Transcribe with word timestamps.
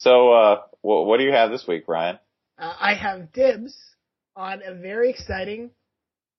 So, 0.00 0.32
uh, 0.32 0.62
what, 0.80 1.06
what 1.06 1.18
do 1.18 1.24
you 1.24 1.32
have 1.32 1.50
this 1.50 1.66
week, 1.66 1.86
Ryan? 1.86 2.18
Uh, 2.58 2.74
I 2.78 2.94
have 2.94 3.32
dibs 3.32 3.76
on 4.34 4.62
a 4.64 4.74
very 4.74 5.10
exciting 5.10 5.70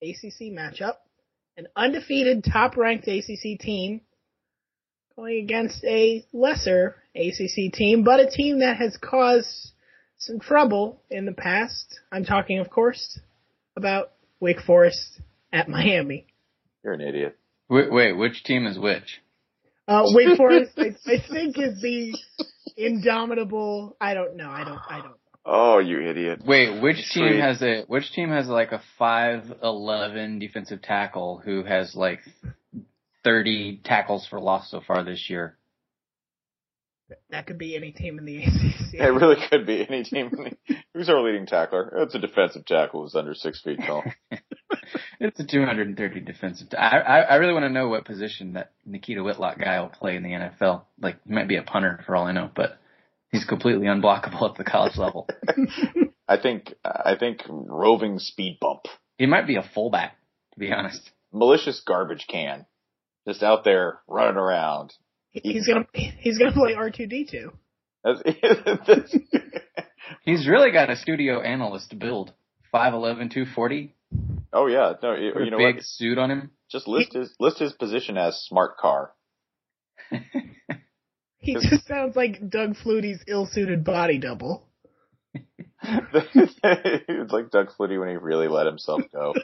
ACC 0.02 0.52
matchup. 0.52 0.96
An 1.58 1.68
undefeated 1.76 2.44
top 2.44 2.76
ranked 2.76 3.08
ACC 3.08 3.60
team 3.60 4.02
going 5.16 5.44
against 5.44 5.84
a 5.84 6.26
lesser 6.34 6.96
ACC 7.16 7.72
team, 7.74 8.04
but 8.04 8.20
a 8.20 8.30
team 8.30 8.60
that 8.60 8.78
has 8.78 8.98
caused 8.98 9.72
some 10.18 10.40
trouble 10.40 11.02
in 11.12 11.26
the 11.26 11.34
past. 11.34 12.00
I'm 12.12 12.26
talking, 12.26 12.60
of 12.60 12.70
course, 12.70 13.20
about 13.76 14.12
Wake 14.40 14.62
Forest 14.62 15.22
at 15.54 15.70
Miami. 15.70 16.26
You're 16.84 16.94
an 16.94 17.02
idiot. 17.02 17.38
Wait, 17.70 17.92
wait 17.92 18.14
which 18.14 18.44
team 18.44 18.66
is 18.66 18.80
which? 18.80 19.22
Uh, 19.88 20.04
Wake 20.08 20.38
Forest, 20.38 20.72
I, 20.78 20.96
I 21.06 21.18
think, 21.30 21.60
is 21.60 21.80
the 21.82 22.18
indomitable. 22.78 23.96
I 24.00 24.14
don't 24.14 24.36
know. 24.36 24.50
I 24.50 24.64
don't. 24.64 24.80
I 24.90 25.02
don't. 25.02 25.16
Oh, 25.44 25.80
you 25.80 26.02
idiot. 26.08 26.42
Wait, 26.46 26.82
which 26.82 26.98
team 27.14 27.40
has 27.40 27.62
a 27.62 27.84
which 27.88 28.12
team 28.14 28.30
has 28.30 28.48
like 28.48 28.72
a 28.72 28.82
five 29.00 29.52
eleven 29.64 30.40
defensive 30.40 30.82
tackle 30.82 31.42
who 31.44 31.64
has 31.64 31.96
like 31.96 32.20
thirty 33.24 33.82
tackles 33.84 34.28
for 34.30 34.40
loss 34.40 34.70
so 34.70 34.82
far 34.86 35.04
this 35.04 35.30
year? 35.30 35.58
That 37.30 37.48
could 37.48 37.58
be 37.58 37.76
any 37.76 37.92
team 37.92 38.20
in 38.20 38.26
the 38.26 38.38
ACC. 38.38 38.94
It 38.94 39.14
really 39.14 39.36
could 39.50 39.66
be 39.66 39.86
any 39.88 40.04
team. 40.04 40.32
Who's 40.94 41.10
our 41.10 41.22
leading 41.22 41.46
tackler? 41.46 41.92
It's 42.04 42.16
a 42.16 42.20
defensive 42.20 42.66
tackle 42.66 43.02
who's 43.02 43.16
under 43.16 43.34
six 43.34 43.62
feet 43.62 43.80
tall. 43.86 44.04
It's 45.20 45.40
a 45.40 45.46
230 45.46 46.22
defensive. 46.22 46.70
ta- 46.72 46.78
I 46.78 46.98
I, 46.98 47.20
I 47.20 47.36
really 47.36 47.54
want 47.54 47.64
to 47.66 47.70
know 47.70 47.90
what 47.90 48.06
position 48.06 48.54
that 48.54 48.72
Nikita 48.88 49.24
Whitlock 49.24 49.60
guy 49.60 49.80
will 49.80 49.90
play 49.90 50.16
in 50.16 50.24
the 50.24 50.30
NFL. 50.30 50.82
Like, 51.00 51.18
he 51.28 51.34
might 51.34 51.48
be 51.48 51.58
a 51.58 51.62
punter 51.62 52.02
for 52.08 52.16
all 52.16 52.26
I 52.26 52.32
know, 52.32 52.50
but 52.56 52.80
he's 53.32 53.46
completely 53.46 53.86
unblockable 53.86 54.50
at 54.50 54.58
the 54.58 54.64
college 54.64 54.98
level. 54.98 55.30
I 56.28 56.38
think, 56.38 56.74
I 56.84 57.16
think 57.20 57.42
roving 57.48 58.18
speed 58.18 58.58
bump. 58.60 58.82
He 59.20 59.28
might 59.28 59.46
be 59.46 59.58
a 59.58 59.70
fullback, 59.76 60.18
to 60.54 60.60
be 60.60 60.72
honest. 60.72 61.12
Malicious 61.32 61.82
garbage 61.86 62.26
can. 62.28 62.66
Just 63.28 63.44
out 63.44 63.64
there 63.64 64.00
running 64.08 64.38
around. 64.38 64.94
He's 65.30 65.68
gonna 65.68 65.86
he's 65.94 66.40
gonna 66.40 66.52
play 66.52 66.74
R 66.74 66.90
two 66.90 67.06
D 67.06 67.28
two. 67.30 67.52
That's, 68.04 68.22
that's, 68.88 69.16
He's 70.24 70.48
really 70.48 70.72
got 70.72 70.90
a 70.90 70.96
studio 70.96 71.42
analyst 71.42 71.98
build. 71.98 72.34
5'11", 72.74 73.32
240, 73.32 73.94
oh 74.54 74.68
yeah, 74.68 74.94
no, 75.02 75.16
you, 75.16 75.34
a 75.34 75.44
you 75.44 75.52
know 75.52 75.58
big 75.58 75.76
what? 75.76 75.86
suit 75.86 76.18
on 76.18 76.32
him. 76.32 76.52
Just 76.72 76.88
list 76.88 77.14
his, 77.14 77.34
list 77.40 77.60
his 77.60 77.74
position 77.74 78.18
as 78.18 78.42
smart 78.46 78.78
car. 78.78 79.12
He 81.42 81.56
just 81.56 81.88
sounds 81.88 82.16
like 82.16 82.50
Doug 82.50 82.76
Flutie's 82.76 83.24
ill 83.28 83.48
suited 83.48 83.84
body 83.84 84.20
double. 84.20 84.68
it's 85.84 87.34
like 87.34 87.50
Doug 87.50 87.70
Flutie 87.78 88.00
when 88.00 88.10
he 88.10 88.16
really 88.16 88.48
let 88.48 88.68
himself 88.68 89.02
go. 89.12 89.34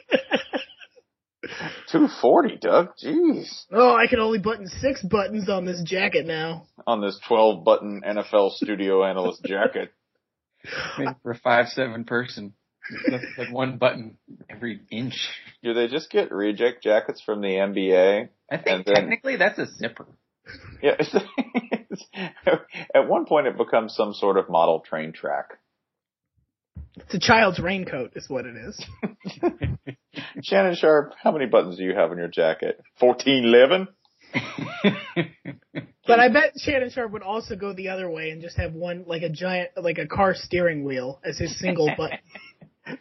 240, 1.90 2.58
Doug. 2.58 2.90
Jeez. 3.02 3.64
Oh, 3.72 3.96
I 3.96 4.06
can 4.06 4.20
only 4.20 4.38
button 4.38 4.68
six 4.68 5.02
buttons 5.02 5.48
on 5.48 5.64
this 5.64 5.82
jacket 5.82 6.24
now. 6.24 6.66
On 6.86 7.00
this 7.00 7.18
12 7.26 7.64
button 7.64 8.02
NFL 8.06 8.52
studio 8.52 9.04
analyst 9.04 9.44
jacket. 9.44 9.92
Made 10.98 11.16
for 11.22 11.32
a 11.32 11.38
five 11.38 11.68
seven 11.68 12.04
person. 12.04 12.52
That's 13.10 13.24
like 13.36 13.52
one 13.52 13.76
button 13.78 14.16
every 14.48 14.80
inch. 14.90 15.28
Do 15.62 15.74
they 15.74 15.88
just 15.88 16.10
get 16.10 16.32
reject 16.32 16.82
jackets 16.82 17.20
from 17.24 17.40
the 17.40 17.48
NBA? 17.48 18.28
I 18.50 18.56
think 18.56 18.66
And 18.68 18.84
then- 18.84 18.94
technically 18.94 19.36
that's 19.36 19.58
a 19.58 19.66
zipper. 19.66 20.06
Yeah. 20.82 20.96
It's, 20.98 21.14
it's, 21.90 22.04
at 22.94 23.08
one 23.08 23.26
point 23.26 23.46
it 23.46 23.56
becomes 23.58 23.94
some 23.94 24.14
sort 24.14 24.38
of 24.38 24.48
model 24.48 24.80
train 24.80 25.12
track. 25.12 25.58
It's 26.96 27.14
a 27.14 27.20
child's 27.20 27.58
raincoat, 27.58 28.12
is 28.16 28.28
what 28.28 28.44
it 28.46 28.56
is. 28.56 28.84
Shannon 30.42 30.74
Sharpe, 30.74 31.12
how 31.22 31.30
many 31.32 31.46
buttons 31.46 31.76
do 31.76 31.84
you 31.84 31.94
have 31.94 32.10
on 32.10 32.18
your 32.18 32.28
jacket? 32.28 32.80
1411? 32.98 33.88
But 36.08 36.20
I 36.20 36.30
bet 36.30 36.52
Shannon 36.56 36.88
Sharpe 36.88 37.12
would 37.12 37.22
also 37.22 37.54
go 37.54 37.74
the 37.74 37.90
other 37.90 38.08
way 38.08 38.30
and 38.30 38.40
just 38.40 38.56
have 38.56 38.72
one, 38.72 39.04
like 39.06 39.20
a 39.20 39.28
giant, 39.28 39.72
like 39.76 39.98
a 39.98 40.06
car 40.06 40.34
steering 40.34 40.82
wheel 40.84 41.20
as 41.22 41.36
his 41.36 41.60
single 41.60 41.90
button. 41.98 42.16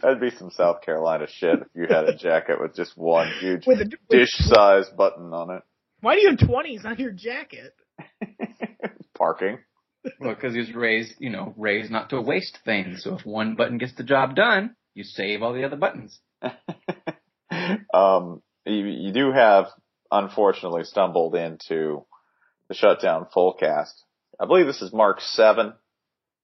That'd 0.02 0.20
be 0.22 0.32
some 0.32 0.52
South 0.52 0.82
Carolina 0.82 1.28
shit 1.30 1.60
if 1.62 1.68
you 1.76 1.88
had 1.90 2.06
a 2.06 2.16
jacket 2.18 2.60
with 2.62 2.76
just 2.76 2.98
one 2.98 3.32
huge 3.40 3.66
With 3.66 3.80
a 3.82 3.84
with- 3.86 3.94
dish-sized 4.10 4.96
button 4.96 5.34
on 5.34 5.52
it. 5.52 5.64
Why 6.02 6.16
do 6.16 6.22
you 6.22 6.30
have 6.30 6.40
20s 6.40 6.86
on 6.86 6.98
your 6.98 7.12
jacket? 7.12 7.74
Parking. 9.18 9.60
Well, 10.20 10.36
because 10.36 10.54
he 10.54 10.60
was 10.60 10.74
raised, 10.74 11.14
you 11.20 11.30
know, 11.32 11.54
raised 11.58 11.92
not 11.92 12.12
to 12.12 12.22
waste 12.22 12.60
things. 12.64 13.04
So 13.04 13.16
if 13.18 13.26
one 13.26 13.56
button 13.56 13.78
gets 13.78 13.96
the 13.96 14.04
job 14.04 14.36
done, 14.36 14.76
you 14.94 15.04
save 15.04 15.42
all 15.42 15.54
the 15.54 15.64
other 15.66 15.76
buttons. 15.76 16.20
um, 17.94 18.42
you, 18.66 18.86
you 18.86 19.12
do 19.12 19.32
have, 19.32 19.68
unfortunately, 20.12 20.84
stumbled 20.84 21.36
into 21.36 22.06
the 22.70 22.76
Shutdown 22.76 23.28
Fullcast. 23.36 23.94
I 24.40 24.46
believe 24.46 24.68
this 24.68 24.82
is 24.82 24.94
Mark 24.94 25.20
7 25.22 25.74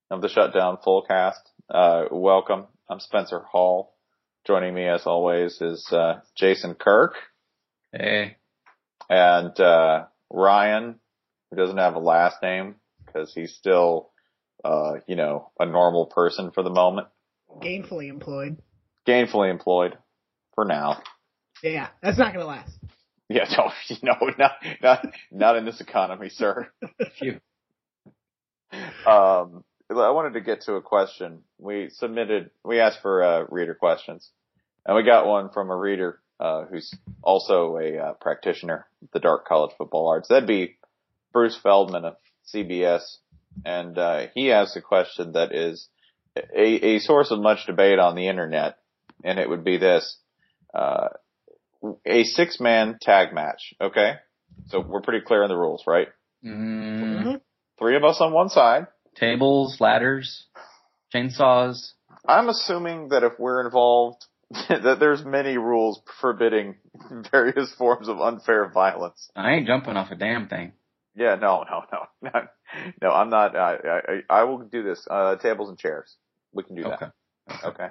of 0.10 0.22
the 0.22 0.30
Shutdown 0.30 0.78
Fullcast. 0.86 1.34
Uh, 1.70 2.06
welcome. 2.12 2.66
I'm 2.94 3.00
Spencer 3.00 3.40
Hall. 3.40 3.96
Joining 4.46 4.72
me 4.76 4.88
as 4.88 5.08
always 5.08 5.60
is, 5.62 5.84
uh, 5.92 6.20
Jason 6.36 6.76
Kirk 6.76 7.16
Hey, 7.92 8.38
and, 9.10 9.60
uh, 9.60 10.06
Ryan, 10.30 11.00
who 11.50 11.58
doesn't 11.58 11.80
have 11.80 11.96
a 11.96 12.00
last 12.00 12.44
name 12.44 12.76
because 13.04 13.34
he's 13.34 13.56
still, 13.56 14.12
uh, 14.64 14.98
you 15.08 15.16
know, 15.16 15.50
a 15.60 15.66
normal 15.66 16.06
person 16.06 16.52
for 16.52 16.62
the 16.62 16.70
moment, 16.70 17.08
Gainfully 17.64 18.10
employed. 18.10 18.62
gainfully 19.08 19.50
employed 19.50 19.98
for 20.54 20.64
now. 20.64 21.02
Yeah, 21.64 21.88
that's 22.04 22.20
not 22.20 22.32
gonna 22.32 22.46
last. 22.46 22.78
Yeah, 23.28 23.46
no, 23.58 23.72
no, 24.04 24.30
not 24.38 24.52
not 24.84 25.08
not 25.32 25.56
in 25.56 25.66
this 25.66 25.82
economy, 25.82 26.30
sir. 26.30 26.70
Phew. 27.18 27.40
Um, 29.08 29.64
I 30.02 30.12
wanted 30.12 30.34
to 30.34 30.42
get 30.42 30.62
to 30.62 30.74
a 30.76 30.82
question. 30.82 31.44
We 31.58 31.90
submitted, 31.90 32.52
we 32.64 32.80
asked 32.80 33.02
for 33.02 33.24
uh, 33.24 33.46
reader 33.50 33.74
questions, 33.74 34.30
and 34.86 34.96
we 34.96 35.04
got 35.04 35.28
one 35.28 35.50
from 35.50 35.70
a 35.70 35.76
reader 35.76 36.20
uh, 36.40 36.66
who's 36.66 36.94
also 37.22 37.78
a 37.78 37.98
uh, 37.98 38.14
practitioner 38.14 38.88
of 39.02 39.10
the 39.14 39.20
dark 39.20 39.46
college 39.48 39.72
football 39.78 40.08
arts. 40.10 40.28
That'd 40.28 40.48
be 40.48 40.78
Bruce 41.32 41.58
Feldman 41.62 42.06
of 42.06 42.16
CBS, 42.54 43.02
and 43.66 43.98
uh, 43.98 44.28
he 44.34 44.52
asked 44.52 44.76
a 44.76 44.82
question 44.82 45.34
that 45.34 45.54
is 45.54 45.88
a, 46.36 46.96
a 46.96 47.00
source 47.00 47.32
of 47.32 47.40
much 47.40 47.66
debate 47.66 48.00
on 48.00 48.16
the 48.16 48.28
internet, 48.28 48.78
and 49.24 49.40
it 49.40 49.50
would 49.50 49.64
be 49.64 49.78
this: 49.78 50.18
uh, 50.74 51.10
a 52.06 52.24
six-man 52.24 52.98
tag 53.02 53.34
match. 53.34 53.74
Okay, 53.80 54.16
so 54.68 54.80
we're 54.80 55.02
pretty 55.02 55.26
clear 55.26 55.44
on 55.44 55.50
the 55.50 55.58
rules, 55.58 55.84
right? 55.88 56.08
Mm, 56.44 57.40
Three 57.80 57.96
of 57.96 58.04
us 58.04 58.18
on 58.20 58.34
one 58.34 58.50
side. 58.50 58.88
Tables, 59.16 59.78
ladders, 59.80 60.46
chainsaws. 61.14 61.92
I'm 62.28 62.50
assuming 62.50 63.10
that 63.10 63.24
if 63.24 63.34
we're 63.40 63.66
involved, 63.66 64.26
that 64.70 64.98
there's 65.00 65.26
many 65.26 65.58
rules 65.58 66.02
forbidding 66.22 66.76
various 67.32 67.74
forms 67.74 68.08
of 68.08 68.20
unfair 68.20 68.70
violence. 68.70 69.30
I 69.36 69.54
ain't 69.54 69.68
jumping 69.68 69.98
off 69.98 70.12
a 70.12 70.16
damn 70.16 70.48
thing. 70.48 70.74
Yeah, 71.16 71.36
no, 71.36 71.64
no, 71.70 71.84
no, 71.92 72.30
no, 72.34 72.42
no 73.02 73.12
I'm 73.12 73.30
not. 73.30 73.56
I, 73.56 73.76
I, 73.76 74.40
I 74.40 74.44
will 74.44 74.60
do 74.60 74.84
this. 74.84 75.06
Uh, 75.10 75.36
tables 75.38 75.70
and 75.70 75.78
chairs. 75.78 76.16
We 76.54 76.64
can 76.64 76.76
do 76.76 76.86
Okay. 76.86 77.06
that. 77.48 77.64
Okay. 77.64 77.88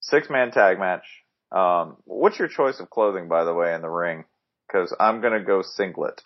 Six 0.00 0.28
man 0.30 0.50
tag 0.50 0.78
match. 0.78 1.04
Um, 1.50 1.96
what's 2.04 2.38
your 2.38 2.48
choice 2.48 2.80
of 2.80 2.90
clothing, 2.90 3.28
by 3.28 3.44
the 3.44 3.54
way, 3.54 3.74
in 3.74 3.82
the 3.82 3.88
ring? 3.88 4.24
Because 4.66 4.94
I'm 4.98 5.20
gonna 5.20 5.42
go 5.42 5.62
singlet. 5.62 6.20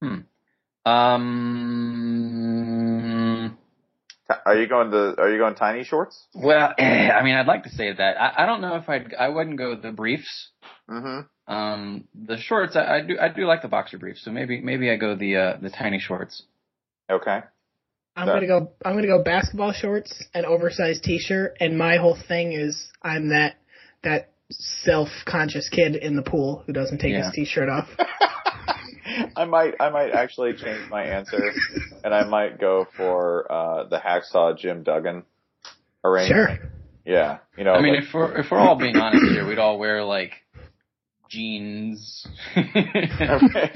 Hmm. 0.00 0.20
Um, 0.84 1.91
Are 4.46 4.56
you 4.56 4.68
going 4.68 4.90
to? 4.90 5.14
Are 5.20 5.30
you 5.30 5.38
going 5.38 5.54
tiny 5.54 5.84
shorts? 5.84 6.20
well, 6.34 6.72
I 6.78 7.22
mean, 7.22 7.34
I'd 7.34 7.46
like 7.46 7.64
to 7.64 7.70
say 7.70 7.92
that. 7.92 8.20
I, 8.20 8.42
I 8.42 8.46
don't 8.46 8.60
know 8.60 8.76
if 8.76 8.88
I'd, 8.88 9.14
I 9.14 9.28
wouldn't 9.28 9.58
go 9.58 9.76
the 9.76 9.92
briefs. 9.92 10.48
Mm-hmm. 10.90 11.52
Um, 11.52 12.04
the 12.14 12.36
shorts, 12.38 12.76
I, 12.76 12.96
I 12.98 13.00
do, 13.02 13.18
I 13.20 13.28
do 13.28 13.44
like 13.46 13.62
the 13.62 13.68
boxer 13.68 13.98
briefs, 13.98 14.24
so 14.24 14.30
maybe, 14.30 14.60
maybe 14.60 14.90
I 14.90 14.96
go 14.96 15.14
the, 15.16 15.36
uh, 15.36 15.56
the 15.60 15.70
tiny 15.70 15.98
shorts. 15.98 16.42
Okay. 17.10 17.40
I'm 18.14 18.26
That- 18.26 18.34
gonna 18.34 18.46
go. 18.46 18.72
I'm 18.84 18.94
gonna 18.94 19.06
go 19.06 19.22
basketball 19.22 19.72
shorts 19.72 20.24
and 20.34 20.44
oversized 20.44 21.02
T-shirt. 21.02 21.56
And 21.60 21.78
my 21.78 21.96
whole 21.96 22.16
thing 22.28 22.52
is 22.52 22.88
I'm 23.02 23.30
that 23.30 23.54
that 24.02 24.30
self-conscious 24.50 25.68
kid 25.70 25.96
in 25.96 26.16
the 26.16 26.22
pool 26.22 26.62
who 26.66 26.72
doesn't 26.74 26.98
take 26.98 27.12
Yeah. 27.12 27.24
his 27.24 27.32
T-shirt 27.34 27.68
off. 27.70 27.88
I 29.36 29.44
might, 29.44 29.74
I 29.80 29.90
might 29.90 30.10
actually 30.12 30.54
change 30.54 30.88
my 30.90 31.04
answer, 31.04 31.52
and 32.04 32.14
I 32.14 32.24
might 32.24 32.58
go 32.60 32.86
for 32.96 33.50
uh 33.50 33.84
the 33.88 33.98
hacksaw 33.98 34.56
Jim 34.58 34.82
Duggan 34.82 35.24
arrangement. 36.04 36.60
sure. 36.60 36.70
Yeah, 37.04 37.38
you 37.58 37.64
know. 37.64 37.72
I 37.72 37.82
mean, 37.82 37.94
like- 37.96 38.04
if 38.04 38.14
we're, 38.14 38.40
if 38.40 38.50
we're 38.50 38.58
all 38.58 38.76
being 38.76 38.96
honest 38.96 39.24
here, 39.32 39.46
we'd 39.46 39.58
all 39.58 39.78
wear 39.78 40.04
like 40.04 40.32
jeans. 41.28 42.26
okay. 42.56 43.70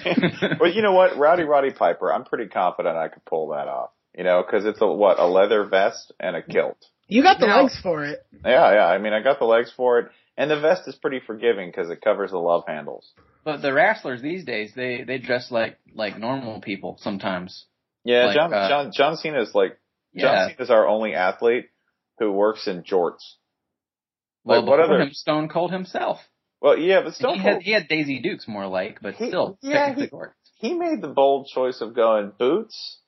but 0.59 0.75
you 0.75 0.83
know 0.83 0.93
what, 0.93 1.17
Rowdy 1.17 1.45
Roddy 1.45 1.73
Piper, 1.73 2.13
I'm 2.13 2.25
pretty 2.25 2.47
confident 2.47 2.97
I 2.97 3.09
could 3.09 3.25
pull 3.25 3.49
that 3.49 3.69
off. 3.69 3.91
You 4.17 4.25
know, 4.25 4.43
because 4.47 4.65
it's 4.65 4.81
a 4.81 4.87
what 4.87 5.19
a 5.19 5.27
leather 5.27 5.65
vest 5.65 6.13
and 6.19 6.37
a 6.37 6.43
kilt. 6.43 6.79
You 7.09 7.23
got 7.23 7.39
the 7.39 7.47
Now- 7.47 7.63
legs 7.63 7.79
for 7.83 8.05
it. 8.05 8.25
Yeah, 8.45 8.73
yeah. 8.75 8.87
I 8.87 8.99
mean, 8.99 9.13
I 9.13 9.23
got 9.23 9.39
the 9.39 9.45
legs 9.45 9.73
for 9.77 9.99
it, 9.99 10.09
and 10.37 10.51
the 10.51 10.59
vest 10.61 10.83
is 10.87 10.95
pretty 10.95 11.21
forgiving 11.27 11.69
because 11.69 11.91
it 11.91 12.01
covers 12.01 12.31
the 12.31 12.39
love 12.39 12.65
handles. 12.67 13.13
But 13.47 13.63
the 13.63 13.73
wrestlers 13.73 14.21
these 14.21 14.45
days, 14.45 14.73
they 14.75 15.05
they 15.05 15.19
dress 15.19 15.53
like 15.53 15.79
like 15.95 16.19
normal 16.19 16.61
people 16.61 16.99
sometimes. 17.01 17.65
Yeah, 18.05 18.27
Like, 18.27 18.35
John, 18.37 18.53
uh, 18.53 18.69
John 18.69 18.93
John 18.93 19.17
Cena 19.17 19.41
is 19.41 19.55
like 19.55 19.79
John 20.17 20.35
Yeah. 20.35 20.49
Cena 20.49 20.63
is 20.63 20.69
our 20.71 20.87
only 20.89 21.15
athlete 21.15 21.67
who 22.19 22.33
works 22.33 22.67
in 22.67 22.83
jorts. 22.83 23.23
Well, 24.45 24.67
what 24.67 24.81
other? 24.81 25.01
him, 25.01 25.13
Stone 25.13 25.49
Cold 25.49 25.71
himself. 25.71 26.19
Well, 26.61 26.77
yeah, 26.77 27.03
but 27.03 27.15
Stone 27.15 27.37
he 27.37 27.43
Cold 27.43 27.55
had 27.55 27.63
he 27.63 27.71
had 27.71 27.87
Daisy 27.89 28.19
Dukes 28.21 28.49
more 28.49 28.67
like, 28.67 28.99
but 29.01 29.15
He- 29.15 29.29
still 29.29 29.59
yeah, 29.63 29.95
he- 29.95 30.11
he 30.59 30.75
made 30.75 31.01
the 31.01 31.09
bold 31.09 31.47
choice 31.47 31.81
of 31.81 31.95
going 31.95 32.33
boots, 32.37 32.99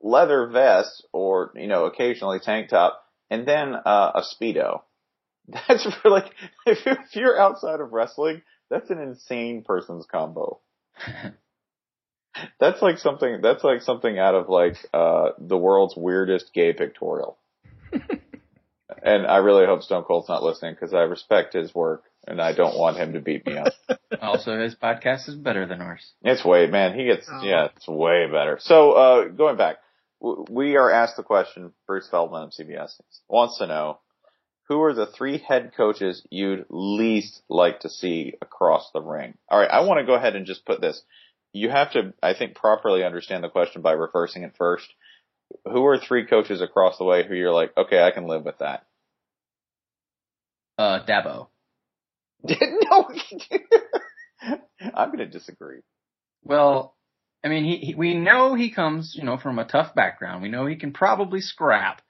leather 0.00 0.46
vest, 0.46 1.04
or 1.12 1.52
you 1.56 1.66
know, 1.66 1.86
occasionally 1.86 2.38
tank 2.38 2.68
top, 2.68 3.02
and 3.30 3.48
then 3.48 3.74
uh, 3.74 4.12
a 4.14 4.22
speedo. 4.22 4.82
That's 5.48 5.84
for 6.02 6.08
like 6.10 6.26
if 6.66 6.84
you're, 6.86 6.94
if 7.00 7.16
you're 7.16 7.40
outside 7.40 7.80
of 7.80 7.92
wrestling, 7.92 8.42
that's 8.70 8.90
an 8.90 8.98
insane 9.00 9.62
person's 9.62 10.06
combo. 10.06 10.60
That's 12.58 12.80
like 12.80 12.98
something. 12.98 13.40
That's 13.42 13.64
like 13.64 13.82
something 13.82 14.18
out 14.18 14.34
of 14.34 14.48
like 14.48 14.76
uh 14.94 15.30
the 15.38 15.58
world's 15.58 15.96
weirdest 15.96 16.54
gay 16.54 16.72
pictorial. 16.72 17.36
and 19.02 19.26
I 19.26 19.38
really 19.38 19.66
hope 19.66 19.82
Stone 19.82 20.04
Cold's 20.04 20.28
not 20.28 20.42
listening 20.42 20.74
because 20.74 20.94
I 20.94 21.00
respect 21.00 21.54
his 21.54 21.74
work 21.74 22.04
and 22.26 22.40
I 22.40 22.52
don't 22.54 22.78
want 22.78 22.96
him 22.96 23.14
to 23.14 23.20
beat 23.20 23.44
me 23.46 23.56
up. 23.56 23.72
also, 24.22 24.58
his 24.58 24.74
podcast 24.74 25.28
is 25.28 25.34
better 25.34 25.66
than 25.66 25.80
ours. 25.80 26.12
It's 26.22 26.44
way, 26.44 26.66
man. 26.66 26.96
He 26.98 27.06
gets, 27.06 27.26
Oh. 27.30 27.42
yeah, 27.42 27.68
it's 27.76 27.88
way 27.88 28.26
better. 28.30 28.58
So, 28.60 28.92
uh, 28.92 29.24
going 29.28 29.56
back, 29.56 29.76
we 30.20 30.76
are 30.76 30.90
asked 30.90 31.16
the 31.16 31.22
question. 31.22 31.72
Bruce 31.86 32.08
Feldman 32.10 32.44
of 32.44 32.50
CBS 32.50 33.00
wants 33.28 33.58
to 33.58 33.66
know 33.66 33.98
who 34.70 34.80
are 34.82 34.94
the 34.94 35.06
three 35.06 35.38
head 35.38 35.72
coaches 35.76 36.24
you'd 36.30 36.64
least 36.70 37.42
like 37.48 37.80
to 37.80 37.90
see 37.90 38.34
across 38.40 38.88
the 38.92 39.02
ring. 39.02 39.34
All 39.48 39.58
right, 39.58 39.68
I 39.68 39.80
want 39.80 39.98
to 39.98 40.06
go 40.06 40.14
ahead 40.14 40.36
and 40.36 40.46
just 40.46 40.64
put 40.64 40.80
this. 40.80 41.02
You 41.52 41.70
have 41.70 41.90
to, 41.94 42.14
I 42.22 42.34
think, 42.34 42.54
properly 42.54 43.02
understand 43.02 43.42
the 43.42 43.48
question 43.48 43.82
by 43.82 43.92
reversing 43.92 44.44
it 44.44 44.54
first. 44.56 44.86
Who 45.64 45.84
are 45.86 45.98
three 45.98 46.24
coaches 46.24 46.62
across 46.62 46.98
the 46.98 47.04
way 47.04 47.26
who 47.26 47.34
you're 47.34 47.52
like, 47.52 47.76
okay, 47.76 48.00
I 48.00 48.12
can 48.12 48.28
live 48.28 48.44
with 48.44 48.58
that? 48.58 48.86
Uh, 50.78 51.04
Dabo. 51.04 51.48
no, 52.48 53.08
I'm 54.94 55.08
going 55.08 55.18
to 55.18 55.26
disagree. 55.26 55.80
Well, 56.44 56.94
I 57.44 57.48
mean, 57.48 57.64
he, 57.64 57.76
he 57.78 57.94
we 57.96 58.14
know 58.14 58.54
he 58.54 58.70
comes, 58.70 59.16
you 59.16 59.24
know, 59.24 59.36
from 59.36 59.58
a 59.58 59.64
tough 59.64 59.96
background. 59.96 60.42
We 60.42 60.48
know 60.48 60.66
he 60.66 60.76
can 60.76 60.92
probably 60.92 61.40
scrap. 61.40 62.02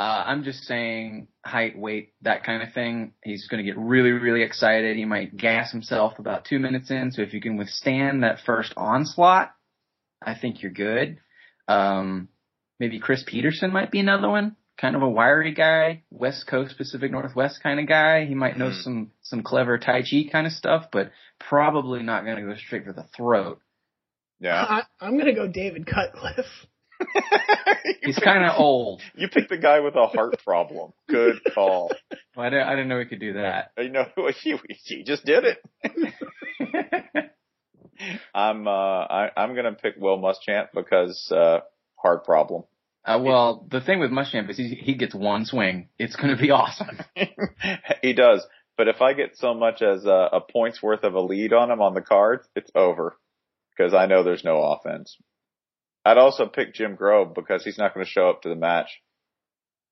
Uh, 0.00 0.24
I'm 0.28 0.44
just 0.44 0.64
saying 0.64 1.28
height, 1.44 1.78
weight, 1.78 2.14
that 2.22 2.42
kind 2.42 2.62
of 2.62 2.72
thing. 2.72 3.12
He's 3.22 3.48
going 3.48 3.62
to 3.62 3.70
get 3.70 3.78
really, 3.78 4.12
really 4.12 4.42
excited. 4.42 4.96
He 4.96 5.04
might 5.04 5.36
gas 5.36 5.70
himself 5.72 6.18
about 6.18 6.46
two 6.46 6.58
minutes 6.58 6.90
in. 6.90 7.12
So 7.12 7.20
if 7.20 7.34
you 7.34 7.40
can 7.42 7.58
withstand 7.58 8.22
that 8.22 8.38
first 8.46 8.72
onslaught, 8.78 9.52
I 10.24 10.34
think 10.40 10.62
you're 10.62 10.72
good. 10.72 11.18
Um, 11.68 12.30
maybe 12.78 12.98
Chris 12.98 13.22
Petersen 13.26 13.74
might 13.74 13.90
be 13.90 14.00
another 14.00 14.30
one. 14.30 14.56
Kind 14.80 14.96
of 14.96 15.02
a 15.02 15.08
wiry 15.08 15.52
guy, 15.52 16.04
West 16.10 16.46
Coast, 16.46 16.78
Pacific 16.78 17.12
Northwest 17.12 17.62
kind 17.62 17.78
of 17.78 17.86
guy. 17.86 18.24
He 18.24 18.34
might 18.34 18.56
know 18.56 18.72
some, 18.72 19.10
some 19.20 19.42
clever 19.42 19.76
Tai 19.76 20.00
Chi 20.00 20.30
kind 20.32 20.46
of 20.46 20.54
stuff, 20.54 20.86
but 20.90 21.10
probably 21.38 22.02
not 22.02 22.24
going 22.24 22.36
to 22.36 22.42
go 22.50 22.56
straight 22.56 22.86
for 22.86 22.94
the 22.94 23.04
throat. 23.14 23.60
Yeah. 24.40 24.64
I, 24.66 24.82
I'm 24.98 25.18
gonna 25.18 25.34
go 25.34 25.46
David 25.46 25.86
Cutcliffe. 25.86 26.46
He's 28.02 28.18
kind 28.18 28.44
of 28.44 28.54
old. 28.58 29.02
You 29.14 29.28
picked 29.28 29.50
the 29.50 29.58
guy 29.58 29.80
with 29.80 29.94
a 29.94 30.06
heart 30.06 30.42
problem. 30.44 30.92
Good 31.08 31.40
call. 31.54 31.90
Well, 32.36 32.46
I 32.46 32.50
didn't, 32.50 32.66
I 32.68 32.70
didn't 32.70 32.88
know 32.88 32.98
he 32.98 33.06
could 33.06 33.20
do 33.20 33.34
that. 33.34 33.72
You 33.78 33.90
know, 33.90 34.06
he, 34.42 34.56
he 34.84 35.02
just 35.04 35.24
did 35.24 35.44
it. 35.44 35.62
I'm 38.34 38.66
uh 38.66 38.70
I, 38.70 39.30
I'm 39.36 39.54
gonna 39.54 39.74
pick 39.74 39.96
Will 39.98 40.18
Muschamp 40.18 40.68
because 40.74 41.30
uh 41.30 41.60
heart 41.96 42.24
problem. 42.24 42.64
Uh, 43.04 43.18
well, 43.22 43.66
the 43.70 43.80
thing 43.80 43.98
with 43.98 44.10
Muschamp 44.10 44.50
is 44.50 44.58
he, 44.58 44.68
he 44.74 44.94
gets 44.94 45.14
one 45.14 45.46
swing. 45.46 45.88
It's 45.98 46.16
going 46.16 46.36
to 46.36 46.40
be 46.40 46.50
awesome. 46.50 46.98
he 48.02 48.12
does. 48.12 48.46
But 48.76 48.88
if 48.88 49.00
I 49.00 49.14
get 49.14 49.36
so 49.36 49.54
much 49.54 49.80
as 49.80 50.04
a, 50.04 50.28
a 50.32 50.40
point's 50.40 50.82
worth 50.82 51.02
of 51.02 51.14
a 51.14 51.20
lead 51.20 51.52
on 51.54 51.70
him 51.70 51.80
on 51.80 51.94
the 51.94 52.02
cards, 52.02 52.46
it's 52.54 52.70
over. 52.74 53.16
Because 53.76 53.94
I 53.94 54.06
know 54.06 54.22
there's 54.22 54.44
no 54.44 54.62
offense. 54.62 55.16
I'd 56.04 56.18
also 56.18 56.46
pick 56.46 56.74
Jim 56.74 56.96
Grobe 56.96 57.34
because 57.34 57.64
he's 57.64 57.78
not 57.78 57.94
going 57.94 58.04
to 58.04 58.10
show 58.10 58.30
up 58.30 58.42
to 58.42 58.48
the 58.48 58.54
match. 58.54 58.88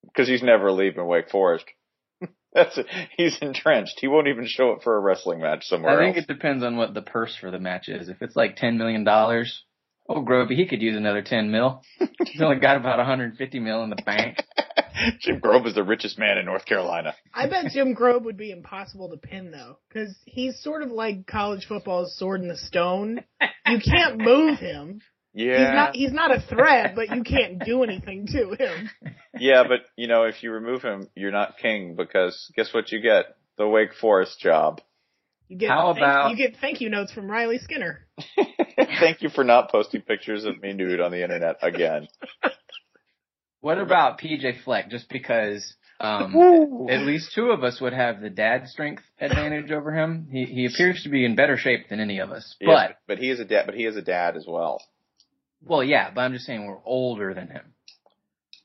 Because 0.03 0.27
he's 0.27 0.43
never 0.43 0.71
leaving 0.71 1.05
Wake 1.05 1.29
Forest. 1.29 1.65
That's 2.53 2.77
it. 2.77 2.87
He's 3.15 3.37
entrenched. 3.41 3.99
He 3.99 4.07
won't 4.07 4.27
even 4.27 4.47
show 4.47 4.71
up 4.71 4.81
for 4.83 4.95
a 4.95 4.99
wrestling 4.99 5.41
match 5.41 5.65
somewhere. 5.65 5.99
I 5.99 6.03
think 6.03 6.17
else. 6.17 6.25
it 6.25 6.33
depends 6.33 6.63
on 6.63 6.77
what 6.77 6.93
the 6.93 7.01
purse 7.01 7.35
for 7.39 7.51
the 7.51 7.59
match 7.59 7.89
is. 7.89 8.09
If 8.09 8.21
it's 8.21 8.35
like 8.35 8.55
ten 8.55 8.77
million 8.77 9.03
dollars, 9.03 9.63
oh 10.07 10.23
Grovey, 10.23 10.55
he 10.55 10.67
could 10.67 10.81
use 10.81 10.95
another 10.95 11.21
ten 11.21 11.51
mil. 11.51 11.81
He's 12.25 12.41
only 12.41 12.59
got 12.59 12.77
about 12.77 12.97
150 12.97 13.59
mil 13.59 13.83
in 13.83 13.89
the 13.89 14.01
bank. 14.03 14.37
Jim 15.19 15.39
Grobe 15.39 15.67
is 15.67 15.75
the 15.75 15.83
richest 15.83 16.17
man 16.17 16.37
in 16.37 16.45
North 16.45 16.65
Carolina. 16.65 17.13
I 17.33 17.47
bet 17.47 17.71
Jim 17.71 17.95
Grobe 17.95 18.23
would 18.23 18.37
be 18.37 18.51
impossible 18.51 19.09
to 19.09 19.17
pin 19.17 19.51
though, 19.51 19.77
because 19.87 20.15
he's 20.25 20.61
sort 20.61 20.81
of 20.81 20.91
like 20.91 21.27
college 21.27 21.65
football's 21.67 22.17
sword 22.17 22.41
in 22.41 22.47
the 22.47 22.57
stone. 22.57 23.23
You 23.67 23.79
can't 23.79 24.17
move 24.17 24.59
him. 24.59 25.01
Yeah. 25.33 25.57
He's 25.57 25.75
not 25.75 25.95
he's 25.95 26.11
not 26.13 26.35
a 26.35 26.41
threat, 26.41 26.95
but 26.95 27.09
you 27.09 27.23
can't 27.23 27.63
do 27.63 27.83
anything 27.83 28.27
to 28.27 28.55
him. 28.55 28.89
yeah, 29.39 29.63
but 29.67 29.81
you 29.95 30.07
know, 30.07 30.23
if 30.23 30.41
you 30.41 30.51
remove 30.51 30.81
him, 30.81 31.07
you're 31.15 31.31
not 31.31 31.57
king 31.61 31.95
because 31.95 32.51
guess 32.55 32.73
what 32.73 32.91
you 32.91 32.99
get? 33.01 33.37
The 33.57 33.67
Wake 33.67 33.93
Forest 33.93 34.39
job. 34.39 34.81
You 35.47 35.57
get 35.57 35.69
How 35.69 35.93
thank, 35.93 35.97
about- 35.97 36.31
you 36.31 36.37
get 36.37 36.57
thank 36.59 36.81
you 36.81 36.89
notes 36.89 37.11
from 37.11 37.29
Riley 37.29 37.57
Skinner. 37.59 38.07
Thank 38.99 39.21
you 39.21 39.29
for 39.29 39.43
not 39.43 39.71
posting 39.71 40.01
pictures 40.01 40.45
of 40.45 40.61
me 40.61 40.73
nude 40.73 41.01
on 41.01 41.11
the 41.11 41.21
internet 41.23 41.57
again. 41.61 42.07
What 43.61 43.77
about 43.77 44.19
PJ 44.21 44.63
Fleck? 44.63 44.89
Just 44.89 45.09
because 45.09 45.75
um, 45.99 46.33
at 46.89 47.01
least 47.01 47.33
two 47.35 47.49
of 47.49 47.63
us 47.63 47.81
would 47.81 47.93
have 47.93 48.21
the 48.21 48.29
dad 48.29 48.67
strength 48.67 49.03
advantage 49.19 49.71
over 49.71 49.91
him. 49.91 50.29
He 50.31 50.45
he 50.45 50.65
appears 50.65 51.03
to 51.03 51.09
be 51.09 51.25
in 51.25 51.35
better 51.35 51.57
shape 51.57 51.89
than 51.89 51.99
any 51.99 52.19
of 52.19 52.31
us. 52.31 52.55
But 52.59 52.67
Yeah, 52.67 52.87
but 53.07 53.17
he 53.17 53.29
is 53.29 53.39
a 53.39 53.45
dad. 53.45 53.65
But 53.65 53.75
he 53.75 53.85
is 53.85 53.97
a 53.97 54.01
dad 54.01 54.37
as 54.37 54.45
well. 54.47 54.81
Well, 55.63 55.83
yeah. 55.83 56.11
But 56.11 56.21
I'm 56.21 56.33
just 56.33 56.45
saying 56.45 56.65
we're 56.65 56.83
older 56.85 57.33
than 57.33 57.47
him. 57.49 57.73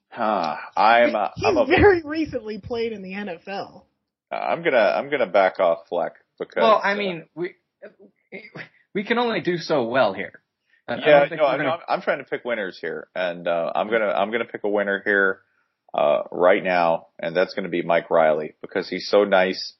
Huh. 0.08 0.56
I'm. 0.76 1.14
A, 1.14 1.32
He's 1.36 1.44
I'm 1.46 1.56
a. 1.56 1.66
very 1.66 2.02
recently 2.02 2.58
played 2.58 2.92
in 2.92 3.02
the 3.02 3.12
NFL. 3.12 3.82
I'm 4.30 4.62
gonna. 4.62 4.76
I'm 4.78 5.10
gonna 5.10 5.26
back 5.26 5.60
off 5.60 5.88
Fleck 5.88 6.14
because. 6.38 6.56
Well, 6.62 6.80
I 6.82 6.92
uh, 6.92 6.96
mean 6.96 7.26
we 7.34 7.54
we 8.94 9.04
can 9.04 9.18
only 9.18 9.40
do 9.40 9.58
so 9.58 9.84
well 9.84 10.12
here. 10.12 10.40
I- 10.86 10.94
I 10.94 10.96
yeah, 10.98 11.26
don't 11.28 11.38
no, 11.38 11.46
I 11.46 11.56
gonna- 11.56 11.70
I'm, 11.70 11.80
I'm 11.88 12.02
trying 12.02 12.18
to 12.18 12.24
pick 12.24 12.44
winners 12.44 12.78
here, 12.80 13.08
and 13.14 13.48
uh, 13.48 13.72
I'm 13.74 13.88
gonna 13.90 14.08
I'm 14.08 14.30
gonna 14.30 14.44
pick 14.44 14.64
a 14.64 14.68
winner 14.68 15.00
here 15.04 15.40
uh, 15.94 16.22
right 16.30 16.62
now, 16.62 17.06
and 17.18 17.34
that's 17.34 17.54
gonna 17.54 17.68
be 17.70 17.82
Mike 17.82 18.10
Riley 18.10 18.54
because 18.60 18.88
he's 18.88 19.08
so 19.08 19.24
nice 19.24 19.74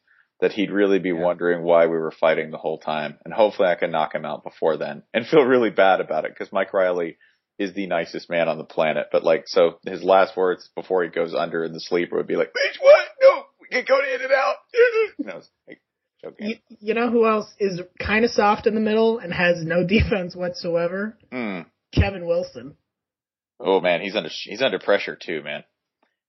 that 0.44 0.52
he'd 0.52 0.70
really 0.70 0.98
be 0.98 1.12
wondering 1.12 1.62
why 1.62 1.86
we 1.86 1.96
were 1.96 2.10
fighting 2.10 2.50
the 2.50 2.58
whole 2.58 2.76
time, 2.78 3.16
and 3.24 3.32
hopefully 3.32 3.66
I 3.66 3.76
can 3.76 3.90
knock 3.90 4.14
him 4.14 4.26
out 4.26 4.44
before 4.44 4.76
then, 4.76 5.02
and 5.14 5.26
feel 5.26 5.42
really 5.42 5.70
bad 5.70 6.02
about 6.02 6.26
it 6.26 6.32
because 6.36 6.52
Mike 6.52 6.74
Riley 6.74 7.16
is 7.58 7.72
the 7.72 7.86
nicest 7.86 8.28
man 8.28 8.46
on 8.50 8.58
the 8.58 8.64
planet, 8.64 9.06
but 9.10 9.24
like 9.24 9.44
so 9.46 9.78
his 9.86 10.02
last 10.02 10.36
words 10.36 10.68
before 10.76 11.02
he 11.02 11.08
goes 11.08 11.34
under 11.34 11.64
in 11.64 11.72
the 11.72 11.80
sleeper 11.80 12.16
would 12.16 12.26
be 12.26 12.36
like, 12.36 12.48
"Bitch, 12.48 12.76
what? 12.82 13.06
No, 13.22 13.44
we 13.58 13.68
can 13.68 13.86
go 13.88 13.98
to 13.98 14.14
in 14.14 14.20
and 14.20 14.32
out." 14.32 14.56
you 15.18 15.24
know, 15.24 15.36
it's 15.38 15.50
like, 15.66 15.80
joking. 16.22 16.46
You, 16.48 16.56
you 16.80 16.92
know 16.94 17.08
who 17.10 17.26
else 17.26 17.46
is 17.58 17.80
kind 17.98 18.26
of 18.26 18.30
soft 18.30 18.66
in 18.66 18.74
the 18.74 18.80
middle 18.82 19.18
and 19.18 19.32
has 19.32 19.64
no 19.64 19.86
defense 19.86 20.36
whatsoever? 20.36 21.16
Hmm. 21.32 21.60
Kevin 21.94 22.26
Wilson. 22.26 22.76
Oh 23.58 23.80
man, 23.80 24.02
he's 24.02 24.14
under 24.14 24.28
he's 24.30 24.60
under 24.60 24.78
pressure 24.78 25.16
too, 25.16 25.42
man. 25.42 25.64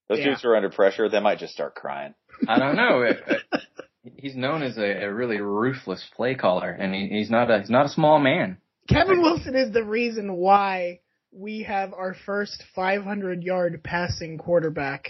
Those 0.08 0.20
Yeah. 0.20 0.26
dudes 0.26 0.44
who 0.44 0.50
are 0.50 0.56
under 0.56 0.70
pressure, 0.70 1.10
they 1.10 1.20
might 1.20 1.40
just 1.40 1.54
start 1.54 1.76
crying. 1.76 2.14
I 2.48 2.60
don't 2.60 2.76
know. 2.78 3.04
It- 4.06 4.08
it- 4.08 4.14
he's 4.18 4.36
known 4.36 4.62
as 4.64 4.78
a, 4.78 5.04
a 5.06 5.14
really 5.14 5.40
ruthless 5.42 6.06
play 6.16 6.36
caller, 6.36 6.70
and 6.72 6.94
he, 6.94 7.08
he's 7.08 7.30
not 7.30 7.50
a 7.52 7.60
he's 7.60 7.70
not 7.70 7.86
a 7.86 7.90
small 7.90 8.20
man. 8.20 8.58
Kevin 8.88 9.22
Wilson 9.22 9.56
is 9.56 9.72
the 9.72 9.84
reason 9.84 10.34
why 10.36 11.00
we 11.32 11.64
have 11.64 11.92
our 11.94 12.14
first 12.26 12.64
500 12.76 13.44
yard 13.44 13.82
passing 13.84 14.38
quarterback 14.38 15.10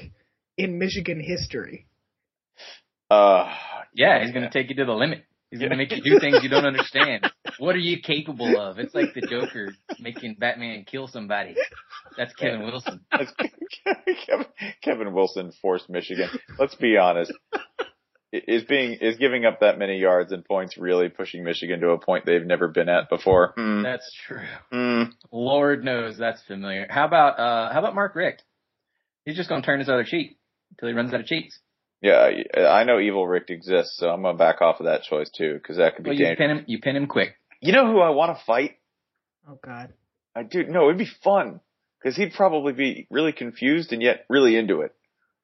in 0.57 0.79
Michigan 0.79 1.19
history. 1.21 1.85
Uh, 3.11 3.53
Yeah, 3.93 4.23
he's 4.23 4.31
gonna 4.33 4.49
take 4.49 4.69
you 4.69 4.75
to 4.77 4.85
the 4.85 4.93
limit. 4.93 5.23
He's 5.51 5.59
gonna 5.61 5.77
make 5.77 5.91
you 5.91 6.01
do 6.01 6.19
things 6.19 6.39
you 6.43 6.49
don't 6.49 6.65
understand. 6.65 7.29
What 7.59 7.75
are 7.75 7.79
you 7.79 8.01
capable 8.01 8.57
of? 8.59 8.79
It's 8.79 8.93
like 8.95 9.13
the 9.13 9.21
Joker 9.21 9.73
making 9.99 10.35
Batman 10.39 10.83
kill 10.85 11.07
somebody. 11.07 11.55
That's 12.17 12.33
Kevin 12.33 12.63
Wilson. 12.63 13.01
that's- 13.11 13.33
Kevin, 14.25 14.45
Kevin 14.81 15.13
Wilson 15.13 15.51
forced 15.61 15.89
Michigan. 15.89 16.29
Let's 16.59 16.75
be 16.75 16.97
honest. 16.97 17.31
Is 18.32 18.63
being 18.65 18.94
is 19.00 19.17
giving 19.17 19.46
up 19.46 19.62
that 19.62 19.77
many 19.79 19.98
yards 20.00 20.32
and 20.34 20.44
points 20.44 20.77
really 20.77 21.08
pushing 21.10 21.44
Michigan 21.44 21.79
to 21.82 21.91
a 21.91 21.98
point 22.00 22.25
they've 22.25 22.46
never 22.46 22.67
been 22.67 22.89
at 22.89 23.08
before? 23.10 23.53
Hmm. 23.55 23.82
That's 23.84 24.12
true. 24.27 24.41
Hmm. 24.72 25.03
Lord 25.32 25.86
knows 25.86 26.17
that's 26.17 26.41
familiar. 26.44 26.86
How 26.89 27.05
about 27.05 27.39
uh 27.39 27.72
how 27.72 27.79
about 27.79 27.96
Mark 27.96 28.13
Richt? 28.15 28.44
He's 29.25 29.38
just 29.38 29.48
gonna 29.48 29.62
turn 29.62 29.79
his 29.79 29.88
other 29.89 30.03
cheek 30.03 30.38
until 30.72 30.89
he 30.89 30.94
runs 30.96 31.13
out 31.13 31.22
of 31.22 31.25
cheeks. 31.27 31.58
Yeah, 32.01 32.29
I 32.58 32.84
know 32.84 33.00
Evil 33.00 33.25
Richt 33.25 33.50
exists, 33.51 33.98
so 33.98 34.10
I'm 34.10 34.22
gonna 34.22 34.38
back 34.38 34.62
off 34.62 34.79
of 34.82 34.86
that 34.88 35.03
choice 35.03 35.29
too, 35.29 35.53
because 35.53 35.77
that 35.77 35.96
could 35.96 36.03
be 36.03 36.10
Well, 36.10 36.17
you 36.20 36.25
dangerous. 36.25 36.38
pin 36.48 36.58
him 36.58 36.65
you 36.67 36.79
pin 36.79 36.96
him 36.98 37.08
quick. 37.08 37.36
You 37.62 37.72
know 37.74 37.89
who 37.89 38.00
I 38.00 38.10
want 38.10 38.38
to 38.38 38.44
fight? 38.44 38.77
Oh 39.50 39.58
God. 39.63 39.94
I 40.36 40.44
do. 40.44 40.63
No, 40.65 40.86
it'd 40.89 40.98
be 40.98 41.08
fun 41.24 41.62
because 42.01 42.17
he'd 42.17 42.34
probably 42.34 42.74
be 42.74 43.08
really 43.10 43.32
confused 43.32 43.94
and 43.94 44.01
yet 44.01 44.25
really 44.29 44.58
into 44.58 44.82
it. 44.82 44.94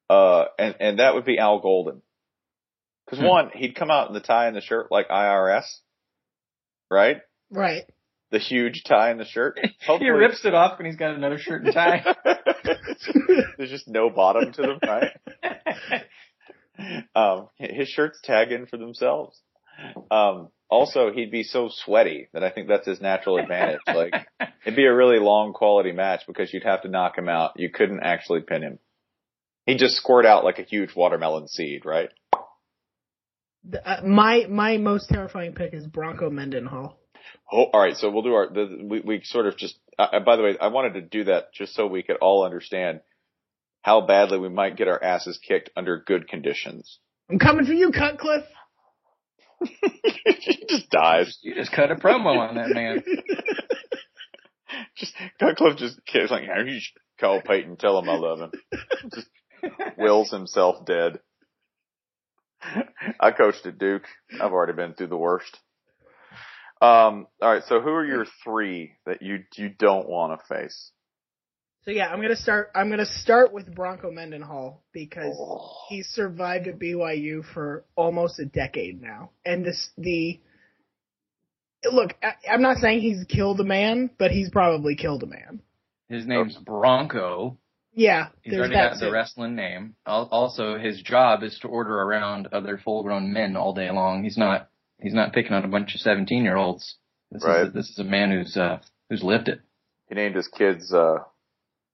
Uh, 0.09 0.45
and 0.59 0.75
and 0.81 0.99
that 0.99 1.13
would 1.15 1.23
be 1.25 1.37
Al 1.39 1.59
Golden. 1.59 2.01
Because 3.11 3.19
Hmm. 3.23 3.27
one, 3.27 3.49
he'd 3.53 3.75
come 3.75 3.91
out 3.91 4.07
in 4.07 4.13
the 4.13 4.21
tie 4.21 4.47
and 4.47 4.55
the 4.55 4.61
shirt 4.61 4.89
like 4.89 5.09
IRS, 5.09 5.65
right? 6.89 7.17
Right. 7.51 7.83
The 8.29 8.39
huge 8.39 8.83
tie 8.85 9.09
and 9.09 9.19
the 9.19 9.25
shirt. 9.25 9.59
he 9.99 10.09
rips 10.09 10.45
it 10.45 10.53
off 10.53 10.79
when 10.79 10.85
he's 10.85 10.95
got 10.95 11.13
another 11.13 11.37
shirt 11.37 11.61
and 11.61 11.73
tie. 11.73 12.05
There's 13.57 13.69
just 13.69 13.89
no 13.89 14.09
bottom 14.09 14.53
to 14.53 14.61
them, 14.61 14.79
right? 14.87 15.11
Um, 17.13 17.49
his 17.57 17.89
shirts 17.89 18.19
tag 18.23 18.51
in 18.51 18.65
for 18.65 18.77
themselves. 18.77 19.39
Um, 20.09 20.47
also, 20.67 21.11
he'd 21.11 21.29
be 21.29 21.43
so 21.43 21.69
sweaty 21.69 22.29
that 22.33 22.43
I 22.43 22.49
think 22.49 22.69
that's 22.69 22.87
his 22.87 22.99
natural 22.99 23.37
advantage. 23.37 23.81
Like, 23.85 24.15
it'd 24.65 24.75
be 24.75 24.85
a 24.85 24.95
really 24.95 25.19
long 25.19 25.53
quality 25.53 25.91
match 25.91 26.21
because 26.25 26.51
you'd 26.51 26.63
have 26.63 26.81
to 26.81 26.87
knock 26.87 27.15
him 27.17 27.29
out. 27.29 27.51
You 27.57 27.69
couldn't 27.69 27.99
actually 28.01 28.41
pin 28.41 28.63
him. 28.63 28.79
He'd 29.67 29.77
just 29.77 29.95
squirt 29.95 30.25
out 30.25 30.43
like 30.43 30.57
a 30.57 30.63
huge 30.63 30.95
watermelon 30.95 31.47
seed, 31.47 31.85
right? 31.85 32.09
The- 33.63 33.87
uh, 33.87 34.01
my 34.03 34.45
my 34.49 34.77
most 34.77 35.09
terrifying 35.09 35.53
pick 35.53 35.73
is 35.73 35.85
Bronco 35.85 36.29
Mendenhall. 36.29 36.97
Oh, 37.51 37.65
all 37.73 37.81
right. 37.81 37.95
So 37.95 38.09
we'll 38.09 38.23
do 38.23 38.33
our. 38.33 38.49
The, 38.51 38.83
we 38.83 39.01
we 39.01 39.21
sort 39.23 39.45
of 39.47 39.57
just. 39.57 39.77
Uh, 39.99 40.19
by 40.21 40.35
the 40.35 40.43
way, 40.43 40.57
I 40.59 40.67
wanted 40.67 40.93
to 40.93 41.01
do 41.01 41.25
that 41.25 41.53
just 41.53 41.75
so 41.75 41.85
we 41.87 42.03
could 42.03 42.17
all 42.17 42.43
understand 42.45 43.01
how 43.81 44.01
badly 44.01 44.39
we 44.39 44.49
might 44.49 44.77
get 44.77 44.87
our 44.87 45.01
asses 45.03 45.37
kicked 45.37 45.69
under 45.75 45.97
good 46.05 46.27
conditions. 46.27 46.99
I'm 47.29 47.39
coming 47.39 47.65
for 47.65 47.73
you, 47.73 47.91
Cutcliffe. 47.91 48.45
he 50.25 50.65
just 50.67 50.89
dies. 50.89 51.37
You 51.41 51.55
just 51.55 51.71
cut 51.71 51.91
a 51.91 51.95
promo 51.95 52.37
on 52.37 52.55
that 52.55 52.69
man. 52.69 53.03
Just 54.95 55.13
Cutcliffe 55.39 55.77
just 55.77 56.05
kids 56.05 56.31
like, 56.31 56.43
"Hey, 56.43 56.63
you 56.71 56.79
should 56.79 56.97
call 57.19 57.41
Peyton, 57.41 57.75
tell 57.77 57.97
him 57.99 58.09
I 58.09 58.15
love 58.15 58.39
him. 58.39 58.51
Just 59.13 59.27
wills 59.97 60.31
himself 60.31 60.85
dead. 60.85 61.19
I 63.19 63.31
coached 63.31 63.65
at 63.65 63.77
Duke. 63.77 64.05
I've 64.33 64.51
already 64.51 64.73
been 64.73 64.93
through 64.93 65.07
the 65.07 65.17
worst. 65.17 65.57
Um, 66.81 67.27
all 67.41 67.53
right. 67.53 67.63
So 67.67 67.79
who 67.79 67.89
are 67.89 68.05
your 68.05 68.25
three 68.43 68.93
that 69.05 69.21
you 69.21 69.39
you 69.55 69.69
don't 69.69 70.09
want 70.09 70.39
to 70.39 70.55
face? 70.55 70.91
So 71.83 71.91
yeah, 71.91 72.07
I'm 72.09 72.21
gonna 72.21 72.35
start. 72.35 72.71
I'm 72.75 72.89
gonna 72.89 73.05
start 73.05 73.53
with 73.53 73.73
Bronco 73.73 74.11
Mendenhall 74.11 74.83
because 74.93 75.35
Oh. 75.39 75.67
he's 75.89 76.07
survived 76.09 76.67
at 76.67 76.79
BYU 76.79 77.43
for 77.53 77.85
almost 77.95 78.39
a 78.39 78.45
decade 78.45 79.01
now, 79.01 79.31
and 79.45 79.65
this 79.65 79.89
the 79.97 80.39
look. 81.91 82.13
I'm 82.49 82.61
not 82.61 82.77
saying 82.77 83.01
he's 83.01 83.23
killed 83.25 83.59
a 83.59 83.63
man, 83.63 84.11
but 84.17 84.31
he's 84.31 84.49
probably 84.49 84.95
killed 84.95 85.23
a 85.23 85.27
man. 85.27 85.61
His 86.07 86.27
name's 86.27 86.55
Bronco. 86.57 87.57
Yeah, 87.93 88.29
He's 88.41 88.51
there's 88.51 88.59
already 88.61 88.75
that 88.75 88.93
got 88.93 88.99
the 89.01 89.11
wrestling 89.11 89.55
name. 89.55 89.95
Also, 90.05 90.77
his 90.77 91.01
job 91.01 91.43
is 91.43 91.59
to 91.59 91.67
order 91.67 91.93
around 91.99 92.47
other 92.53 92.77
full-grown 92.77 93.33
men 93.33 93.55
all 93.57 93.73
day 93.73 93.91
long. 93.91 94.23
He's 94.23 94.37
not. 94.37 94.69
He's 95.01 95.13
not 95.13 95.33
picking 95.33 95.53
on 95.53 95.65
a 95.65 95.67
bunch 95.67 95.93
of 95.95 96.01
seventeen-year-olds. 96.01 96.95
This 97.31 97.43
Right. 97.43 97.63
is 97.63 97.67
a, 97.67 97.71
this 97.71 97.89
is 97.89 97.99
a 97.99 98.03
man 98.03 98.31
who's 98.31 98.55
uh 98.55 98.79
who's 99.09 99.23
lived 99.23 99.49
it. 99.49 99.59
He 100.07 100.15
named 100.15 100.35
his 100.35 100.47
kids. 100.47 100.93
uh 100.93 101.17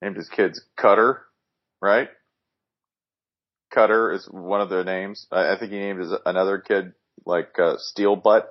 Named 0.02 0.16
his 0.16 0.30
kids 0.30 0.62
Cutter, 0.80 1.24
right? 1.82 2.10
Cutter 3.74 4.12
is 4.14 4.28
one 4.32 4.62
of 4.62 4.70
their 4.70 4.84
names. 4.84 5.26
I, 5.32 5.54
I 5.54 5.60
think 5.60 5.72
he 5.72 5.80
named 5.80 6.00
his 6.00 6.12
another 6.26 6.60
kid 6.60 6.94
like 7.26 7.58
uh, 7.60 7.76
Steel 7.80 8.16
Butt, 8.16 8.48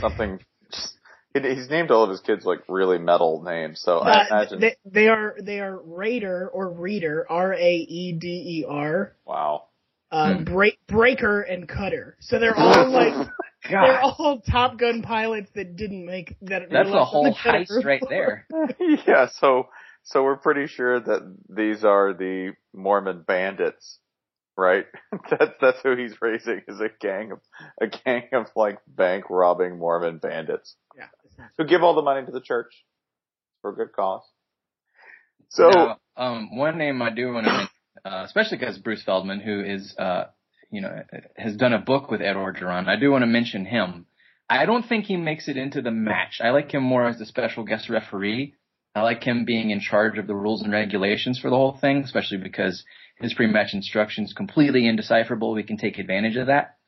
something. 0.00 0.40
Just, 1.34 1.46
he, 1.46 1.54
he's 1.54 1.70
named 1.70 1.90
all 1.90 2.04
of 2.04 2.10
his 2.10 2.20
kids 2.20 2.44
like 2.44 2.60
really 2.68 2.98
metal 2.98 3.42
names. 3.44 3.80
So 3.80 3.98
I 4.00 4.12
Uh, 4.12 4.24
imagine. 4.30 4.60
they, 4.60 4.76
they 4.84 5.08
are 5.08 5.36
they 5.40 5.60
are 5.60 5.76
Raider 5.78 6.48
or 6.48 6.70
Reader 6.70 7.26
R 7.28 7.54
A 7.54 7.74
E 7.74 8.12
D 8.12 8.60
E 8.60 8.64
R 8.68 9.14
wow. 9.26 9.64
uh, 10.12 10.34
Hmm. 10.36 10.44
break 10.44 10.78
breaker 10.86 11.40
and 11.42 11.68
cutter. 11.68 12.16
So 12.20 12.38
they're 12.38 12.56
all 12.56 12.88
like 12.92 13.12
they're 13.68 14.00
all 14.00 14.42
Top 14.48 14.78
Gun 14.78 15.02
pilots 15.02 15.50
that 15.54 15.76
didn't 15.76 16.06
make 16.06 16.36
that. 16.42 16.70
that's 16.70 16.92
a 16.92 17.02
left 17.02 17.14
on 17.14 17.22
the 17.24 17.30
whole 17.34 17.34
heist 17.34 17.70
room 17.70 17.84
right 17.84 18.02
there. 18.08 18.46
yeah. 19.06 19.28
So 19.40 19.68
so 20.04 20.22
we're 20.22 20.36
pretty 20.36 20.66
sure 20.66 21.00
that 21.00 21.36
these 21.48 21.84
are 21.84 22.12
the 22.14 22.52
Mormon 22.74 23.24
bandits, 23.26 23.98
right? 24.56 24.86
that's 25.30 25.52
that's 25.60 25.78
who 25.82 25.96
he's 25.96 26.14
raising 26.20 26.62
is 26.68 26.80
a 26.80 26.88
gang 27.00 27.32
of 27.32 27.38
a 27.80 27.86
gang 27.86 28.28
of 28.32 28.46
like 28.56 28.78
bank 28.86 29.26
robbing 29.30 29.78
Mormon 29.78 30.18
bandits. 30.18 30.74
Yeah, 30.96 31.06
it's 31.24 31.34
who 31.58 31.64
give 31.64 31.82
all 31.82 31.94
the 31.94 32.02
money 32.02 32.24
to 32.26 32.32
the 32.32 32.40
church 32.40 32.72
for 33.62 33.70
a 33.70 33.74
good 33.74 33.92
cause. 33.92 34.22
So 35.50 35.68
Now, 35.68 35.98
um, 36.16 36.56
one 36.56 36.78
name 36.78 37.02
I 37.02 37.10
do 37.10 37.32
want 37.32 37.46
to 37.46 37.52
mention, 37.52 37.68
uh, 38.04 38.22
especially 38.24 38.58
because 38.58 38.78
Bruce 38.78 39.02
Feldman, 39.02 39.40
who 39.40 39.60
is, 39.60 39.94
uh, 39.96 40.24
you 40.70 40.80
know, 40.80 41.02
has 41.36 41.56
done 41.56 41.72
a 41.72 41.78
book 41.78 42.10
with 42.10 42.20
Ed 42.20 42.34
Orgeron, 42.34 42.88
I 42.88 42.96
do 42.96 43.10
want 43.10 43.22
to 43.22 43.26
mention 43.26 43.64
him. 43.64 44.06
I 44.48 44.66
don't 44.66 44.86
think 44.86 45.04
he 45.04 45.16
makes 45.16 45.48
it 45.48 45.56
into 45.56 45.80
the 45.80 45.90
match. 45.90 46.40
I 46.42 46.50
like 46.50 46.72
him 46.72 46.82
more 46.82 47.06
as 47.06 47.18
the 47.18 47.26
special 47.26 47.64
guest 47.64 47.88
referee, 47.88 48.54
I 48.94 49.02
like 49.02 49.24
him 49.24 49.44
being 49.44 49.70
in 49.70 49.80
charge 49.80 50.18
of 50.18 50.26
the 50.26 50.36
rules 50.36 50.62
and 50.62 50.72
regulations 50.72 51.38
for 51.38 51.50
the 51.50 51.56
whole 51.56 51.76
thing, 51.76 51.98
especially 52.04 52.38
because 52.38 52.84
his 53.16 53.34
pre-match 53.34 53.74
instructions 53.74 54.32
completely 54.36 54.86
indecipherable. 54.86 55.52
We 55.54 55.62
can 55.62 55.76
take 55.76 55.98
advantage 55.98 56.36
of 56.36 56.48
that. 56.48 56.78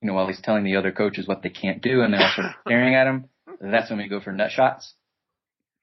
You 0.00 0.08
know, 0.08 0.14
while 0.14 0.28
he's 0.28 0.40
telling 0.40 0.64
the 0.64 0.76
other 0.76 0.92
coaches 0.92 1.26
what 1.26 1.42
they 1.42 1.50
can't 1.50 1.82
do 1.82 2.02
and 2.02 2.12
they're 2.12 2.22
also 2.22 2.42
staring 2.66 2.94
at 2.94 3.06
him, 3.06 3.28
that's 3.60 3.90
when 3.90 3.98
we 3.98 4.08
go 4.08 4.20
for 4.20 4.32
nut 4.32 4.50
shots. 4.50 4.94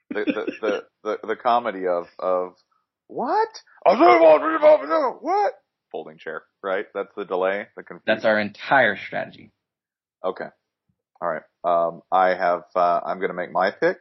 The 0.10 0.26
the 0.26 0.52
the, 0.62 0.84
the, 1.04 1.28
the 1.28 1.36
comedy 1.36 1.88
of 1.88 2.06
of 2.20 2.56
what? 3.08 3.50
What? 5.22 5.54
Folding 5.92 6.18
chair, 6.18 6.44
right? 6.64 6.86
That's 6.94 7.14
the 7.16 7.26
delay. 7.26 7.68
The 7.76 7.84
confusion. 7.84 8.04
That's 8.06 8.26
our 8.26 8.40
entire 8.40 8.98
strategy. 8.98 9.52
Okay. 10.24 10.46
All 11.22 11.30
right. 11.30 11.44
Um, 11.64 12.02
I 12.12 12.30
have. 12.30 12.64
Uh, 12.76 13.02
I'm 13.06 13.18
going 13.18 13.30
to 13.30 13.36
make 13.36 13.52
my 13.52 13.72
pick. 13.72 13.98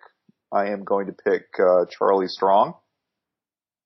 I 0.53 0.69
am 0.69 0.85
going 0.85 1.07
to 1.07 1.13
pick 1.13 1.47
uh, 1.59 1.87
Charlie 1.91 2.29
Strong 2.29 2.75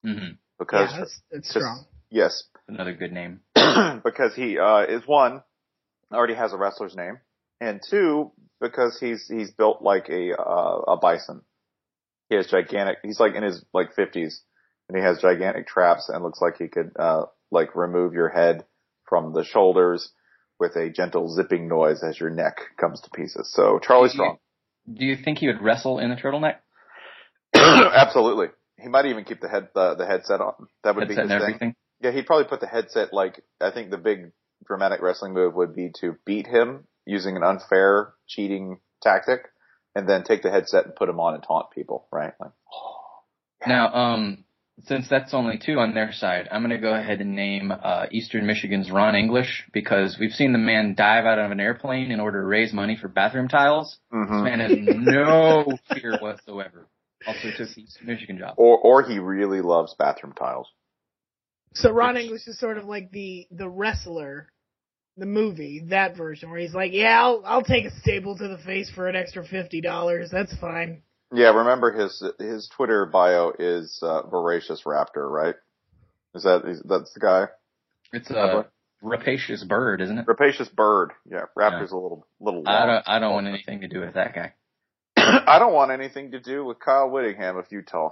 hmm 0.03 0.33
because 0.59 0.91
yeah, 0.93 0.99
that's, 0.99 1.21
that's 1.31 1.53
'cause- 1.53 1.63
strong. 1.63 1.85
yes, 2.11 2.45
Another 2.69 2.93
good 2.95 3.13
name. 3.13 3.41
because 3.55 4.35
he 4.35 4.59
uh, 4.59 4.81
is 4.83 5.03
one 5.07 5.43
already 6.13 6.35
has 6.35 6.53
a 6.53 6.57
wrestler's 6.59 6.95
name, 6.95 7.19
and 7.61 7.81
two 7.89 8.31
because 8.61 8.99
he's 9.01 9.27
he's 9.29 9.51
built 9.51 9.81
like 9.83 10.09
a 10.11 10.33
uh, 10.39 10.81
a 10.89 10.97
bison. 10.99 11.43
He 12.29 12.37
has 12.37 12.47
gigantic. 12.49 12.99
He's 13.03 13.19
like 13.19 13.35
in 13.35 13.43
his 13.43 13.65
like 13.73 13.95
fifties, 13.95 14.43
and 14.89 14.99
he 14.99 15.03
has 15.03 15.21
gigantic 15.23 15.67
traps 15.67 16.11
and 16.11 16.23
looks 16.23 16.41
like 16.43 16.57
he 16.59 16.69
could 16.69 16.91
uh, 16.99 17.25
like 17.51 17.75
remove 17.75 18.13
your 18.13 18.29
head 18.29 18.67
from 19.09 19.33
the 19.33 19.45
shoulders 19.45 20.11
with 20.61 20.77
a 20.77 20.91
gentle 20.91 21.33
zipping 21.35 21.69
noise 21.69 22.03
as 22.03 22.21
your 22.21 22.29
neck 22.31 22.59
comes 22.79 23.01
to 23.01 23.11
pieces. 23.11 23.51
So 23.55 23.79
Charlie 23.83 24.11
Strong, 24.11 24.39
Do 24.93 25.07
you 25.07 25.17
think 25.17 25.39
he 25.39 25.47
would 25.47 25.63
wrestle 25.63 26.01
in 26.01 26.11
the 26.11 26.17
turtleneck? 26.17 26.57
absolutely. 27.55 28.49
He 28.81 28.89
might 28.89 29.07
even 29.07 29.25
keep 29.25 29.41
the 29.41 29.49
head 29.49 29.69
the, 29.75 29.95
the 29.95 30.07
headset 30.07 30.41
on. 30.41 30.69
That 30.85 30.95
would 30.95 31.09
Headset 31.09 31.29
be 31.29 31.35
his 31.35 31.43
thing. 31.43 31.49
everything? 31.49 31.77
Yeah, 32.01 32.13
he'd 32.13 32.27
probably 32.27 32.47
put 32.49 32.61
the 32.61 32.67
headset 32.69 33.13
like 33.13 33.43
I 33.61 33.71
think 33.71 33.91
the 33.91 33.99
big 33.99 34.33
dramatic 34.65 35.01
wrestling 35.03 35.35
move 35.35 35.55
would 35.55 35.75
be 35.75 35.91
to 36.01 36.17
beat 36.25 36.47
him 36.47 36.87
using 37.07 37.37
an 37.37 37.43
unfair 37.43 38.15
cheating 38.29 38.81
tactic, 39.03 39.41
and 39.95 40.09
then 40.09 40.23
take 40.23 40.43
the 40.43 40.51
headset 40.51 40.85
and 40.85 40.95
put 40.95 41.09
him 41.09 41.19
on 41.21 41.35
and 41.35 41.43
taunt 41.43 41.71
people. 41.71 42.07
Right? 42.13 42.33
Like, 42.41 42.53
Now, 43.67 43.93
um, 43.93 44.45
since 44.85 45.09
that's 45.09 45.35
only 45.35 45.59
two 45.59 45.79
on 45.79 45.95
their 45.95 46.13
side, 46.13 46.49
I'm 46.53 46.63
going 46.63 46.71
to 46.71 46.79
go 46.79 46.95
ahead 46.95 47.21
and 47.21 47.35
name 47.35 47.73
uh, 47.73 48.07
Eastern 48.13 48.47
Michigan's 48.47 48.91
Ron 48.91 49.17
English 49.17 49.65
because 49.73 50.17
we've 50.21 50.33
seen 50.33 50.53
the 50.53 50.59
man 50.59 50.95
dive 50.97 51.25
out 51.25 51.41
of 51.41 51.51
an 51.51 51.59
airplane 51.59 52.13
in 52.13 52.21
order 52.21 52.41
to 52.41 52.47
raise 52.47 52.73
money 52.73 52.97
for 52.97 53.09
bathroom 53.09 53.49
tiles. 53.49 53.99
mhm. 54.13 54.29
This 54.29 54.43
man 54.45 54.61
has 54.61 54.79
no 54.79 55.77
fear 55.93 56.19
whatsoever. 56.21 56.89
Also 57.27 57.51
took 57.57 57.69
the 57.75 57.83
Eastern 57.83 58.07
Michigan 58.07 58.39
job. 58.39 58.55
or 58.57 58.79
or 58.79 59.03
he 59.03 59.19
really 59.19 59.61
loves 59.61 59.95
bathroom 59.99 60.33
tiles. 60.33 60.69
So 61.75 61.91
Ron 61.91 62.17
English 62.17 62.47
is 62.47 62.59
sort 62.59 62.79
of 62.79 62.85
like 62.85 63.11
the 63.11 63.47
the 63.51 63.69
wrestler, 63.69 64.49
the 65.17 65.27
movie 65.27 65.85
that 65.91 66.17
version 66.17 66.51
where 66.51 66.61
he's 66.61 66.75
like, 66.75 66.93
yeah, 66.93 67.21
I'll 67.21 67.43
I'll 67.45 67.65
take 67.65 67.85
a 67.85 67.91
staple 68.01 68.37
to 68.39 68.49
the 68.49 68.59
face 68.59 68.91
for 68.91 69.09
an 69.09 69.17
extra 69.17 69.45
fifty 69.45 69.81
dollars. 69.81 70.31
That's 70.31 70.55
fine. 70.57 71.03
Yeah, 71.33 71.51
remember 71.51 71.93
his 71.93 72.23
his 72.39 72.71
Twitter 72.75 73.05
bio 73.05 73.53
is 73.59 73.99
uh, 74.03 74.23
voracious 74.29 74.83
raptor, 74.87 75.29
right? 75.31 75.57
Is 76.35 76.45
that 76.45 76.65
is, 76.67 76.83
that's 76.85 77.13
the 77.13 77.21
guy? 77.21 77.49
It's 78.13 78.31
a 78.31 78.67
rapacious 79.03 79.63
bird, 79.65 80.01
isn't 80.01 80.19
it? 80.19 80.27
Rapacious 80.27 80.69
bird. 80.69 81.13
Yeah, 81.31 81.45
raptor's 81.57 81.93
a 81.93 81.97
little 81.97 82.27
little. 82.41 82.63
I 82.67 82.87
don't. 82.87 83.09
I 83.09 83.19
don't 83.19 83.33
want 83.35 83.47
anything 83.47 83.83
to 83.83 83.89
do 83.89 84.01
with 84.01 84.15
that 84.15 84.35
guy. 84.35 84.55
I 85.47 85.59
don't 85.59 85.73
want 85.75 85.91
anything 85.91 86.33
to 86.33 86.41
do 86.41 86.65
with 86.65 86.79
Kyle 86.81 87.09
Whittingham 87.11 87.57
of 87.57 87.67
Utah. 87.71 88.11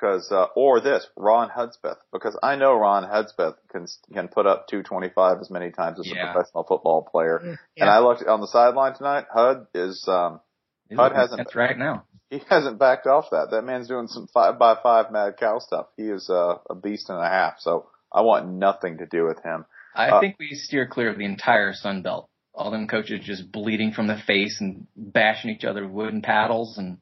Cause, 0.00 0.32
uh, 0.32 0.46
or 0.56 0.80
this, 0.80 1.06
Ron 1.14 1.50
Hudspeth, 1.50 1.98
because 2.10 2.34
I 2.42 2.56
know 2.56 2.72
Ron 2.74 3.04
Hudspeth 3.04 3.56
can, 3.70 3.86
can 4.14 4.28
put 4.28 4.46
up 4.46 4.66
225 4.68 5.40
as 5.42 5.50
many 5.50 5.70
times 5.72 6.00
as 6.00 6.06
Yeah. 6.10 6.30
a 6.30 6.32
professional 6.32 6.64
football 6.64 7.02
player. 7.02 7.38
Mm, 7.44 7.58
And 7.76 7.90
I 7.90 7.98
looked 7.98 8.24
on 8.26 8.40
the 8.40 8.46
sideline 8.46 8.94
tonight, 8.94 9.26
Hud 9.30 9.66
is, 9.74 10.02
um, 10.08 10.40
He's 10.88 10.96
Hud 10.98 11.12
hasn't- 11.12 11.36
tense 11.40 11.54
right 11.54 11.76
now. 11.76 12.04
he 12.30 12.38
hasn't 12.48 12.78
backed 12.78 13.06
off 13.06 13.28
that. 13.32 13.50
That 13.50 13.62
man's 13.62 13.88
doing 13.88 14.06
some 14.06 14.26
five 14.32 14.58
by 14.58 14.76
five 14.82 15.10
mad 15.12 15.36
cow 15.36 15.58
stuff. 15.58 15.88
He 15.98 16.04
is, 16.08 16.30
uh, 16.30 16.56
a 16.70 16.74
beast 16.74 17.10
and 17.10 17.18
a 17.18 17.28
half. 17.28 17.58
So 17.58 17.90
I 18.10 18.22
want 18.22 18.48
nothing 18.48 18.98
to 18.98 19.06
do 19.06 19.26
with 19.26 19.42
him. 19.42 19.66
I 19.94 20.08
Uh, 20.12 20.20
think 20.20 20.36
we 20.38 20.54
steer 20.54 20.86
clear 20.86 21.10
of 21.10 21.18
the 21.18 21.26
entire 21.26 21.74
Sun 21.74 22.00
Belt. 22.00 22.29
All 22.54 22.70
them 22.70 22.88
coaches 22.88 23.20
just 23.24 23.50
bleeding 23.52 23.92
from 23.92 24.06
the 24.08 24.18
face 24.26 24.60
and 24.60 24.86
bashing 24.96 25.50
each 25.50 25.64
other 25.64 25.84
with 25.86 25.92
wooden 25.92 26.22
paddles 26.22 26.78
and 26.78 26.98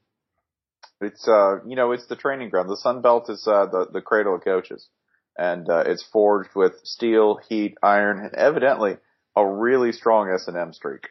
It's 1.01 1.27
uh 1.29 1.65
you 1.67 1.77
know 1.77 1.93
it's 1.93 2.07
the 2.07 2.17
training 2.17 2.51
ground. 2.51 2.69
The 2.69 2.77
Sun 2.77 3.03
Belt 3.03 3.31
is 3.31 3.47
uh 3.47 3.67
the 3.67 3.87
the 3.93 4.01
cradle 4.03 4.35
of 4.35 4.45
coaches, 4.45 4.89
and 5.37 5.69
uh, 5.69 5.85
it's 5.87 6.05
forged 6.13 6.51
with 6.55 6.73
steel, 6.85 7.39
heat, 7.49 7.77
iron, 7.83 8.19
and 8.19 8.35
evidently 8.35 8.97
a 9.37 9.47
really 9.47 9.93
strong 9.93 10.31
S 10.31 10.49
and 10.49 10.57
M 10.57 10.73
streak. 10.73 11.09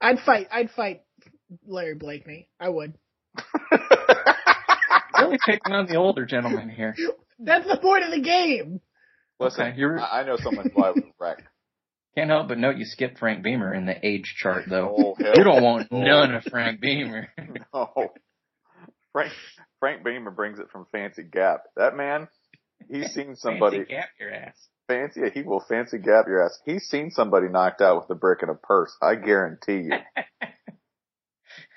I'd 0.00 0.20
fight. 0.20 0.48
I'd 0.50 0.70
fight 0.70 1.02
Larry 1.66 1.94
Blakeney. 1.94 2.48
I 2.58 2.68
would. 2.68 2.94
really 5.18 5.38
picking 5.44 5.72
on 5.72 5.86
the 5.86 5.96
older 5.96 6.24
gentleman 6.24 6.68
here. 6.70 6.94
That's 7.38 7.66
the 7.66 7.78
point 7.78 8.04
of 8.04 8.10
the 8.10 8.20
game. 8.20 8.80
Listen, 9.40 9.68
Okay, 9.68 9.76
you're- 9.78 10.00
I 10.00 10.24
know 10.24 10.36
someone 10.36 10.70
who 10.74 10.82
I 10.82 10.90
would 10.90 11.04
wreck. 11.20 11.38
Can't 12.16 12.30
help 12.30 12.48
but 12.48 12.58
note 12.58 12.76
you 12.78 12.84
skipped 12.84 13.18
Frank 13.18 13.44
Beamer 13.44 13.72
in 13.72 13.86
the 13.86 13.94
age 14.04 14.34
chart 14.38 14.64
though. 14.68 14.94
Oh, 14.98 15.14
you 15.36 15.44
don't 15.44 15.62
want 15.62 15.92
none 15.92 16.34
of 16.34 16.42
Frank 16.44 16.80
Beamer. 16.80 17.28
No, 17.72 18.10
Frank 19.12 19.32
Frank 19.78 20.04
Beamer 20.04 20.30
brings 20.32 20.58
it 20.58 20.66
from 20.72 20.86
Fancy 20.90 21.22
Gap. 21.22 21.62
That 21.76 21.96
man, 21.96 22.26
he's 22.90 23.06
seen 23.14 23.36
somebody 23.36 23.78
Fancy 23.78 23.90
gap 23.92 24.08
your 24.18 24.32
ass. 24.32 24.56
fancy. 24.88 25.20
He 25.32 25.42
will 25.42 25.64
fancy 25.68 25.98
gap 25.98 26.26
your 26.26 26.44
ass. 26.44 26.58
He's 26.64 26.84
seen 26.88 27.10
somebody 27.10 27.48
knocked 27.48 27.80
out 27.80 27.96
with 28.00 28.16
a 28.16 28.18
brick 28.18 28.42
and 28.42 28.50
a 28.50 28.54
purse. 28.54 28.92
I 29.00 29.14
guarantee 29.14 29.82
you. 29.88 29.92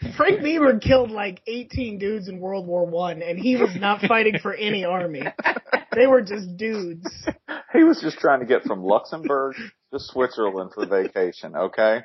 Frank 0.18 0.42
Beamer 0.42 0.80
killed 0.80 1.12
like 1.12 1.42
18 1.48 2.00
dudes 2.00 2.28
in 2.28 2.40
World 2.40 2.68
War 2.68 2.86
One, 2.86 3.22
and 3.22 3.38
he 3.38 3.56
was 3.56 3.76
not 3.76 4.02
fighting 4.02 4.40
for 4.42 4.54
any 4.54 4.84
army. 4.84 5.24
They 5.96 6.08
were 6.08 6.22
just 6.22 6.58
dudes. 6.58 7.08
He 7.74 7.84
was 7.84 8.02
just 8.02 8.18
trying 8.18 8.40
to 8.40 8.46
get 8.46 8.64
from 8.64 8.84
Luxembourg 8.84 9.56
to 9.94 10.00
Switzerland 10.00 10.72
for 10.74 10.86
vacation, 10.86 11.56
okay? 11.56 12.02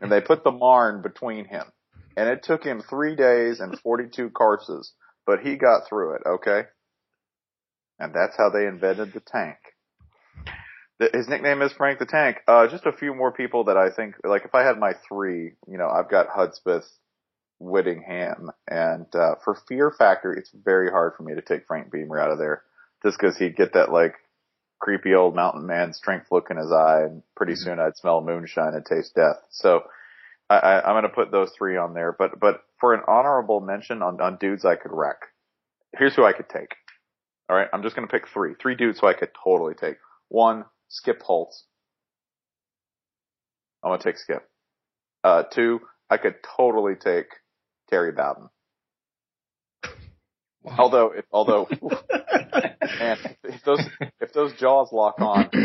And 0.00 0.10
they 0.10 0.20
put 0.20 0.44
the 0.44 0.52
Marne 0.52 1.02
between 1.02 1.46
him. 1.46 1.64
And 2.16 2.28
it 2.28 2.42
took 2.42 2.62
him 2.62 2.82
three 2.88 3.16
days 3.16 3.60
and 3.60 3.78
42 3.80 4.30
courses, 4.30 4.92
but 5.26 5.40
he 5.40 5.56
got 5.56 5.88
through 5.88 6.16
it, 6.16 6.22
okay? 6.26 6.62
And 7.98 8.14
that's 8.14 8.36
how 8.36 8.50
they 8.50 8.66
invented 8.66 9.12
the 9.12 9.20
tank. 9.20 9.56
His 11.12 11.28
nickname 11.28 11.62
is 11.62 11.72
Frank 11.72 11.98
the 11.98 12.06
Tank. 12.06 12.38
Uh, 12.46 12.68
just 12.68 12.86
a 12.86 12.92
few 12.92 13.14
more 13.14 13.32
people 13.32 13.64
that 13.64 13.76
I 13.76 13.90
think, 13.90 14.14
like 14.24 14.44
if 14.44 14.54
I 14.54 14.62
had 14.62 14.78
my 14.78 14.92
three, 15.08 15.52
you 15.66 15.78
know, 15.78 15.88
I've 15.88 16.10
got 16.10 16.28
Hudspeth, 16.28 16.84
Whittingham, 17.62 18.50
and, 18.68 19.06
uh, 19.14 19.36
for 19.44 19.56
fear 19.68 19.90
factor, 19.96 20.32
it's 20.32 20.50
very 20.52 20.90
hard 20.90 21.14
for 21.16 21.22
me 21.22 21.34
to 21.34 21.42
take 21.42 21.66
Frank 21.66 21.90
Beamer 21.90 22.18
out 22.18 22.30
of 22.30 22.38
there. 22.38 22.62
Just 23.04 23.18
cause 23.18 23.36
he'd 23.38 23.56
get 23.56 23.74
that 23.74 23.92
like, 23.92 24.14
creepy 24.82 25.14
old 25.14 25.36
mountain 25.36 25.64
man 25.64 25.92
strength 25.92 26.26
look 26.32 26.50
in 26.50 26.56
his 26.56 26.72
eye 26.72 27.02
and 27.02 27.22
pretty 27.36 27.54
soon 27.54 27.78
I'd 27.78 27.96
smell 27.96 28.20
moonshine 28.20 28.74
and 28.74 28.84
taste 28.84 29.14
death. 29.14 29.36
So 29.50 29.82
I, 30.50 30.56
I, 30.56 30.88
I'm 30.88 30.94
going 30.94 31.04
to 31.04 31.08
put 31.08 31.30
those 31.30 31.52
three 31.56 31.76
on 31.76 31.94
there, 31.94 32.12
but, 32.12 32.40
but 32.40 32.64
for 32.80 32.92
an 32.92 33.02
honorable 33.06 33.60
mention 33.60 34.02
on, 34.02 34.20
on 34.20 34.38
dudes 34.38 34.64
I 34.64 34.74
could 34.74 34.90
wreck, 34.90 35.18
here's 35.96 36.16
who 36.16 36.24
I 36.24 36.32
could 36.32 36.48
take. 36.48 36.74
All 37.48 37.56
right. 37.56 37.68
I'm 37.72 37.84
just 37.84 37.94
going 37.94 38.08
to 38.08 38.12
pick 38.12 38.26
three, 38.28 38.54
three 38.60 38.74
dudes 38.74 38.98
who 38.98 39.06
I 39.06 39.14
could 39.14 39.30
totally 39.44 39.74
take. 39.74 39.98
One, 40.28 40.64
Skip 40.88 41.22
Holtz. 41.22 41.64
I'm 43.84 43.90
going 43.90 44.00
to 44.00 44.04
take 44.04 44.18
Skip. 44.18 44.48
Uh, 45.22 45.44
two, 45.44 45.80
I 46.10 46.16
could 46.16 46.36
totally 46.56 46.96
take 46.96 47.26
Terry 47.92 48.12
Bowden. 48.12 48.48
Although, 50.78 51.12
if, 51.14 51.24
although, 51.32 51.66
man, 51.82 53.16
if 53.42 53.62
those, 53.64 53.80
if 54.20 54.32
those 54.32 54.52
jaws 54.60 54.90
lock 54.92 55.16
on, 55.20 55.50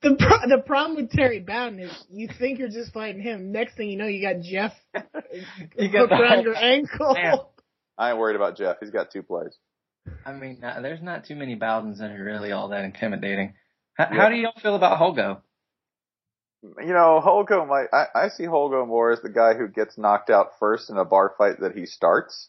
The 0.00 0.14
pro- 0.16 0.48
the 0.56 0.62
problem 0.64 0.94
with 0.94 1.10
Terry 1.10 1.40
Bowden 1.40 1.80
is 1.80 1.90
you 2.08 2.28
think 2.38 2.60
you're 2.60 2.68
just 2.68 2.92
fighting 2.92 3.20
him. 3.20 3.50
Next 3.50 3.74
thing 3.76 3.90
you 3.90 3.96
know, 3.98 4.06
you 4.06 4.22
got 4.22 4.42
Jeff 4.42 4.72
You 5.76 5.90
got 5.90 6.02
hooked 6.02 6.10
the 6.10 6.14
around 6.20 6.44
your 6.44 6.54
ankle. 6.56 7.14
Man. 7.14 7.38
I 7.98 8.10
ain't 8.10 8.18
worried 8.18 8.36
about 8.36 8.56
Jeff. 8.56 8.76
He's 8.78 8.90
got 8.90 9.10
two 9.10 9.24
plays. 9.24 9.56
I 10.24 10.32
mean, 10.34 10.62
uh, 10.62 10.80
there's 10.82 11.02
not 11.02 11.24
too 11.26 11.34
many 11.34 11.56
Bowdens 11.56 11.98
that 11.98 12.12
are 12.12 12.22
really 12.24 12.52
all 12.52 12.68
that 12.68 12.84
intimidating. 12.84 13.54
How, 13.94 14.06
Yeah. 14.12 14.22
how 14.22 14.28
do 14.28 14.36
y'all 14.36 14.52
feel 14.62 14.76
about 14.76 15.00
Holgo? 15.00 15.40
You 16.62 16.92
know, 16.92 17.22
Holgo 17.24 17.66
might, 17.68 17.86
I, 17.92 18.24
I 18.24 18.28
see 18.30 18.44
Holgo 18.44 18.86
more 18.86 19.12
as 19.12 19.20
the 19.22 19.28
guy 19.30 19.54
who 19.54 19.68
gets 19.68 19.96
knocked 19.96 20.28
out 20.28 20.52
first 20.58 20.90
in 20.90 20.96
a 20.96 21.04
bar 21.04 21.32
fight 21.38 21.60
that 21.60 21.76
he 21.76 21.86
starts 21.86 22.48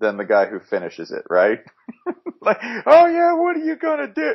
than 0.00 0.16
the 0.16 0.24
guy 0.24 0.46
who 0.46 0.60
finishes 0.60 1.10
it, 1.10 1.24
right? 1.28 1.58
like, 2.40 2.58
oh 2.86 3.06
yeah, 3.06 3.34
what 3.34 3.56
are 3.56 3.64
you 3.64 3.76
gonna 3.76 4.08
do? 4.12 4.34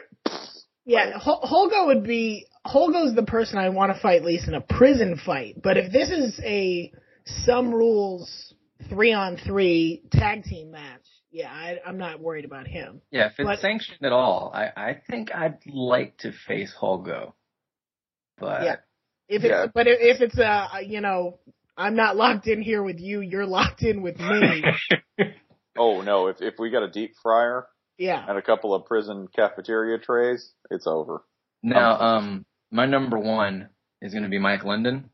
Yeah, 0.86 1.18
Hol- 1.18 1.42
Holgo 1.42 1.88
would 1.88 2.04
be 2.04 2.46
Holgo's 2.66 3.16
the 3.16 3.24
person 3.24 3.58
I 3.58 3.70
want 3.70 3.94
to 3.94 4.00
fight 4.00 4.24
least 4.24 4.48
in 4.48 4.54
a 4.54 4.62
prison 4.62 5.20
fight. 5.24 5.56
But 5.62 5.78
if 5.78 5.92
this 5.92 6.10
is 6.10 6.40
a 6.44 6.92
some 7.26 7.74
rules 7.74 8.54
three 8.90 9.14
on 9.14 9.38
three 9.38 10.04
tag 10.12 10.44
team 10.44 10.72
match, 10.72 11.06
yeah, 11.32 11.52
I, 11.52 11.78
I'm 11.86 11.98
not 11.98 12.20
worried 12.20 12.46
about 12.46 12.68
him. 12.68 13.02
Yeah, 13.12 13.28
if 13.28 13.34
it's 13.40 13.46
But- 13.48 13.60
sanctioned 13.60 14.04
at 14.04 14.12
all, 14.12 14.52
I, 14.54 14.72
I 14.78 15.02
think 15.10 15.34
I'd 15.34 15.60
like 15.66 16.18
to 16.20 16.32
face 16.48 16.74
Holgo. 16.80 17.34
But 18.38 18.64
Yeah. 18.64 18.76
If 19.30 19.44
it's, 19.44 19.50
Yeah. 19.52 19.68
but 19.74 19.88
if, 19.88 19.98
if 20.02 20.22
it's 20.22 20.38
a, 20.38 20.82
you 20.86 21.00
know, 21.02 21.38
I'm 21.78 21.96
not 21.96 22.18
locked 22.18 22.48
in 22.48 22.62
here 22.62 22.84
with 22.84 23.00
you, 23.00 23.22
you're 23.22 23.46
locked 23.46 23.84
in 23.84 24.02
with 24.02 24.20
me. 24.20 24.64
Oh 25.78 26.02
no, 26.02 26.28
if 26.28 26.42
if 26.42 26.56
we 26.60 26.72
got 26.72 26.84
a 26.84 26.90
deep 26.92 27.14
fryer 27.24 27.66
yeah. 27.98 28.26
and 28.28 28.38
a 28.38 28.42
couple 28.42 28.74
of 28.74 28.86
prison 28.86 29.30
cafeteria 29.34 29.98
trays, 29.98 30.52
it's 30.70 30.86
over. 30.86 31.24
now, 31.64 31.98
um, 32.00 32.46
my 32.70 32.86
number 32.86 33.18
one 33.18 33.70
is 34.02 34.12
going 34.12 34.24
to 34.24 34.30
be 34.30 34.40
Mike 34.40 34.66
London, 34.66 35.10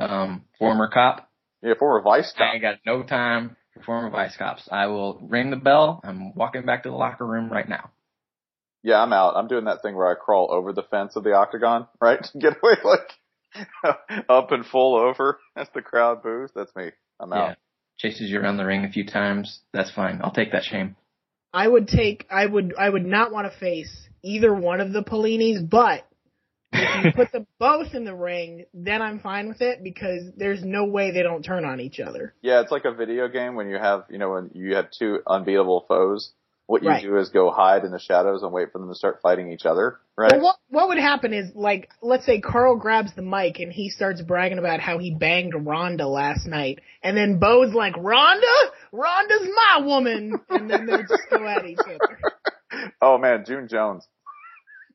um, 0.00 0.44
former 0.58 0.88
cop. 0.88 1.28
Yeah, 1.62 1.74
former 1.78 2.02
vice 2.02 2.32
I 2.34 2.38
cop. 2.38 2.54
ain't 2.54 2.62
got 2.62 2.78
no 2.84 3.04
time 3.04 3.56
for 3.72 3.82
former 3.84 4.10
vice 4.10 4.36
cops. 4.36 4.68
I 4.72 4.86
will 4.86 5.20
ring 5.22 5.50
the 5.50 5.56
bell. 5.56 6.00
I'm 6.02 6.34
walking 6.34 6.66
back 6.66 6.82
to 6.82 6.88
the 6.90 6.96
locker 6.96 7.24
room 7.26 7.48
right 7.52 7.68
now. 7.68 7.90
Yeah, 8.82 9.00
I'm 9.00 9.12
out. 9.12 9.36
I'm 9.36 9.46
doing 9.48 9.66
that 9.66 9.82
thing 9.82 9.94
where 9.94 10.08
I 10.10 10.14
crawl 10.14 10.48
over 10.50 10.72
the 10.72 10.82
fence 10.82 11.14
of 11.14 11.22
the 11.22 11.34
octagon, 11.34 11.86
right? 12.00 12.20
To 12.22 12.38
get 12.38 12.54
away 12.60 12.74
like 12.84 13.12
up 14.28 14.52
and 14.52 14.64
full 14.66 14.96
over 14.96 15.38
as 15.56 15.68
the 15.74 15.82
crowd 15.82 16.22
boos. 16.22 16.50
That's 16.54 16.74
me. 16.74 16.90
I'm 17.20 17.30
Yeah. 17.30 17.50
out. 17.50 17.56
Chases 17.98 18.28
you 18.28 18.40
around 18.40 18.56
the 18.56 18.64
ring 18.64 18.84
a 18.84 18.90
few 18.90 19.06
times. 19.06 19.60
That's 19.72 19.90
fine. 19.90 20.20
I'll 20.22 20.32
take 20.32 20.52
that 20.52 20.64
shame. 20.64 20.96
I 21.52 21.68
would 21.68 21.86
take, 21.86 22.26
I 22.28 22.44
would, 22.44 22.74
I 22.76 22.88
would 22.88 23.06
not 23.06 23.30
want 23.30 23.50
to 23.50 23.56
face 23.58 24.08
either 24.22 24.52
one 24.52 24.80
of 24.80 24.92
the 24.92 25.04
Pelinis, 25.04 25.62
but 25.62 26.04
if 26.72 27.04
you 27.04 27.12
put 27.12 27.30
them 27.30 27.46
both 27.60 27.94
in 27.94 28.04
the 28.04 28.14
ring, 28.14 28.64
then 28.74 29.00
I'm 29.00 29.20
fine 29.20 29.46
with 29.46 29.60
it 29.60 29.84
because 29.84 30.22
there's 30.36 30.64
no 30.64 30.84
way 30.86 31.12
they 31.12 31.22
don't 31.22 31.44
turn 31.44 31.64
on 31.64 31.80
each 31.80 32.00
other. 32.00 32.34
Yeah, 32.42 32.60
it's 32.60 32.72
like 32.72 32.84
a 32.84 32.92
video 32.92 33.28
game 33.28 33.54
when 33.54 33.68
you 33.68 33.76
have, 33.76 34.06
you 34.10 34.18
know, 34.18 34.32
when 34.32 34.50
you 34.54 34.74
have 34.74 34.90
two 34.90 35.20
unbeatable 35.26 35.84
foes. 35.86 36.32
What 36.66 36.82
you 36.82 36.88
Right. 36.88 37.02
do 37.02 37.18
is 37.18 37.28
go 37.28 37.50
hide 37.50 37.84
in 37.84 37.90
the 37.90 37.98
shadows 37.98 38.42
and 38.42 38.50
wait 38.50 38.72
for 38.72 38.78
them 38.78 38.88
to 38.88 38.94
start 38.94 39.20
fighting 39.22 39.52
each 39.52 39.66
other, 39.66 39.98
right? 40.16 40.32
Well, 40.32 40.40
what 40.40 40.56
what 40.70 40.88
would 40.88 40.98
happen 40.98 41.34
is 41.34 41.52
like 41.54 41.90
let's 42.00 42.24
say 42.24 42.40
Carl 42.40 42.76
grabs 42.76 43.14
the 43.14 43.20
mic 43.22 43.58
and 43.60 43.70
he 43.70 43.90
starts 43.90 44.22
bragging 44.22 44.58
about 44.58 44.80
how 44.80 44.96
he 44.98 45.14
banged 45.14 45.52
Rhonda 45.52 46.10
last 46.10 46.46
night, 46.46 46.80
and 47.02 47.14
then 47.16 47.38
Bo's 47.38 47.74
like 47.74 47.94
Rhonda, 47.96 48.70
Rhonda's 48.94 49.46
my 49.54 49.84
woman, 49.84 50.40
and 50.48 50.70
then 50.70 50.86
they 50.86 51.02
just 51.02 51.22
go 51.30 51.46
at 51.46 51.66
each 51.66 51.78
other. 51.80 52.18
oh 53.02 53.18
man, 53.18 53.44
June 53.46 53.68
Jones. 53.68 54.06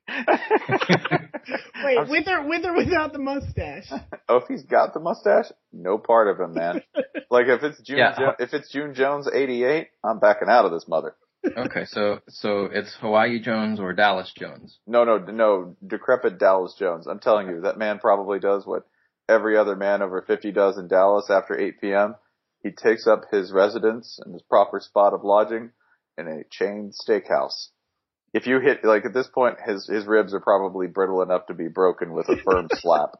Wait, 0.09 1.97
I'm- 1.97 2.09
with 2.09 2.27
or 2.27 2.47
with 2.47 2.65
or 2.65 2.73
without 2.75 3.13
the 3.13 3.19
mustache? 3.19 3.91
Oh, 4.31 4.37
if 4.37 4.47
he's 4.47 4.61
got 4.63 4.93
the 4.93 4.99
mustache, 4.99 5.45
no 5.73 5.97
part 5.97 6.27
of 6.27 6.39
him, 6.39 6.53
man. 6.53 6.83
like 7.31 7.47
if 7.47 7.63
it's 7.63 7.81
June, 7.81 7.97
Yeah. 7.97 8.15
Jo- 8.15 8.35
if 8.37 8.53
it's 8.53 8.69
June 8.71 8.93
Jones 8.93 9.27
'88, 9.31 9.87
I'm 10.03 10.19
backing 10.19 10.49
out 10.49 10.65
of 10.65 10.71
this 10.71 10.87
mother. 10.87 11.15
Okay, 11.45 11.85
so 11.85 12.19
so 12.27 12.65
it's 12.65 12.93
Hawaii 12.99 13.39
Jones 13.39 13.79
or 13.79 13.93
Dallas 13.93 14.31
Jones. 14.35 14.77
No, 14.85 15.05
no, 15.05 15.17
no, 15.17 15.75
decrepit 15.85 16.37
Dallas 16.37 16.75
Jones. 16.77 17.07
I'm 17.07 17.19
telling 17.19 17.47
you, 17.47 17.61
that 17.61 17.77
man 17.77 17.99
probably 17.99 18.39
does 18.39 18.65
what 18.65 18.85
every 19.29 19.57
other 19.57 19.75
man 19.75 20.01
over 20.01 20.21
50 20.21 20.51
does 20.51 20.77
in 20.77 20.87
Dallas 20.87 21.29
after 21.29 21.57
8 21.57 21.79
p.m. 21.79 22.15
He 22.61 22.71
takes 22.71 23.07
up 23.07 23.25
his 23.31 23.53
residence 23.53 24.19
and 24.23 24.33
his 24.33 24.41
proper 24.41 24.79
spot 24.81 25.13
of 25.13 25.23
lodging 25.23 25.71
in 26.17 26.27
a 26.27 26.43
chain 26.51 26.91
steakhouse. 26.91 27.69
If 28.33 28.45
you 28.45 28.59
hit, 28.59 28.83
like 28.83 29.05
at 29.05 29.13
this 29.13 29.27
point, 29.27 29.57
his, 29.65 29.87
his 29.87 30.05
ribs 30.05 30.33
are 30.33 30.41
probably 30.41 30.87
brittle 30.87 31.21
enough 31.21 31.47
to 31.47 31.53
be 31.53 31.67
broken 31.67 32.13
with 32.13 32.27
a 32.27 32.37
firm 32.43 32.67
slap. 32.73 33.11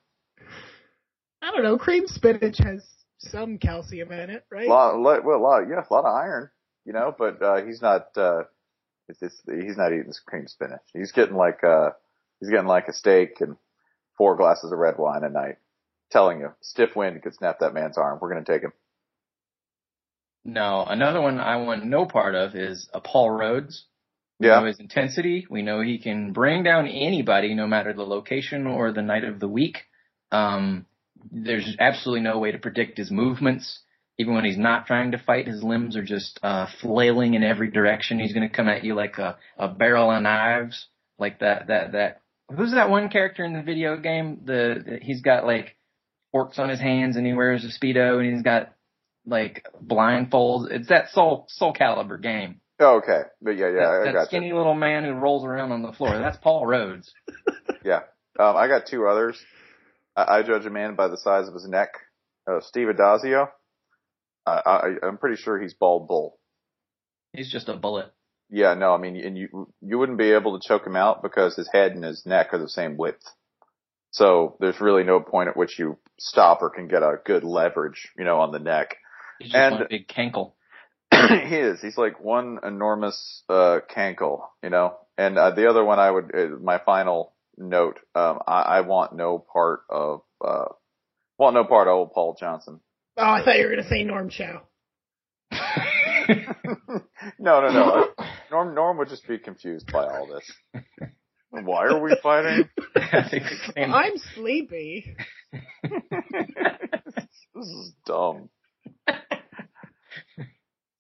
I 1.42 1.52
don't 1.52 1.64
know. 1.64 1.78
Cream 1.78 2.06
spinach 2.06 2.58
has 2.58 2.86
some 3.20 3.58
calcium 3.58 4.12
in 4.12 4.30
it, 4.30 4.46
right? 4.52 4.68
lot, 4.68 5.00
lot, 5.00 5.24
well, 5.24 5.38
a 5.38 5.42
lot, 5.42 5.62
yeah, 5.70 5.84
a 5.90 5.94
lot 5.94 6.06
of 6.06 6.14
iron, 6.14 6.50
you 6.86 6.94
know, 6.94 7.14
but, 7.18 7.42
uh, 7.42 7.62
he's 7.66 7.82
not, 7.82 8.08
uh, 8.18 8.44
it's 9.08 9.20
just, 9.20 9.42
he's 9.46 9.78
not 9.78 9.92
eating 9.92 10.08
this 10.08 10.22
cream 10.26 10.48
spinach. 10.48 10.82
He's 10.94 11.12
getting 11.12 11.36
like, 11.36 11.64
uh, 11.64 11.92
he's 12.40 12.50
getting 12.50 12.68
like 12.68 12.88
a 12.88 12.94
steak 12.94 13.42
and 13.42 13.58
four 14.18 14.36
glasses 14.36 14.72
of 14.72 14.78
red 14.78 14.98
wine 14.98 15.24
a 15.24 15.30
night. 15.30 15.58
Telling 16.12 16.40
you, 16.40 16.54
stiff 16.62 16.96
wind 16.96 17.22
could 17.22 17.36
snap 17.36 17.60
that 17.60 17.76
man's 17.76 17.98
arm. 17.98 18.18
We're 18.20 18.32
going 18.34 18.44
to 18.44 18.52
take 18.52 18.64
him. 18.64 18.74
Now, 20.44 20.86
another 20.86 21.22
one 21.22 21.40
I 21.40 21.58
want 21.58 21.86
no 21.86 22.06
part 22.06 22.34
of 22.34 22.56
is 22.56 22.90
a 22.94 23.00
Paul 23.02 23.30
Rhoads. 23.30 23.84
We 24.40 24.48
Yeah. 24.48 24.60
know 24.60 24.66
his 24.66 24.80
intensity. 24.80 25.46
We 25.50 25.62
know 25.62 25.82
he 25.82 26.00
can 26.00 26.32
bring 26.34 26.64
down 26.64 26.88
anybody, 26.88 27.54
no 27.54 27.68
matter 27.68 27.94
the 27.94 28.06
location 28.06 28.66
or 28.66 28.92
the 28.92 29.02
night 29.04 29.24
of 29.24 29.40
the 29.40 29.48
week. 29.48 29.86
Um, 30.32 30.86
there's 31.32 31.76
absolutely 31.80 32.22
no 32.22 32.40
way 32.40 32.52
to 32.54 32.58
predict 32.58 32.98
his 32.98 33.12
movements. 33.12 33.84
Even 34.20 34.36
when 34.36 34.46
he's 34.46 34.58
not 34.58 34.86
trying 34.86 35.12
to 35.12 35.18
fight, 35.18 35.48
his 35.48 35.64
limbs 35.64 35.96
are 35.96 36.04
just 36.04 36.40
uh, 36.44 36.68
flailing 36.82 37.34
in 37.34 37.44
every 37.44 37.72
direction. 37.72 38.20
He's 38.20 38.34
going 38.34 38.48
to 38.48 38.54
come 38.54 38.68
at 38.68 38.84
you 38.84 38.94
like 38.94 39.18
a, 39.18 39.38
a 39.58 39.70
barrel 39.70 40.12
of 40.12 40.22
knives, 40.22 40.88
like 41.18 41.40
that. 41.40 41.68
That 41.68 41.94
that. 41.94 42.22
Who's 42.56 42.74
that 42.74 42.90
one 42.90 43.10
character 43.10 43.46
in 43.46 43.54
the 43.54 43.62
video 43.62 43.98
game? 43.98 44.42
The, 44.46 44.84
the 44.86 45.00
he's 45.02 45.22
got 45.22 45.46
like 45.46 45.76
forks 46.32 46.60
on 46.60 46.70
his 46.70 46.80
hands 46.80 47.16
and 47.16 47.26
he 47.26 47.34
wears 47.34 47.64
a 47.64 47.68
speedo 47.68 48.20
and 48.20 48.34
he's 48.34 48.44
got 48.44 48.74
like 49.26 49.66
blindfolds. 49.84 50.72
It's 50.72 50.90
that 50.90 51.10
Soul 51.10 51.48
Soulcalibur 51.60 52.22
game. 52.22 52.60
Oh, 52.80 52.98
okay. 52.98 53.22
But 53.42 53.52
yeah, 53.52 53.68
yeah, 53.68 53.74
that 53.74 54.02
I 54.02 54.04
that 54.06 54.14
got 54.14 54.28
skinny 54.28 54.54
little 54.54 54.74
man 54.74 55.04
who 55.04 55.12
rolls 55.12 55.46
around 55.46 55.72
on 55.72 55.82
the 55.82 55.92
floor. 55.92 56.18
That's 56.18 56.38
Paul 56.38 56.66
Rhoads. 56.66 57.10
Yeah. 57.84 58.02
Um, 58.38 58.56
I 58.58 58.68
got 58.68 58.88
two 58.88 59.08
others. 59.08 59.38
I, 60.16 60.40
I 60.40 60.44
judge 60.44 60.66
a 60.66 60.70
man 60.70 60.96
by 60.96 61.08
the 61.08 61.18
size 61.18 61.48
of 61.48 61.54
his 61.54 61.68
neck. 61.68 61.90
Uh, 62.46 62.60
Steve 62.62 62.88
Addazio. 62.88 63.50
I, 64.46 64.62
I, 64.66 65.08
I'm 65.08 65.18
pretty 65.18 65.42
sure 65.42 65.60
he's 65.60 65.74
bald 65.74 66.08
bull. 66.08 66.38
He's 67.34 67.52
just 67.52 67.70
a 67.70 67.76
bullet. 67.76 68.12
Yeah, 68.50 68.74
no, 68.74 68.94
I 68.94 68.98
mean, 68.98 69.16
and 69.18 69.38
you 69.38 69.72
you 69.82 70.00
wouldn't 70.00 70.18
be 70.18 70.32
able 70.32 70.60
to 70.60 70.68
choke 70.68 70.86
him 70.86 70.96
out 70.96 71.22
because 71.22 71.56
his 71.56 71.70
head 71.72 71.92
and 71.92 72.04
his 72.04 72.26
neck 72.26 72.48
are 72.54 72.58
the 72.58 72.68
same 72.70 72.98
width. 72.98 73.24
So 74.12 74.58
there's 74.60 74.82
really 74.82 75.04
no 75.04 75.20
point 75.20 75.50
at 75.50 75.58
which 75.58 75.78
you 75.78 75.98
stop 76.20 76.64
or 76.64 76.72
can 76.72 76.88
get 76.88 77.04
a 77.04 77.20
good 77.24 77.44
leverage, 77.44 78.10
you 78.18 78.26
know, 78.26 78.40
on 78.40 78.52
the 78.52 78.58
neck. 78.60 78.96
He's 79.40 79.52
just 79.52 79.56
And- 79.62 79.76
one 79.76 79.88
big 79.90 80.08
cankle. 80.08 80.54
he 81.12 81.56
is. 81.56 81.82
He's 81.82 81.98
like 81.98 82.20
one 82.24 82.60
enormous 82.64 83.44
uh 83.50 83.80
cankle, 83.96 84.42
you 84.64 84.70
know. 84.70 84.98
And 85.18 85.38
uh, 85.38 85.52
the 85.52 85.70
other 85.70 85.84
one, 85.84 86.00
I 86.00 86.10
would 86.10 86.34
uh, 86.34 86.48
my 86.62 86.80
final 86.80 87.34
note. 87.58 88.00
Um, 88.16 88.40
I, 88.48 88.62
I 88.62 88.82
want 88.82 89.14
no 89.16 89.38
part 89.38 89.82
of 89.90 90.22
uh, 90.44 90.66
want 91.38 91.56
no 91.56 91.66
part 91.66 91.88
of 91.88 91.94
old 91.94 92.14
Paul 92.14 92.38
Johnson. 92.40 92.80
Oh, 93.22 93.32
I 93.32 93.44
thought 93.44 93.58
you 93.58 93.66
were 93.66 93.72
gonna 93.76 93.88
say 93.90 94.04
Norm 94.04 94.30
Chow. 94.30 94.62
no, 97.38 97.62
no, 97.62 97.70
no. 97.70 98.08
Norm 98.50 98.74
Norm 98.74 98.98
would 98.98 99.10
just 99.10 99.28
be 99.28 99.38
confused 99.38 99.92
by 99.92 100.06
all 100.06 100.28
this. 100.28 100.50
Why 101.50 101.88
are 101.88 102.00
we 102.00 102.16
fighting? 102.24 102.70
I 102.96 103.28
think 103.30 103.44
it's 103.52 103.74
saying- 103.76 103.92
I'm 103.94 104.18
sleepy. 104.36 105.16
This 107.56 107.68
is 107.68 107.94
dumb. 108.06 108.50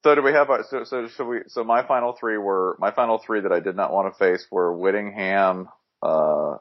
So 0.03 0.15
do 0.15 0.21
we 0.21 0.32
have 0.34 0.49
our, 0.49 0.63
so, 0.69 0.84
so, 0.84 1.08
so 1.15 1.25
we, 1.25 1.38
so 1.47 1.63
my 1.63 1.86
final 1.88 2.15
three 2.19 2.38
were, 2.38 2.75
my 2.79 2.91
final 2.91 3.17
three 3.25 3.41
that 3.41 3.51
I 3.51 3.60
did 3.60 3.75
not 3.77 3.93
want 3.93 4.13
to 4.13 4.17
face 4.17 4.45
were 4.51 4.73
Whittingham, 4.77 5.69
uh, 6.01 6.55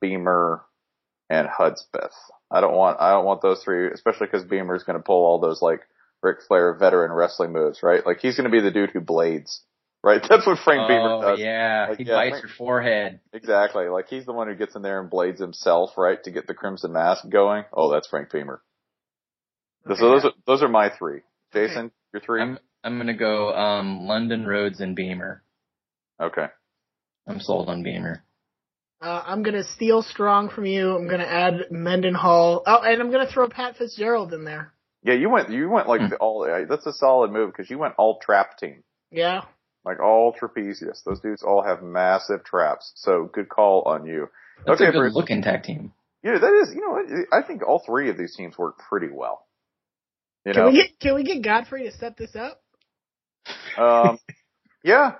Beamer, 0.00 0.62
and 1.30 1.48
Hudspeth. 1.48 2.12
I 2.50 2.60
don't 2.60 2.74
want, 2.74 3.00
I 3.00 3.12
don't 3.12 3.24
want 3.24 3.40
those 3.40 3.62
three, 3.64 3.88
especially 3.90 4.26
because 4.26 4.44
Beamer's 4.44 4.82
going 4.82 4.98
to 4.98 5.02
pull 5.02 5.24
all 5.24 5.38
those 5.40 5.62
like 5.62 5.80
Ric 6.22 6.38
Flair 6.46 6.74
veteran 6.74 7.12
wrestling 7.12 7.52
moves, 7.52 7.82
right? 7.82 8.04
Like 8.04 8.18
he's 8.20 8.36
going 8.36 8.50
to 8.50 8.54
be 8.54 8.60
the 8.60 8.72
dude 8.72 8.90
who 8.90 9.00
blades, 9.00 9.62
right? 10.02 10.20
That's 10.28 10.46
what 10.46 10.58
Frank 10.58 10.88
Beamer 10.88 11.12
oh 11.14 11.20
does. 11.22 11.38
yeah, 11.40 11.86
Like, 11.90 11.98
he 11.98 12.04
yeah, 12.04 12.14
bites 12.16 12.30
Frank- 12.32 12.42
your 12.44 12.52
forehead. 12.58 13.20
Exactly. 13.32 13.86
Like 13.88 14.08
he's 14.08 14.26
the 14.26 14.32
one 14.32 14.48
who 14.48 14.54
gets 14.56 14.74
in 14.74 14.82
there 14.82 15.00
and 15.00 15.08
blades 15.08 15.40
himself, 15.40 15.96
right, 15.96 16.22
to 16.24 16.30
get 16.32 16.46
the 16.48 16.54
Crimson 16.54 16.92
Mask 16.92 17.26
going. 17.28 17.64
Oh, 17.72 17.90
that's 17.92 18.08
Frank 18.08 18.30
Beamer. 18.32 18.60
So 19.86 19.94
those 19.94 20.24
are, 20.26 20.32
those 20.46 20.62
are 20.62 20.68
my 20.68 20.90
three. 20.90 21.20
Jason, 21.54 21.90
your 22.12 22.20
three? 22.20 22.42
I'm 22.42 22.58
I'm 22.84 22.98
gonna 22.98 23.16
go 23.16 23.52
um 23.54 24.06
London 24.06 24.44
Rhoads 24.44 24.80
and 24.80 24.94
Beamer. 24.94 25.42
Okay. 26.20 26.46
I'm 27.26 27.40
sold 27.40 27.68
on 27.68 27.82
Beamer. 27.82 28.22
Uh, 29.00 29.22
I'm 29.24 29.42
gonna 29.42 29.64
steal 29.64 30.02
strong 30.02 30.50
from 30.50 30.66
you. 30.66 30.94
I'm 30.94 31.08
gonna 31.08 31.24
add 31.24 31.70
Mendenhall. 31.70 32.62
Oh, 32.66 32.82
and 32.82 33.00
I'm 33.00 33.10
gonna 33.10 33.30
throw 33.30 33.48
Pat 33.48 33.76
Fitzgerald 33.76 34.34
in 34.34 34.44
there. 34.44 34.72
Yeah, 35.02 35.14
you 35.14 35.30
went, 35.30 35.48
you 35.50 35.70
went 35.70 35.88
like 35.88 36.02
Hmm. 36.02 36.08
the 36.08 36.16
all, 36.16 36.42
uh, 36.44 36.66
that's 36.68 36.84
a 36.86 36.92
solid 36.92 37.30
move 37.32 37.50
because 37.52 37.70
you 37.70 37.78
went 37.78 37.94
all 37.96 38.18
trap 38.18 38.58
team. 38.58 38.84
Yeah. 39.10 39.42
Like 39.86 40.00
all 40.00 40.34
trapezius. 40.34 41.02
Those 41.04 41.20
dudes 41.20 41.42
all 41.42 41.62
have 41.62 41.82
massive 41.82 42.44
traps. 42.44 42.92
So 42.96 43.24
good 43.32 43.48
call 43.48 43.82
on 43.86 44.04
you. 44.04 44.28
That's 44.66 44.78
okay, 44.78 44.90
a 44.90 44.92
good 44.92 44.98
Bruce. 44.98 45.14
looking 45.14 45.40
tag 45.40 45.62
team. 45.62 45.94
Yeah, 46.22 46.36
that 46.38 46.52
is, 46.52 46.74
you 46.74 46.82
know, 46.82 46.90
what, 46.90 47.06
I 47.32 47.46
think 47.46 47.66
all 47.66 47.78
three 47.78 48.10
of 48.10 48.18
these 48.18 48.36
teams 48.36 48.58
work 48.58 48.76
pretty 48.90 49.08
well. 49.10 49.46
You 50.44 50.52
Can 50.52 50.64
know? 50.64 50.68
we 50.70 50.74
get 50.76 51.00
Can 51.00 51.14
we 51.14 51.24
get 51.24 51.42
Godfrey 51.42 51.84
to 51.84 51.92
set 51.96 52.18
this 52.18 52.36
up? 52.36 52.60
um, 53.78 54.18
yeah. 54.84 55.12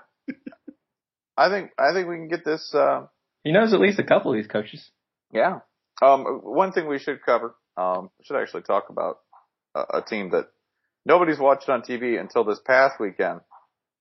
I 1.35 1.49
think, 1.49 1.71
I 1.79 1.91
think 1.93 2.07
we 2.07 2.17
can 2.17 2.27
get 2.27 2.45
this, 2.45 2.71
uh, 2.75 3.07
He 3.43 3.51
knows 3.51 3.73
at 3.73 3.79
least 3.79 3.99
a 3.99 4.03
couple 4.03 4.31
of 4.31 4.37
these 4.37 4.47
coaches. 4.47 4.89
Yeah. 5.33 5.59
Um, 6.01 6.25
one 6.43 6.71
thing 6.71 6.87
we 6.87 6.99
should 6.99 7.23
cover, 7.23 7.55
um, 7.77 8.09
should 8.23 8.39
actually 8.39 8.63
talk 8.63 8.89
about, 8.89 9.17
a, 9.75 9.99
a 9.99 10.01
team 10.01 10.31
that 10.31 10.47
nobody's 11.05 11.39
watched 11.39 11.69
on 11.69 11.81
TV 11.81 12.19
until 12.19 12.43
this 12.43 12.59
past 12.65 12.99
weekend. 12.99 13.41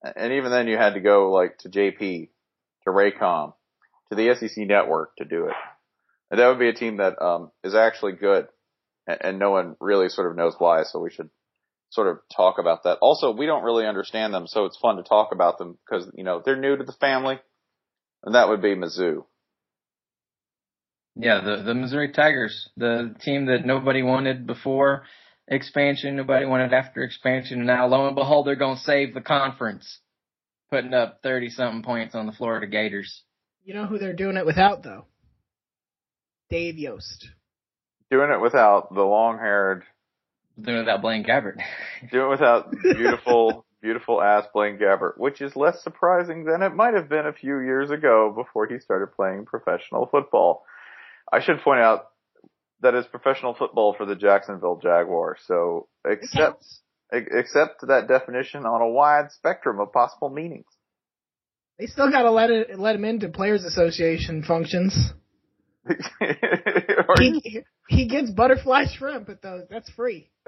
And 0.03 0.33
even 0.33 0.51
then 0.51 0.67
you 0.67 0.77
had 0.77 0.95
to 0.95 1.01
go 1.01 1.31
like 1.31 1.59
to 1.59 1.69
JP, 1.69 2.29
to 2.85 2.91
Raycom, 2.91 3.55
to 4.09 4.15
the 4.15 4.35
SEC 4.35 4.67
network 4.67 5.17
to 5.17 5.25
do 5.25 5.47
it. 5.47 5.55
And 6.31 6.41
that 6.41 6.49
would 6.49 6.59
be 6.59 6.69
a 6.69 6.75
team 6.75 6.99
that, 6.99 7.21
um, 7.21 7.51
is 7.63 7.75
actually 7.75 8.13
good 8.13 8.49
and, 9.07 9.19
and 9.21 9.39
no 9.39 9.51
one 9.51 9.77
really 9.81 10.09
sort 10.09 10.31
of 10.31 10.37
knows 10.37 10.55
why. 10.59 10.85
So 10.85 11.01
we 11.01 11.11
should 11.11 11.31
sort 11.91 12.09
of 12.09 12.19
talk 12.35 12.59
about 12.59 12.85
that. 12.85 12.99
Also, 13.01 13.33
we 13.33 13.47
don't 13.47 13.65
really 13.65 13.87
understand 13.87 14.33
them. 14.33 14.47
So 14.47 14.65
it's 14.65 14.79
fun 14.79 14.97
to 14.97 15.03
talk 15.03 15.31
about 15.33 15.59
them 15.59 15.79
because, 15.85 16.11
you 16.15 16.25
know, 16.25 16.43
they're 16.45 16.57
new 16.57 16.77
to 16.77 16.85
the 16.85 16.93
family 16.93 17.39
and 18.25 18.35
that 18.35 18.49
would 18.49 18.63
be 18.63 18.75
Mizzou. 18.75 19.25
Yeah, 21.17 21.41
the 21.41 21.63
the 21.63 21.75
Missouri 21.75 22.13
Tigers, 22.13 22.71
the 22.77 23.15
team 23.21 23.47
that 23.47 23.67
nobody 23.67 24.03
wanted 24.03 24.47
before 24.47 25.05
expansion, 25.49 26.17
nobody 26.17 26.47
wanted 26.47 26.73
after 26.73 27.03
expansion, 27.03 27.59
and 27.59 27.67
now 27.67 27.87
lo 27.87 28.07
and 28.07 28.15
behold, 28.15 28.47
they're 28.47 28.55
going 28.57 28.77
to 28.77 28.83
save 28.83 29.13
the 29.13 29.21
conference, 29.21 30.01
putting 30.71 30.95
up 30.95 31.21
thirty 31.23 31.51
something 31.51 31.83
points 31.83 32.15
on 32.15 32.27
the 32.27 32.33
Florida 32.33 32.67
Gators. 32.67 33.23
You 33.65 33.75
know 33.75 33.87
who 33.87 33.99
they're 33.99 34.15
doing 34.15 34.37
it 34.37 34.47
without 34.47 34.83
though? 34.83 35.07
Dave 36.49 36.79
Yost. 36.79 37.29
Doing 38.11 38.31
it 38.31 38.41
without 38.41 38.93
the 38.93 39.03
long 39.03 39.39
haired. 39.39 39.85
Doing 40.61 40.79
it 40.79 40.81
without 40.81 41.03
Blaine 41.03 41.25
Gabbert. 41.25 41.59
doing 42.11 42.27
it 42.27 42.31
without 42.31 42.73
beautiful, 42.83 43.65
beautiful 43.81 44.21
ass 44.21 44.47
Blaine 44.53 44.79
Gabbert, 44.79 45.17
which 45.17 45.41
is 45.41 45.55
less 45.55 45.83
surprising 45.83 46.45
than 46.45 46.63
it 46.63 46.75
might 46.75 46.95
have 46.95 47.09
been 47.09 47.27
a 47.27 47.33
few 47.33 47.61
years 47.61 47.91
ago 47.91 48.33
before 48.35 48.67
he 48.67 48.79
started 48.79 49.15
playing 49.15 49.45
professional 49.45 50.07
football. 50.07 50.65
I 51.33 51.41
should 51.41 51.61
point 51.63 51.81
out 51.81 52.07
that 52.83 52.95
is 52.95 53.07
professional 53.07 53.55
football 53.55 53.95
for 53.97 54.07
the 54.07 54.17
Jacksonville 54.17 54.81
Jaguars. 54.83 55.41
So 55.47 55.89
accept 56.05 56.65
accept 57.13 57.87
that 57.87 58.09
definition 58.09 58.65
on 58.65 58.81
a 58.81 58.89
wide 58.89 59.31
spectrum 59.33 59.81
of 59.81 59.93
possible 59.93 60.31
meanings. 60.31 60.67
They 61.79 61.87
still 61.87 62.11
got 62.11 62.23
to 62.23 62.31
let 62.31 62.51
it 62.51 62.79
let 62.79 62.97
him 62.97 63.05
into 63.05 63.29
players 63.29 63.65
association 63.65 64.43
functions. 64.43 65.13
he, 67.19 67.63
he 67.89 68.07
gets 68.07 68.31
butterfly 68.31 68.85
shrimp 68.95 69.31
at 69.31 69.41
those. 69.41 69.65
That's 69.71 69.91
free. 69.91 70.31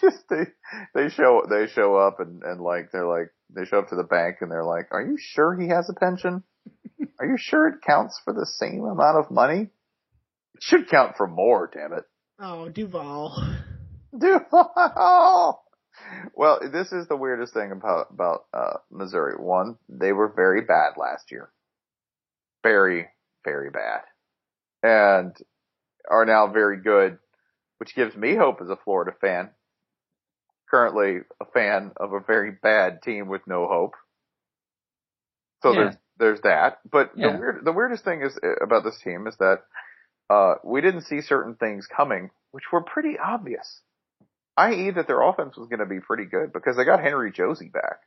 just 0.00 0.24
they 0.28 0.46
they 0.94 1.08
show 1.08 1.42
they 1.48 1.68
show 1.68 1.96
up 1.96 2.18
and 2.18 2.42
and 2.42 2.60
like 2.60 2.90
they're 2.92 3.06
like 3.06 3.30
they 3.54 3.64
show 3.64 3.78
up 3.78 3.88
to 3.90 3.96
the 3.96 4.02
bank 4.02 4.38
and 4.40 4.50
they're 4.50 4.64
like, 4.64 4.88
"Are 4.90 5.02
you 5.02 5.16
sure 5.18 5.54
he 5.58 5.68
has 5.68 5.88
a 5.88 5.94
pension? 5.94 6.42
Are 7.20 7.26
you 7.26 7.36
sure 7.38 7.68
it 7.68 7.76
counts 7.86 8.20
for 8.24 8.32
the 8.32 8.46
same 8.46 8.84
amount 8.84 9.24
of 9.24 9.30
money?" 9.30 9.70
Should 10.62 10.88
count 10.88 11.16
for 11.16 11.26
more, 11.26 11.68
damn 11.72 11.92
it. 11.92 12.04
Oh, 12.38 12.68
Duval. 12.68 13.56
Duval! 14.16 15.64
Well, 16.34 16.60
this 16.72 16.92
is 16.92 17.08
the 17.08 17.16
weirdest 17.16 17.52
thing 17.52 17.72
about, 17.72 18.08
about, 18.10 18.44
uh, 18.54 18.78
Missouri. 18.90 19.34
One, 19.36 19.76
they 19.88 20.12
were 20.12 20.32
very 20.34 20.62
bad 20.62 20.92
last 20.96 21.30
year. 21.32 21.50
Very, 22.62 23.08
very 23.44 23.70
bad. 23.70 24.02
And 24.82 25.36
are 26.08 26.24
now 26.24 26.46
very 26.46 26.80
good, 26.80 27.18
which 27.78 27.94
gives 27.94 28.14
me 28.16 28.36
hope 28.36 28.60
as 28.62 28.70
a 28.70 28.78
Florida 28.84 29.12
fan. 29.20 29.50
Currently 30.70 31.18
a 31.40 31.44
fan 31.52 31.90
of 31.96 32.12
a 32.12 32.20
very 32.20 32.52
bad 32.62 33.02
team 33.02 33.28
with 33.28 33.42
no 33.46 33.66
hope. 33.66 33.94
So 35.62 35.72
yeah. 35.72 35.78
there's, 35.78 35.94
there's 36.18 36.40
that. 36.42 36.78
But 36.90 37.12
yeah. 37.16 37.32
the 37.32 37.38
weird, 37.38 37.64
the 37.64 37.72
weirdest 37.72 38.04
thing 38.04 38.22
is 38.22 38.38
uh, 38.42 38.64
about 38.64 38.84
this 38.84 38.98
team 39.02 39.26
is 39.26 39.36
that 39.38 39.62
uh, 40.30 40.54
we 40.64 40.80
didn't 40.80 41.02
see 41.02 41.20
certain 41.20 41.54
things 41.54 41.86
coming, 41.86 42.30
which 42.52 42.64
were 42.72 42.82
pretty 42.82 43.16
obvious. 43.22 43.80
I.e. 44.56 44.90
that 44.90 45.06
their 45.06 45.22
offense 45.22 45.56
was 45.56 45.68
going 45.68 45.80
to 45.80 45.86
be 45.86 46.00
pretty 46.00 46.26
good 46.26 46.52
because 46.52 46.76
they 46.76 46.84
got 46.84 47.00
Henry 47.00 47.32
Josey 47.32 47.70
back. 47.72 48.00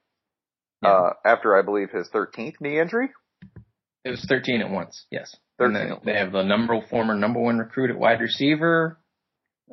Yeah. 0.84 0.90
Uh, 0.90 1.14
after 1.26 1.58
I 1.58 1.64
believe 1.64 1.90
his 1.90 2.08
13th 2.10 2.62
knee 2.62 2.80
injury. 2.80 3.10
It 4.04 4.12
was 4.12 4.26
13 4.30 4.62
at 4.62 4.70
once, 4.70 5.06
yes. 5.10 5.36
13. 5.58 6.02
they 6.06 6.14
have 6.14 6.32
the 6.32 6.44
number 6.44 6.80
former 6.90 7.16
number 7.16 7.40
one 7.40 7.58
recruit 7.58 7.90
at 7.90 7.98
wide 7.98 8.20
receiver, 8.20 9.00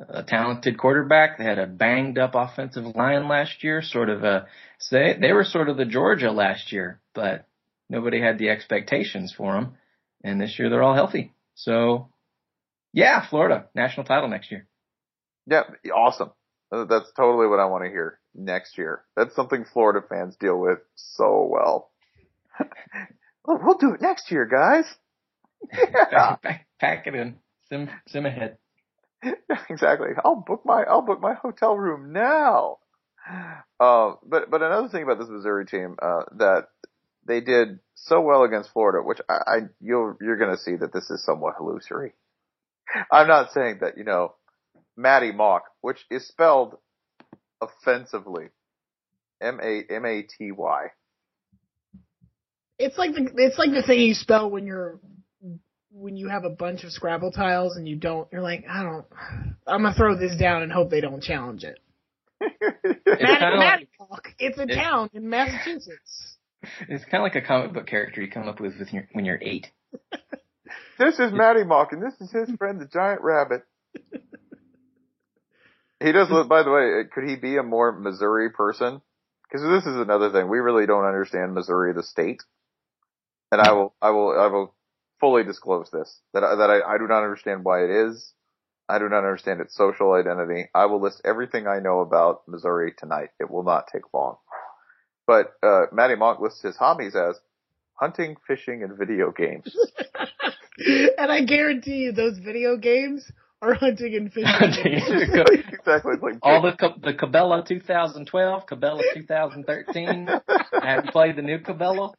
a 0.09 0.23
talented 0.23 0.77
quarterback. 0.77 1.37
They 1.37 1.43
had 1.43 1.59
a 1.59 1.67
banged 1.67 2.17
up 2.17 2.31
offensive 2.33 2.95
line 2.95 3.27
last 3.27 3.63
year, 3.63 3.81
sort 3.81 4.09
of 4.09 4.23
a 4.23 4.47
so 4.79 4.95
they 4.95 5.17
they 5.19 5.33
were 5.33 5.43
sort 5.43 5.69
of 5.69 5.77
the 5.77 5.85
Georgia 5.85 6.31
last 6.31 6.71
year, 6.71 7.01
but 7.13 7.45
nobody 7.89 8.21
had 8.21 8.39
the 8.39 8.49
expectations 8.49 9.33
for 9.35 9.53
them. 9.53 9.77
And 10.23 10.39
this 10.39 10.57
year 10.57 10.69
they're 10.69 10.83
all 10.83 10.95
healthy. 10.95 11.33
So 11.55 12.09
yeah, 12.93 13.27
Florida 13.29 13.65
national 13.75 14.05
title 14.05 14.29
next 14.29 14.51
year. 14.51 14.67
Yeah, 15.47 15.63
awesome. 15.93 16.31
That's 16.71 17.11
totally 17.15 17.47
what 17.47 17.59
I 17.59 17.65
want 17.65 17.83
to 17.83 17.89
hear 17.89 18.19
next 18.33 18.77
year. 18.77 19.03
That's 19.15 19.35
something 19.35 19.65
Florida 19.73 20.05
fans 20.07 20.35
deal 20.37 20.57
with 20.59 20.79
so 20.95 21.47
well. 21.51 21.91
we'll 23.47 23.77
do 23.77 23.93
it 23.93 24.01
next 24.01 24.31
year, 24.31 24.45
guys. 24.45 24.85
Yeah. 26.11 26.35
Pack, 26.35 26.67
pack 26.79 27.07
it 27.07 27.15
in. 27.15 27.35
Sim, 27.69 27.89
sim 28.09 28.25
ahead. 28.25 28.57
exactly. 29.69 30.09
I'll 30.23 30.43
book 30.45 30.63
my 30.65 30.83
I'll 30.83 31.01
book 31.01 31.21
my 31.21 31.33
hotel 31.33 31.77
room 31.77 32.11
now. 32.11 32.79
Uh, 33.79 34.15
but 34.25 34.51
but 34.51 34.61
another 34.61 34.89
thing 34.89 35.03
about 35.03 35.19
this 35.19 35.29
Missouri 35.29 35.65
team 35.65 35.95
uh, 36.01 36.23
that 36.37 36.67
they 37.25 37.39
did 37.39 37.79
so 37.95 38.19
well 38.21 38.43
against 38.43 38.71
Florida, 38.71 38.99
which 39.01 39.19
I, 39.29 39.33
I 39.33 39.57
you're 39.79 40.17
you're 40.19 40.37
going 40.37 40.51
to 40.51 40.61
see 40.61 40.75
that 40.75 40.91
this 40.93 41.09
is 41.09 41.23
somewhat 41.23 41.55
illusory. 41.59 42.13
I'm 43.11 43.27
not 43.27 43.51
saying 43.51 43.79
that, 43.81 43.97
you 43.97 44.03
know, 44.03 44.33
Maty 44.97 45.31
Mauk, 45.31 45.61
which 45.81 46.05
is 46.09 46.27
spelled 46.27 46.77
offensively. 47.61 48.49
M 49.41 49.59
A 49.61 49.83
M 49.89 50.05
A 50.05 50.21
T 50.23 50.51
Y. 50.51 50.87
It's 52.79 52.97
like 52.97 53.13
the 53.13 53.29
it's 53.35 53.57
like 53.57 53.71
the 53.71 53.83
thing 53.83 53.99
you 53.99 54.13
spell 54.13 54.49
when 54.49 54.65
you're 54.65 54.99
when 55.91 56.17
you 56.17 56.29
have 56.29 56.43
a 56.43 56.49
bunch 56.49 56.83
of 56.83 56.91
Scrabble 56.91 57.31
tiles 57.31 57.75
and 57.75 57.87
you 57.87 57.95
don't 57.95 58.27
you're 58.31 58.41
like, 58.41 58.65
I 58.69 58.83
don't 58.83 59.05
I'm 59.67 59.83
gonna 59.83 59.95
throw 59.95 60.17
this 60.17 60.35
down 60.37 60.63
and 60.63 60.71
hope 60.71 60.89
they 60.89 61.01
don't 61.01 61.21
challenge 61.21 61.63
it. 61.63 61.79
Matty, 62.41 63.57
Maty 63.57 63.89
Mauk. 63.99 64.27
It's 64.39 64.57
a 64.57 64.65
town 64.65 65.09
in 65.13 65.29
Massachusetts. 65.29 66.37
It's 66.87 67.03
kind 67.05 67.15
of 67.15 67.23
like 67.23 67.35
a 67.35 67.45
comic 67.45 67.73
book 67.73 67.87
character 67.87 68.21
you 68.21 68.31
come 68.31 68.47
up 68.47 68.59
with 68.59 68.73
when 69.11 69.25
you're 69.25 69.39
eight. 69.41 69.67
This 70.99 71.19
is 71.19 71.31
Maty 71.31 71.63
Mauk, 71.63 71.91
and 71.91 72.01
this 72.01 72.13
is 72.21 72.31
his 72.31 72.55
friend, 72.57 72.79
the 72.79 72.85
giant 72.85 73.21
rabbit. 73.21 73.63
He 76.03 76.11
does 76.11 76.29
look, 76.29 76.49
by 76.49 76.63
the 76.63 76.71
way, 76.71 77.03
could 77.13 77.29
he 77.29 77.37
be 77.37 77.55
a 77.55 77.63
more 77.63 77.93
Missouri 77.93 78.49
person? 78.49 79.01
Because 79.43 79.61
this 79.61 79.85
is 79.89 79.97
another 79.97 80.31
thing. 80.31 80.49
We 80.49 80.59
really 80.59 80.85
don't 80.85 81.05
understand 81.05 81.53
Missouri, 81.53 81.93
the 81.93 82.03
state. 82.03 82.41
And 83.51 83.61
I 83.61 83.71
will, 83.71 83.93
I 84.01 84.09
will, 84.09 84.37
I 84.37 84.47
will 84.47 84.75
fully 85.21 85.45
disclose 85.45 85.89
this. 85.91 86.19
That, 86.33 86.43
I, 86.43 86.55
that 86.55 86.69
I, 86.69 86.95
I 86.95 86.97
do 86.97 87.07
not 87.07 87.23
understand 87.23 87.63
why 87.63 87.85
it 87.85 87.89
is. 87.89 88.33
I 88.89 88.99
do 88.99 89.07
not 89.07 89.19
understand 89.19 89.61
its 89.61 89.77
social 89.77 90.11
identity. 90.11 90.69
I 90.75 90.87
will 90.87 91.01
list 91.01 91.21
everything 91.23 91.67
I 91.67 91.79
know 91.79 92.01
about 92.01 92.41
Missouri 92.49 92.93
tonight. 92.97 93.29
It 93.39 93.49
will 93.49 93.63
not 93.63 93.87
take 93.91 94.13
long. 94.13 94.35
But, 95.25 95.53
uh, 95.63 95.83
Maty 95.93 96.15
Mauk 96.15 96.41
lists 96.41 96.63
his 96.63 96.75
hobbies 96.75 97.15
as 97.15 97.39
hunting, 97.93 98.35
fishing, 98.45 98.83
and 98.83 98.97
video 98.97 99.31
games. 99.31 99.73
and 101.17 101.31
I 101.31 101.43
guarantee 101.43 101.97
you, 101.97 102.11
those 102.11 102.37
video 102.37 102.77
games 102.77 103.31
are 103.61 103.73
hunting 103.73 104.15
and 104.15 104.31
fishing. 104.31 104.47
exactly. 105.73 106.13
Like 106.21 106.35
All 106.41 106.61
the 106.61 106.75
the 107.01 107.13
Cabela 107.13 107.65
2012, 107.65 108.63
Cabela 108.65 109.01
2013. 109.13 110.27
Have 110.81 111.05
you 111.05 111.11
played 111.11 111.35
the 111.35 111.41
new 111.41 111.59
Cabela? 111.59 112.13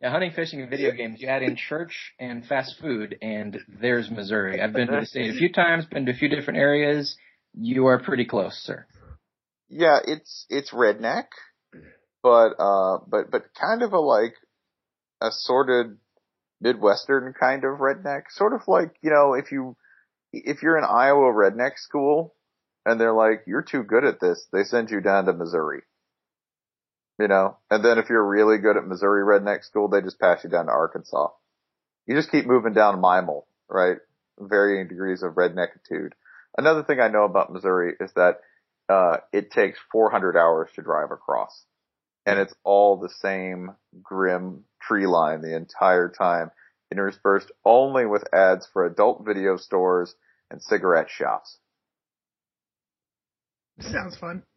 Yeah, 0.00 0.10
hunting, 0.10 0.32
fishing, 0.32 0.62
and 0.62 0.70
video 0.70 0.92
games. 0.92 1.20
You 1.20 1.28
add 1.28 1.42
in 1.42 1.56
church 1.56 2.14
and 2.18 2.46
fast 2.46 2.76
food, 2.80 3.16
and 3.20 3.58
there's 3.68 4.10
Missouri. 4.10 4.60
I've 4.60 4.72
been 4.72 4.88
to 4.88 5.00
the 5.00 5.06
state 5.06 5.30
a 5.30 5.34
few 5.34 5.52
times, 5.52 5.84
been 5.84 6.06
to 6.06 6.12
a 6.12 6.14
few 6.14 6.30
different 6.30 6.58
areas. 6.58 7.16
You 7.52 7.86
are 7.86 7.98
pretty 7.98 8.24
close, 8.24 8.54
sir. 8.64 8.86
Yeah, 9.68 9.98
it's 10.02 10.46
it's 10.48 10.70
redneck, 10.72 11.26
but 12.22 12.52
uh, 12.58 12.98
but 13.06 13.30
but 13.30 13.42
kind 13.60 13.82
of 13.82 13.92
a 13.92 14.00
like 14.00 14.34
assorted 15.20 15.98
Midwestern 16.60 17.32
kind 17.38 17.64
of 17.64 17.78
redneck, 17.78 18.24
sort 18.30 18.52
of 18.52 18.62
like, 18.68 18.94
you 19.02 19.10
know, 19.10 19.34
if 19.34 19.50
you, 19.50 19.76
if 20.32 20.62
you're 20.62 20.78
in 20.78 20.84
Iowa 20.84 21.32
redneck 21.32 21.78
school 21.78 22.34
and 22.84 23.00
they're 23.00 23.14
like, 23.14 23.44
you're 23.46 23.62
too 23.62 23.82
good 23.82 24.04
at 24.04 24.20
this, 24.20 24.46
they 24.52 24.64
send 24.64 24.90
you 24.90 25.00
down 25.00 25.26
to 25.26 25.32
Missouri. 25.32 25.82
You 27.18 27.28
know, 27.28 27.58
and 27.70 27.84
then 27.84 27.98
if 27.98 28.08
you're 28.08 28.26
really 28.26 28.58
good 28.58 28.78
at 28.78 28.86
Missouri 28.86 29.22
redneck 29.22 29.64
school, 29.64 29.88
they 29.88 30.00
just 30.00 30.18
pass 30.18 30.42
you 30.42 30.48
down 30.50 30.66
to 30.66 30.72
Arkansas. 30.72 31.28
You 32.06 32.16
just 32.16 32.30
keep 32.30 32.46
moving 32.46 32.72
down 32.72 33.02
Mimal, 33.02 33.44
right? 33.68 33.98
Varying 34.38 34.88
degrees 34.88 35.22
of 35.22 35.34
redneckitude. 35.34 36.12
Another 36.56 36.82
thing 36.82 36.98
I 36.98 37.08
know 37.08 37.24
about 37.24 37.52
Missouri 37.52 37.94
is 38.00 38.10
that, 38.14 38.40
uh, 38.88 39.18
it 39.32 39.50
takes 39.50 39.78
400 39.92 40.36
hours 40.36 40.70
to 40.74 40.82
drive 40.82 41.10
across 41.10 41.64
and 42.26 42.38
it's 42.38 42.54
all 42.64 42.96
the 42.96 43.12
same 43.20 43.74
grim 44.02 44.64
tree 44.80 45.06
line 45.06 45.42
the 45.42 45.56
entire 45.56 46.08
time, 46.08 46.50
interspersed 46.90 47.50
only 47.64 48.06
with 48.06 48.24
ads 48.34 48.66
for 48.72 48.84
adult 48.84 49.24
video 49.24 49.56
stores 49.56 50.14
and 50.50 50.62
cigarette 50.62 51.08
shops. 51.10 51.58
Sounds 53.80 54.16
fun. 54.16 54.42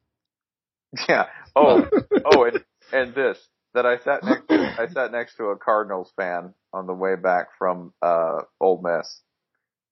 Yeah. 1.10 1.26
Oh, 1.56 1.90
oh, 2.26 2.44
and, 2.44 2.64
and 2.92 3.16
this 3.16 3.40
that 3.74 3.84
I 3.84 3.98
sat 3.98 4.24
next 4.24 4.48
to, 4.48 4.76
I 4.80 4.88
sat 4.88 5.12
next 5.12 5.38
to 5.38 5.46
a 5.46 5.58
Cardinals 5.58 6.12
fan 6.16 6.54
on 6.72 6.86
the 6.86 6.94
way 6.94 7.16
back 7.16 7.48
from 7.58 7.94
uh 8.00 8.42
Ole 8.62 8.80
Miss, 8.84 9.22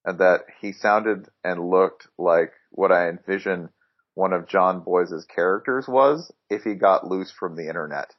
and 0.05 0.19
that 0.19 0.41
he 0.60 0.73
sounded 0.73 1.27
and 1.43 1.71
looked 1.71 2.07
like 2.19 2.51
what 2.69 2.91
I 2.91 3.10
envision 3.10 3.69
one 4.13 4.34
of 4.34 4.47
John 4.47 4.82
Boyce's 4.82 5.26
characters 5.26 5.88
was 5.88 6.32
if 6.50 6.63
he 6.63 6.76
got 6.76 7.08
loose 7.08 7.32
from 7.32 7.56
the 7.56 7.67
internet, 7.67 8.13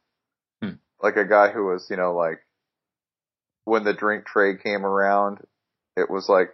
Hmm. 0.62 0.74
like 1.02 1.16
a 1.16 1.24
guy 1.26 1.50
who 1.50 1.66
was 1.66 1.86
you 1.90 1.96
know 1.96 2.14
like 2.14 2.40
when 3.64 3.84
the 3.84 3.94
drink 3.94 4.26
tray 4.26 4.56
came 4.56 4.84
around, 4.84 5.38
it 5.96 6.10
was 6.10 6.28
like, 6.28 6.50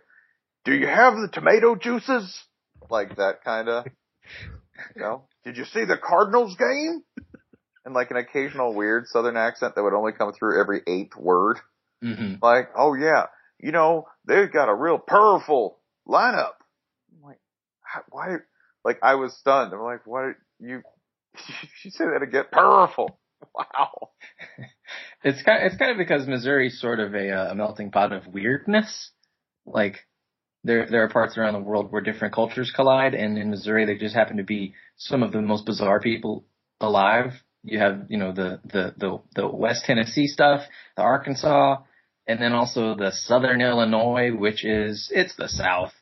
"Do 0.64 0.72
you 0.74 0.86
have 0.86 1.14
the 1.16 1.28
tomato 1.28 1.74
juices?" 1.74 2.38
Like 2.90 3.16
that 3.16 3.44
kind 3.44 3.68
of. 3.68 3.86
You 4.94 5.02
know, 5.02 5.24
did 5.44 5.56
you 5.56 5.64
see 5.64 5.84
the 5.84 5.98
Cardinals 5.98 6.56
game? 6.56 7.02
And 7.84 7.94
like 7.94 8.10
an 8.10 8.16
occasional 8.18 8.74
weird 8.74 9.06
Southern 9.06 9.36
accent 9.36 9.74
that 9.74 9.82
would 9.82 9.94
only 9.94 10.12
come 10.12 10.32
through 10.32 10.60
every 10.60 10.82
eighth 10.86 11.16
word. 11.16 11.58
hmm 12.02 12.34
Like, 12.42 12.70
oh 12.76 12.94
yeah, 12.94 13.26
you 13.58 13.72
know, 13.72 14.06
they've 14.26 14.52
got 14.52 14.68
a 14.68 14.74
real 14.74 14.98
powerful 14.98 15.78
lineup. 16.06 16.52
I'm 17.14 17.22
like, 17.22 17.38
why? 18.10 18.36
Like, 18.84 18.98
I 19.02 19.16
was 19.16 19.36
stunned. 19.36 19.72
I'm 19.72 19.82
like, 19.82 20.06
what? 20.06 20.34
You, 20.58 20.82
you 21.84 21.90
say 21.90 22.04
that 22.04 22.22
again? 22.22 22.44
Powerful. 22.52 23.18
Wow. 23.54 24.10
It's 25.22 25.42
kind 25.42 25.62
Of, 25.64 25.72
it's 25.72 25.78
kind 25.78 25.92
of 25.92 25.98
because 25.98 26.26
Missouri's 26.26 26.80
sort 26.80 27.00
of 27.00 27.14
a, 27.14 27.30
uh, 27.30 27.52
a 27.52 27.54
melting 27.54 27.90
pot 27.90 28.12
of 28.12 28.26
weirdness. 28.26 29.10
Like 29.66 30.06
there 30.64 30.86
there 30.88 31.04
are 31.04 31.08
parts 31.08 31.36
around 31.36 31.54
the 31.54 31.60
world 31.60 31.90
where 31.90 32.02
different 32.02 32.34
cultures 32.34 32.72
collide, 32.74 33.14
and 33.14 33.38
in 33.38 33.50
Missouri 33.50 33.84
they 33.86 33.96
just 33.96 34.14
happen 34.14 34.36
to 34.38 34.44
be 34.44 34.74
some 34.96 35.22
of 35.22 35.32
the 35.32 35.42
most 35.42 35.66
bizarre 35.66 36.00
people 36.00 36.44
alive. 36.80 37.32
You 37.62 37.78
have 37.78 38.06
you 38.08 38.18
know 38.18 38.32
the 38.32 38.60
the 38.64 38.94
the, 38.96 39.18
the 39.34 39.48
West 39.48 39.84
Tennessee 39.84 40.26
stuff, 40.26 40.62
the 40.96 41.02
Arkansas, 41.02 41.78
and 42.26 42.40
then 42.40 42.52
also 42.52 42.94
the 42.94 43.12
Southern 43.12 43.60
Illinois, 43.60 44.30
which 44.32 44.64
is 44.64 45.10
it's 45.14 45.34
the 45.36 45.48
South. 45.48 45.92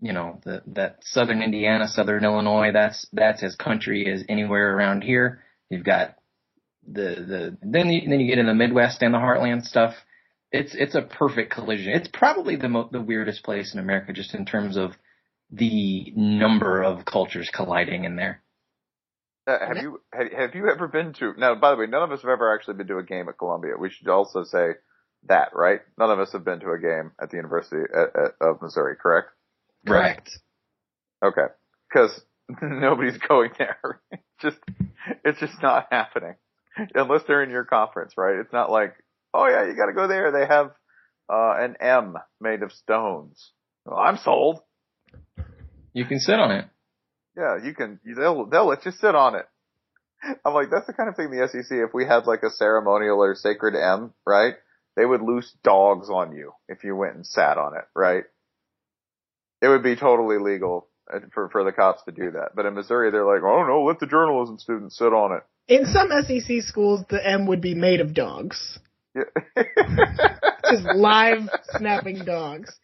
You 0.00 0.12
know 0.12 0.40
the 0.44 0.62
that 0.68 0.98
Southern 1.02 1.42
Indiana, 1.42 1.88
Southern 1.88 2.24
Illinois. 2.24 2.70
That's 2.72 3.06
that's 3.12 3.42
as 3.42 3.56
country 3.56 4.10
as 4.12 4.24
anywhere 4.28 4.76
around 4.76 5.02
here. 5.02 5.42
You've 5.70 5.84
got 5.84 6.14
the 6.86 7.02
the 7.02 7.58
then 7.62 7.90
you, 7.90 8.08
then 8.08 8.20
you 8.20 8.28
get 8.28 8.38
in 8.38 8.46
the 8.46 8.54
Midwest 8.54 9.02
and 9.02 9.12
the 9.12 9.18
Heartland 9.18 9.64
stuff. 9.64 9.94
It's 10.50 10.74
it's 10.74 10.94
a 10.94 11.02
perfect 11.02 11.52
collision. 11.52 11.92
It's 11.92 12.08
probably 12.12 12.56
the 12.56 12.68
mo- 12.68 12.88
the 12.90 13.00
weirdest 13.00 13.42
place 13.42 13.74
in 13.74 13.80
America, 13.80 14.12
just 14.12 14.34
in 14.34 14.46
terms 14.46 14.76
of 14.76 14.92
the 15.50 16.12
number 16.14 16.82
of 16.82 17.04
cultures 17.04 17.50
colliding 17.52 18.04
in 18.04 18.16
there. 18.16 18.42
Uh, 19.46 19.58
have 19.66 19.78
you 19.78 20.00
have, 20.12 20.32
have 20.32 20.54
you 20.54 20.70
ever 20.70 20.88
been 20.88 21.12
to? 21.14 21.32
Now, 21.38 21.54
by 21.54 21.70
the 21.70 21.76
way, 21.76 21.86
none 21.86 22.02
of 22.02 22.12
us 22.12 22.22
have 22.22 22.30
ever 22.30 22.54
actually 22.54 22.74
been 22.74 22.88
to 22.88 22.98
a 22.98 23.02
game 23.02 23.28
at 23.28 23.38
Columbia. 23.38 23.72
We 23.78 23.90
should 23.90 24.08
also 24.08 24.44
say 24.44 24.74
that, 25.26 25.50
right? 25.54 25.80
None 25.98 26.10
of 26.10 26.18
us 26.18 26.32
have 26.32 26.44
been 26.44 26.60
to 26.60 26.70
a 26.70 26.78
game 26.78 27.12
at 27.20 27.30
the 27.30 27.36
University 27.36 27.82
of 28.40 28.62
Missouri, 28.62 28.96
correct? 28.96 29.28
Correct. 29.88 30.30
Okay, 31.24 31.52
because 31.88 32.20
nobody's 32.62 33.18
going 33.18 33.50
there. 33.58 34.00
It's 34.10 34.22
just 34.40 34.58
it's 35.24 35.40
just 35.40 35.62
not 35.62 35.88
happening 35.90 36.34
unless 36.94 37.22
they're 37.26 37.42
in 37.42 37.50
your 37.50 37.64
conference, 37.64 38.14
right? 38.16 38.38
It's 38.38 38.52
not 38.52 38.70
like, 38.70 38.94
oh 39.34 39.48
yeah, 39.48 39.66
you 39.66 39.74
got 39.74 39.86
to 39.86 39.92
go 39.92 40.06
there. 40.06 40.32
They 40.32 40.46
have 40.46 40.70
uh, 41.28 41.54
an 41.58 41.76
M 41.80 42.16
made 42.40 42.62
of 42.62 42.72
stones. 42.72 43.52
Well, 43.84 43.98
I'm 43.98 44.18
sold. 44.18 44.60
You 45.92 46.04
can 46.04 46.20
sit 46.20 46.38
on 46.38 46.52
it. 46.52 46.66
Yeah, 47.36 47.58
you 47.64 47.74
can. 47.74 48.00
They'll 48.04 48.46
they'll 48.46 48.68
let 48.68 48.84
you 48.84 48.92
sit 48.92 49.14
on 49.14 49.34
it. 49.34 49.46
I'm 50.44 50.54
like, 50.54 50.68
that's 50.70 50.86
the 50.86 50.92
kind 50.92 51.08
of 51.08 51.16
thing 51.16 51.30
the 51.30 51.48
SEC. 51.48 51.70
If 51.70 51.94
we 51.94 52.04
had 52.04 52.26
like 52.26 52.42
a 52.42 52.50
ceremonial 52.50 53.22
or 53.22 53.34
sacred 53.34 53.74
M, 53.76 54.12
right? 54.26 54.54
They 54.96 55.06
would 55.06 55.22
loose 55.22 55.54
dogs 55.62 56.10
on 56.10 56.34
you 56.34 56.52
if 56.68 56.82
you 56.82 56.96
went 56.96 57.14
and 57.14 57.24
sat 57.24 57.56
on 57.56 57.76
it, 57.76 57.84
right? 57.94 58.24
It 59.60 59.68
would 59.68 59.82
be 59.82 59.96
totally 59.96 60.38
legal 60.38 60.88
uh, 61.12 61.20
for 61.32 61.48
for 61.50 61.64
the 61.64 61.72
cops 61.72 62.02
to 62.04 62.12
do 62.12 62.30
that. 62.32 62.50
But 62.54 62.66
in 62.66 62.74
Missouri, 62.74 63.10
they're 63.10 63.24
like, 63.26 63.42
oh 63.42 63.64
no, 63.66 63.82
let 63.84 63.98
the 64.00 64.06
journalism 64.06 64.58
students 64.58 64.96
sit 64.98 65.12
on 65.12 65.32
it. 65.36 65.42
In 65.66 65.84
some 65.86 66.08
SEC 66.26 66.62
schools, 66.62 67.04
the 67.10 67.24
M 67.26 67.46
would 67.46 67.60
be 67.60 67.74
made 67.74 68.00
of 68.00 68.14
dogs. 68.14 68.78
Yeah. 69.14 69.24
Just 70.70 70.84
live 70.94 71.40
snapping 71.76 72.24
dogs. 72.24 72.74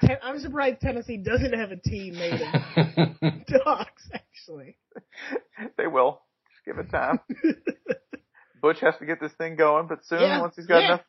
Ten- 0.00 0.18
I'm 0.22 0.38
surprised 0.40 0.80
Tennessee 0.80 1.16
doesn't 1.16 1.52
have 1.58 1.70
a 1.70 1.76
team 1.76 2.14
made 2.14 2.40
of 2.40 3.46
dogs, 3.64 4.10
actually. 4.12 4.76
they 5.78 5.86
will. 5.86 6.20
Just 6.52 6.64
give 6.66 6.78
it 6.84 6.90
time. 6.90 7.20
Butch 8.62 8.80
has 8.80 8.94
to 8.98 9.06
get 9.06 9.20
this 9.20 9.32
thing 9.38 9.56
going, 9.56 9.86
but 9.88 10.04
soon, 10.04 10.20
Yeah, 10.22 10.40
once 10.40 10.54
he's 10.56 10.66
got 10.66 10.78
yeah. 10.80 10.86
enough, 10.86 11.00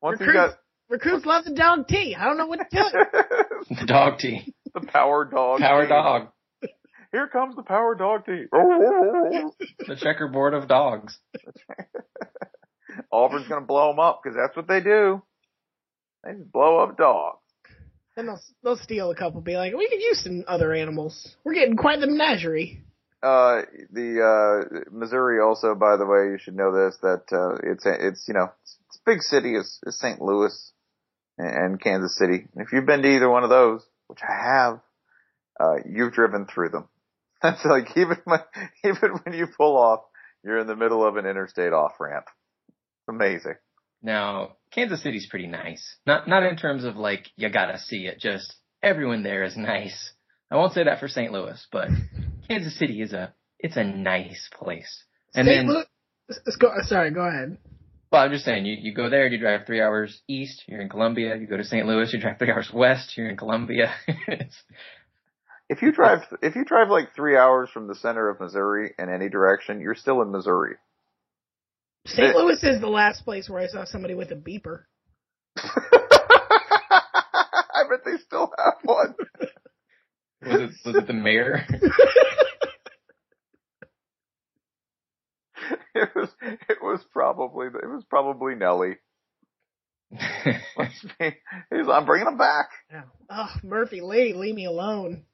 once 0.00 0.18
he's 0.18 0.26
Recruits, 0.28 0.54
got 0.54 0.58
recruits 0.88 1.26
love 1.26 1.44
the 1.44 1.52
dog 1.54 1.88
T. 1.88 2.14
I 2.18 2.24
don't 2.24 2.36
know 2.38 2.46
what 2.46 2.58
to 2.58 2.66
tell 2.70 2.90
you. 2.92 3.04
The 3.70 3.86
dog 3.86 4.18
team, 4.18 4.52
the 4.74 4.80
power 4.80 5.24
dog, 5.24 5.60
power 5.60 5.82
team. 5.82 5.88
dog, 5.90 6.28
Here 7.12 7.28
comes 7.28 7.56
the 7.56 7.62
power 7.62 7.94
dog 7.94 8.26
team. 8.26 8.48
the 8.50 9.96
checkerboard 9.98 10.54
of 10.54 10.68
dogs. 10.68 11.18
Auburn's 13.10 13.48
gonna 13.48 13.66
blow 13.66 13.90
them 13.90 14.00
up 14.00 14.20
because 14.22 14.36
that's 14.36 14.56
what 14.56 14.68
they 14.68 14.80
do. 14.80 15.22
They 16.24 16.32
just 16.32 16.50
blow 16.50 16.78
up 16.78 16.96
dogs. 16.96 17.38
Then 18.16 18.26
they'll 18.26 18.40
they'll 18.62 18.76
steal 18.76 19.10
a 19.10 19.14
couple. 19.14 19.40
Be 19.40 19.56
like, 19.56 19.74
we 19.74 19.88
could 19.88 20.00
use 20.00 20.22
some 20.22 20.44
other 20.48 20.72
animals. 20.72 21.36
We're 21.44 21.54
getting 21.54 21.76
quite 21.76 22.00
the 22.00 22.06
menagerie. 22.06 22.82
Uh, 23.22 23.62
the 23.92 24.20
uh, 24.22 24.90
Missouri 24.90 25.40
also, 25.40 25.74
by 25.74 25.96
the 25.96 26.06
way, 26.06 26.30
you 26.30 26.38
should 26.38 26.56
know 26.56 26.72
this 26.72 26.96
that 27.02 27.24
uh, 27.32 27.56
it's 27.62 27.84
it's 27.86 28.24
you 28.28 28.34
know 28.34 28.52
it's, 28.62 28.76
it's 28.88 28.98
a 28.98 29.10
big 29.10 29.20
city 29.22 29.54
is, 29.54 29.78
is 29.86 29.98
St. 29.98 30.20
Louis 30.20 30.72
and 31.38 31.80
Kansas 31.80 32.16
City. 32.18 32.46
If 32.56 32.72
you've 32.72 32.86
been 32.86 33.02
to 33.02 33.08
either 33.08 33.28
one 33.28 33.44
of 33.44 33.50
those, 33.50 33.84
which 34.08 34.20
I 34.22 34.32
have, 34.32 34.80
uh, 35.60 35.76
you've 35.88 36.12
driven 36.12 36.46
through 36.46 36.70
them. 36.70 36.88
That's 37.42 37.64
like 37.64 37.96
even 37.96 38.18
when 38.24 38.40
even 38.84 39.10
when 39.22 39.34
you 39.34 39.46
pull 39.56 39.76
off, 39.76 40.00
you're 40.42 40.58
in 40.58 40.66
the 40.66 40.76
middle 40.76 41.06
of 41.06 41.16
an 41.16 41.26
interstate 41.26 41.72
off 41.72 41.92
ramp. 42.00 42.26
Amazing. 43.08 43.54
Now, 44.02 44.56
Kansas 44.72 45.02
City's 45.02 45.26
pretty 45.28 45.46
nice. 45.46 45.96
Not 46.06 46.28
not 46.28 46.42
in 46.42 46.56
terms 46.56 46.84
of 46.84 46.96
like 46.96 47.26
you 47.36 47.48
gotta 47.50 47.78
see 47.78 48.06
it. 48.06 48.18
Just 48.20 48.54
everyone 48.82 49.22
there 49.22 49.44
is 49.44 49.56
nice. 49.56 50.12
I 50.50 50.56
won't 50.56 50.72
say 50.72 50.84
that 50.84 51.00
for 51.00 51.08
St. 51.08 51.32
Louis, 51.32 51.66
but 51.72 51.88
Kansas 52.48 52.78
City 52.78 53.02
is 53.02 53.12
a 53.12 53.34
it's 53.58 53.76
a 53.76 53.84
nice 53.84 54.48
place. 54.52 55.04
And 55.34 55.46
St. 55.46 55.66
then, 55.66 55.68
Louis- 55.68 55.86
let's 56.28 56.56
go. 56.56 56.70
Sorry, 56.82 57.10
go 57.10 57.22
ahead. 57.22 57.58
Well, 58.16 58.24
I'm 58.24 58.32
just 58.32 58.46
saying, 58.46 58.64
you 58.64 58.76
you 58.80 58.94
go 58.94 59.10
there, 59.10 59.26
you 59.26 59.38
drive 59.38 59.66
three 59.66 59.82
hours 59.82 60.22
east, 60.26 60.62
you're 60.66 60.80
in 60.80 60.88
Columbia. 60.88 61.36
You 61.36 61.46
go 61.46 61.58
to 61.58 61.64
St. 61.64 61.86
Louis, 61.86 62.10
you 62.14 62.18
drive 62.18 62.38
three 62.38 62.50
hours 62.50 62.70
west, 62.72 63.12
you're 63.16 63.28
in 63.28 63.36
Columbia. 63.36 63.94
If 65.68 65.82
you 65.82 65.90
drive 65.90 66.20
if 66.42 66.54
you 66.54 66.64
drive 66.64 66.90
like 66.90 67.12
three 67.16 67.36
hours 67.36 67.68
from 67.74 67.88
the 67.88 67.96
center 67.96 68.28
of 68.28 68.38
Missouri 68.38 68.94
in 69.00 69.12
any 69.12 69.28
direction, 69.28 69.80
you're 69.80 69.96
still 69.96 70.22
in 70.22 70.30
Missouri. 70.30 70.76
St. 72.06 72.36
Louis 72.36 72.62
is 72.62 72.80
the 72.80 72.86
last 72.86 73.24
place 73.24 73.50
where 73.50 73.60
I 73.60 73.66
saw 73.66 73.84
somebody 73.84 74.14
with 74.14 74.30
a 74.30 74.36
beeper. 74.36 74.84
I 75.56 75.72
bet 77.90 78.04
they 78.04 78.18
still 78.24 78.52
have 78.56 78.74
one. 78.84 79.16
was 80.40 80.60
it 80.60 80.70
was 80.86 80.94
it 80.94 81.08
the 81.08 81.12
mayor? 81.12 81.66
it 86.02 86.10
was 86.14 86.28
it 86.42 86.78
was 86.82 87.00
probably 87.12 87.66
it 87.66 87.88
was 87.88 88.04
probably 88.08 88.54
Nelly. 88.54 88.96
He's 90.10 91.88
I'm 91.90 92.06
bringing 92.06 92.28
him 92.28 92.38
back. 92.38 92.68
Yeah. 92.92 93.02
Oh, 93.30 93.52
Murphy 93.62 94.00
Lee, 94.00 94.34
leave 94.34 94.54
me 94.54 94.66
alone. 94.66 95.24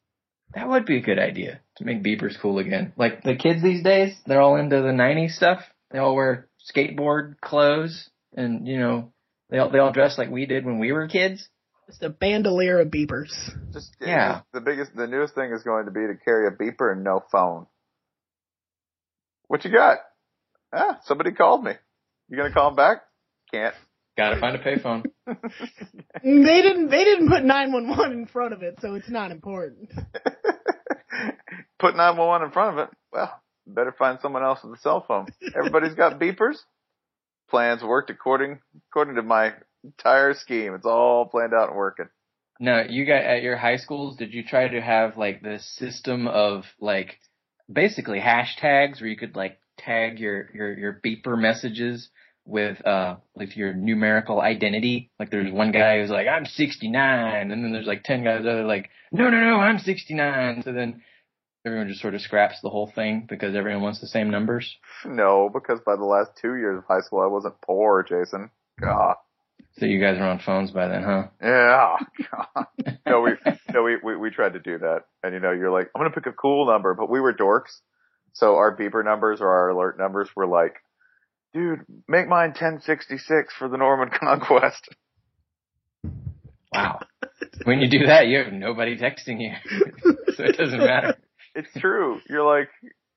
That 0.55 0.69
would 0.69 0.87
be 0.87 0.99
a 0.99 1.03
good 1.03 1.19
idea 1.19 1.61
to 1.77 1.85
make 1.85 2.03
beepers 2.03 2.39
cool 2.41 2.59
again. 2.59 2.93
Like 2.97 3.23
the 3.23 3.37
kids 3.37 3.63
these 3.63 3.83
days, 3.83 4.15
they're 4.27 4.41
all 4.41 4.57
into 4.57 4.77
the 4.77 4.89
'90s 4.89 5.33
stuff. 5.33 5.61
They 5.91 5.99
all 5.99 6.15
wear 6.15 6.49
skateboard 6.75 7.41
clothes, 7.41 8.09
and 8.35 8.67
you 8.67 8.79
know, 8.79 9.13
they 9.51 9.59
all 9.59 9.71
they 9.71 9.79
all 9.79 9.93
dress 9.93 10.17
like 10.17 10.31
we 10.31 10.47
did 10.47 10.65
when 10.65 10.79
we 10.79 10.93
were 10.93 11.09
kids. 11.09 11.49
It's 11.89 11.99
the 11.99 12.09
bandolier 12.11 12.81
of 12.81 12.89
beepers. 12.89 13.33
Just 13.73 13.95
Yeah. 14.01 14.43
The 14.53 14.61
biggest, 14.61 14.95
the 14.95 15.07
newest 15.07 15.35
thing 15.35 15.53
is 15.53 15.63
going 15.63 15.87
to 15.87 15.91
be 15.91 16.01
to 16.01 16.15
carry 16.25 16.47
a 16.47 16.51
beeper 16.51 16.93
and 16.93 17.05
no 17.05 17.23
phone. 17.31 17.67
What 19.49 19.65
you 19.65 19.71
got? 19.71 19.99
Ah, 20.73 21.01
somebody 21.05 21.33
called 21.33 21.65
me. 21.65 21.73
You 22.29 22.37
gonna 22.37 22.53
call 22.53 22.71
him 22.71 22.77
back? 22.77 23.03
Can't. 23.51 23.75
Got 24.17 24.31
to 24.35 24.41
find 24.41 24.57
a 24.57 24.59
payphone. 24.59 25.05
They 26.23 26.63
didn't. 26.63 26.91
They 26.91 27.05
didn't 27.05 27.29
put 27.29 27.45
nine 27.45 27.73
one 27.73 27.89
one 27.89 28.13
in 28.13 28.27
front 28.27 28.53
of 28.53 28.63
it, 28.63 28.79
so 28.81 28.95
it's 28.95 29.09
not 29.09 29.31
important. 29.31 29.91
Put 31.79 31.97
911 31.97 32.47
in 32.47 32.53
front 32.53 32.79
of 32.79 32.85
it. 32.85 32.95
Well, 33.13 33.41
better 33.67 33.93
find 33.93 34.19
someone 34.21 34.43
else 34.43 34.61
with 34.63 34.79
a 34.79 34.83
cell 34.83 35.05
phone. 35.07 35.27
Everybody's 35.57 35.95
got 35.95 36.21
beepers. 36.21 36.57
Plans 37.51 37.83
worked 37.83 38.11
according 38.11 38.61
according 38.91 39.17
to 39.17 39.23
my 39.23 39.55
entire 39.83 40.35
scheme. 40.35 40.75
It's 40.75 40.87
all 40.87 41.27
planned 41.27 41.55
out 41.55 41.69
and 41.69 41.77
working. 41.77 42.09
Now, 42.61 42.83
you 42.89 43.07
got 43.07 43.25
at 43.25 43.43
your 43.43 43.57
high 43.57 43.77
schools, 43.77 44.17
did 44.17 44.33
you 44.33 44.45
try 44.45 44.69
to 44.69 44.81
have 44.81 45.17
like 45.17 45.43
this 45.43 45.69
system 45.77 46.29
of 46.29 46.65
like 46.81 47.19
basically 47.73 48.21
hashtags 48.21 49.01
where 49.01 49.11
you 49.11 49.17
could 49.17 49.35
like 49.35 49.59
tag 49.79 50.19
your 50.19 50.51
your 50.55 50.79
your 50.79 51.01
beeper 51.05 51.39
messages 51.39 52.09
with 52.45 52.85
uh 52.87 53.17
like 53.37 53.57
your 53.57 53.73
numerical 53.73 54.41
identity. 54.41 55.11
Like 55.19 55.31
there's 55.31 55.53
one 55.53 55.73
guy 55.73 56.01
who's 56.01 56.11
like 56.11 56.27
I'm 56.29 56.45
69, 56.45 57.51
and 57.51 57.65
then 57.65 57.73
there's 57.73 57.87
like 57.87 58.05
10 58.05 58.25
guys 58.25 58.45
that 58.45 58.55
are 58.57 58.65
like 58.65 58.91
no 59.13 59.31
no 59.31 59.41
no 59.41 59.57
I'm 59.57 59.79
69. 59.79 60.63
So 60.65 60.73
then 60.73 61.03
everyone 61.65 61.89
just 61.89 62.01
sort 62.01 62.15
of 62.15 62.21
scraps 62.21 62.61
the 62.63 62.71
whole 62.71 62.91
thing 62.93 63.27
because 63.29 63.55
everyone 63.55 63.83
wants 63.83 64.01
the 64.01 64.09
same 64.09 64.31
numbers. 64.31 64.77
No, 65.05 65.49
because 65.53 65.81
by 65.85 65.97
the 65.97 66.05
last 66.05 66.31
two 66.41 66.57
years 66.57 66.79
of 66.79 66.85
high 66.87 67.01
school, 67.01 67.21
I 67.21 67.27
wasn't 67.27 67.61
poor, 67.61 68.03
Jason. 68.03 68.51
God. 68.81 69.17
So 69.79 69.87
you 69.87 70.01
guys 70.01 70.19
are 70.19 70.29
on 70.29 70.39
phones 70.39 70.71
by 70.71 70.89
then, 70.89 71.03
huh? 71.03 71.25
Yeah. 71.41 71.97
God. 72.31 72.67
No, 73.05 73.21
we 73.21 73.33
no 73.73 73.83
we, 73.83 73.97
we 74.03 74.17
we 74.17 74.31
tried 74.31 74.53
to 74.53 74.61
do 74.61 74.79
that, 74.79 75.01
and 75.23 75.35
you 75.35 75.41
know, 75.41 75.51
you're 75.51 75.73
like, 75.73 75.91
I'm 75.95 76.01
gonna 76.01 76.15
pick 76.15 76.27
a 76.27 76.33
cool 76.33 76.67
number, 76.67 76.95
but 76.95 77.11
we 77.11 77.21
were 77.21 77.35
dorks, 77.35 77.81
so 78.33 78.57
our 78.57 78.77
beeper 78.77 79.05
numbers 79.05 79.41
or 79.41 79.49
our 79.49 79.69
alert 79.71 79.99
numbers 79.99 80.29
were 80.35 80.47
like, 80.47 80.75
dude, 81.53 81.81
make 82.09 82.29
mine 82.29 82.51
1066 82.51 83.55
for 83.59 83.69
the 83.69 83.77
Norman 83.77 84.11
Conquest. 84.21 84.89
Wow. 86.73 87.01
when 87.65 87.81
you 87.81 87.91
do 87.91 88.07
that, 88.07 88.27
you 88.29 88.39
have 88.39 88.53
nobody 88.53 88.97
texting 88.97 89.41
you, 89.41 89.53
so 90.37 90.45
it 90.45 90.57
doesn't 90.57 90.79
matter. 90.79 91.15
It's 91.55 91.69
true. 91.79 92.19
You're 92.31 92.45
like, 92.47 92.71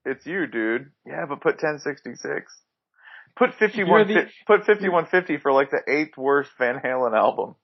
it's 0.04 0.26
you, 0.26 0.46
dude. 0.46 0.92
Yeah, 1.08 1.24
but 1.30 1.40
put 1.40 1.54
1066. 1.54 2.52
Put 3.38 3.54
51, 3.58 4.08
the- 4.10 4.28
put 4.46 4.66
5150 4.66 5.38
for 5.38 5.54
like 5.54 5.72
the 5.72 5.80
eighth 5.88 6.18
worst 6.18 6.50
Van 6.58 6.76
Halen 6.84 7.18
album. 7.18 7.56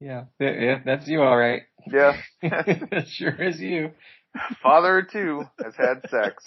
Yeah, 0.00 0.24
yeah, 0.40 0.50
yeah, 0.50 0.78
that's 0.84 1.06
you, 1.06 1.22
all 1.22 1.36
right. 1.36 1.62
Yeah. 1.86 2.16
that 2.42 3.04
sure 3.08 3.40
is 3.40 3.60
you. 3.60 3.92
Father 4.62 4.98
of 5.00 5.10
two 5.10 5.44
has 5.62 5.74
had 5.76 6.08
sex. 6.10 6.44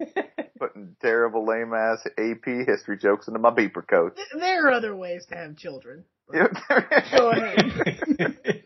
Putting 0.58 0.96
terrible 1.00 1.46
lame 1.46 1.72
ass 1.74 2.04
AP 2.18 2.66
history 2.66 2.98
jokes 2.98 3.28
into 3.28 3.38
my 3.38 3.50
beeper 3.50 3.86
coat. 3.88 4.18
There 4.38 4.66
are 4.66 4.72
other 4.72 4.96
ways 4.96 5.26
to 5.26 5.36
have 5.36 5.56
children. 5.56 6.04
You 6.32 6.48
Go 7.16 7.30
ahead. 7.30 7.72
you 8.18 8.64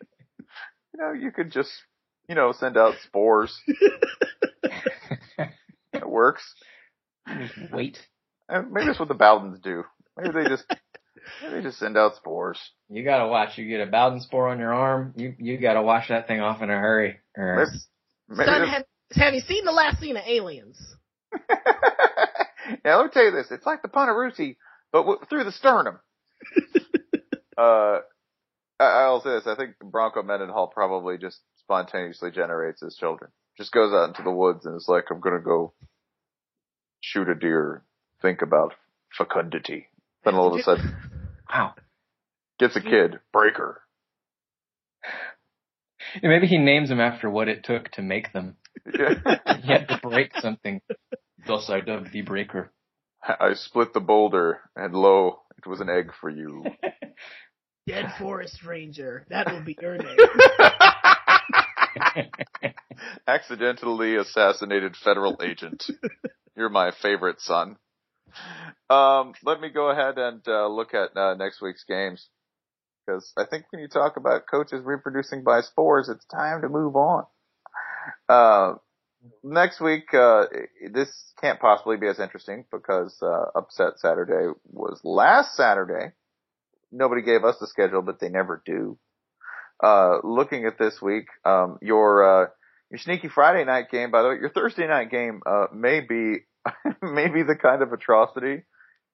know, 0.94 1.12
you 1.12 1.30
could 1.32 1.50
just, 1.52 1.70
you 2.28 2.34
know, 2.34 2.52
send 2.52 2.76
out 2.76 2.94
spores. 3.04 3.58
It 5.92 6.08
works. 6.08 6.42
Wait. 7.72 7.98
Uh, 8.48 8.62
maybe 8.70 8.86
that's 8.86 8.98
what 8.98 9.08
the 9.08 9.14
Bowdens 9.14 9.60
do. 9.62 9.84
Maybe 10.16 10.32
they 10.32 10.48
just, 10.48 10.64
maybe 11.42 11.56
they 11.56 11.62
just 11.62 11.78
send 11.78 11.96
out 11.96 12.16
spores. 12.16 12.58
You 12.88 13.04
gotta 13.04 13.26
watch. 13.28 13.58
You 13.58 13.68
get 13.68 13.86
a 13.86 13.90
Bowden 13.90 14.20
spore 14.20 14.48
on 14.48 14.58
your 14.58 14.72
arm. 14.72 15.14
You 15.16 15.34
you 15.38 15.58
gotta 15.58 15.82
wash 15.82 16.08
that 16.08 16.28
thing 16.28 16.40
off 16.40 16.62
in 16.62 16.70
a 16.70 16.78
hurry. 16.78 17.18
Or 17.36 17.56
Maybe, 17.56 17.70
maybe 17.70 17.78
Son, 18.34 18.66
have, 18.66 18.84
have 19.12 19.34
you 19.34 19.40
seen 19.40 19.64
the 19.64 19.72
last 19.72 20.00
scene 20.00 20.16
of 20.16 20.24
Aliens? 20.26 20.78
now 22.84 22.98
let 22.98 23.04
me 23.04 23.10
tell 23.12 23.24
you 23.24 23.30
this: 23.30 23.48
it's 23.50 23.66
like 23.66 23.82
the 23.82 23.88
Ponarusi, 23.88 24.56
but 24.92 25.00
w- 25.00 25.20
through 25.28 25.44
the 25.44 25.52
sternum. 25.52 25.98
uh, 27.58 28.00
I- 28.80 29.02
I'll 29.04 29.22
say 29.22 29.30
this: 29.30 29.46
I 29.46 29.54
think 29.54 29.78
Bronco 29.78 30.22
Mendenhall 30.22 30.68
probably 30.68 31.18
just 31.18 31.38
spontaneously 31.60 32.30
generates 32.30 32.80
his 32.80 32.96
children. 32.96 33.30
Just 33.56 33.72
goes 33.72 33.92
out 33.92 34.08
into 34.08 34.22
the 34.22 34.30
woods 34.30 34.66
and 34.66 34.76
is 34.76 34.88
like, 34.88 35.04
"I'm 35.10 35.20
gonna 35.20 35.40
go 35.40 35.72
shoot 37.00 37.28
a 37.28 37.34
deer. 37.34 37.84
Think 38.22 38.42
about 38.42 38.74
fecundity." 39.16 39.86
Then 40.24 40.34
all 40.34 40.52
of 40.52 40.58
a 40.58 40.62
sudden, 40.64 40.96
wow. 41.48 41.74
gets 42.58 42.74
a 42.74 42.80
kid, 42.80 43.20
Breaker. 43.32 43.80
And 46.22 46.30
maybe 46.30 46.46
he 46.46 46.58
names 46.58 46.88
them 46.88 47.00
after 47.00 47.28
what 47.28 47.48
it 47.48 47.64
took 47.64 47.90
to 47.92 48.02
make 48.02 48.32
them. 48.32 48.56
Yeah. 48.86 49.14
He 49.62 49.72
had 49.72 49.88
to 49.88 50.00
break 50.02 50.32
something. 50.38 50.80
Thus 51.46 51.70
I 51.70 51.80
dubbed 51.80 52.12
the 52.12 52.22
breaker. 52.22 52.72
I 53.22 53.54
split 53.54 53.92
the 53.92 54.00
boulder, 54.00 54.60
and 54.76 54.94
lo, 54.94 55.40
it 55.58 55.66
was 55.66 55.80
an 55.80 55.88
egg 55.88 56.12
for 56.20 56.30
you. 56.30 56.64
Dead 57.86 58.12
Forest 58.18 58.64
Ranger. 58.64 59.26
That 59.30 59.50
will 59.50 59.62
be 59.62 59.76
your 59.80 59.96
name. 59.96 60.16
accidentally 63.26 64.16
assassinated 64.16 64.96
federal 64.96 65.40
agent. 65.42 65.84
You're 66.56 66.68
my 66.68 66.92
favorite 67.02 67.40
son. 67.40 67.76
Um, 68.90 69.34
let 69.44 69.60
me 69.60 69.70
go 69.70 69.90
ahead 69.90 70.18
and 70.18 70.42
uh, 70.46 70.68
look 70.68 70.94
at 70.94 71.16
uh, 71.16 71.34
next 71.34 71.60
week's 71.60 71.84
games 71.84 72.28
because 73.06 73.32
I 73.36 73.44
think 73.44 73.66
when 73.70 73.80
you 73.80 73.88
talk 73.88 74.16
about 74.16 74.46
coaches 74.50 74.82
reproducing 74.84 75.44
by 75.44 75.60
spores, 75.60 76.08
it's 76.08 76.24
time 76.26 76.62
to 76.62 76.68
move 76.68 76.96
on. 76.96 77.24
Uh, 78.28 78.74
next 79.42 79.80
week, 79.80 80.12
uh, 80.12 80.46
this 80.92 81.08
can't 81.40 81.60
possibly 81.60 81.96
be 81.96 82.08
as 82.08 82.18
interesting 82.18 82.64
because 82.72 83.16
uh, 83.22 83.46
Upset 83.54 83.98
Saturday 83.98 84.52
was 84.70 85.00
last 85.04 85.54
Saturday. 85.56 86.12
Nobody 86.92 87.22
gave 87.22 87.44
us 87.44 87.56
the 87.60 87.66
schedule, 87.66 88.02
but 88.02 88.20
they 88.20 88.28
never 88.28 88.62
do. 88.64 88.98
Uh, 89.82 90.18
looking 90.24 90.64
at 90.64 90.78
this 90.78 91.00
week, 91.02 91.26
um, 91.44 91.78
your 91.82 92.44
uh, 92.44 92.48
your 92.90 92.98
sneaky 92.98 93.28
Friday 93.28 93.64
night 93.64 93.90
game, 93.90 94.10
by 94.10 94.22
the 94.22 94.28
way, 94.28 94.36
your 94.40 94.50
Thursday 94.50 94.86
night 94.86 95.10
game 95.10 95.42
uh, 95.44 95.66
may 95.72 96.00
be 96.00 96.38
may 97.02 97.28
be 97.28 97.42
the 97.42 97.56
kind 97.60 97.82
of 97.82 97.92
atrocity 97.92 98.62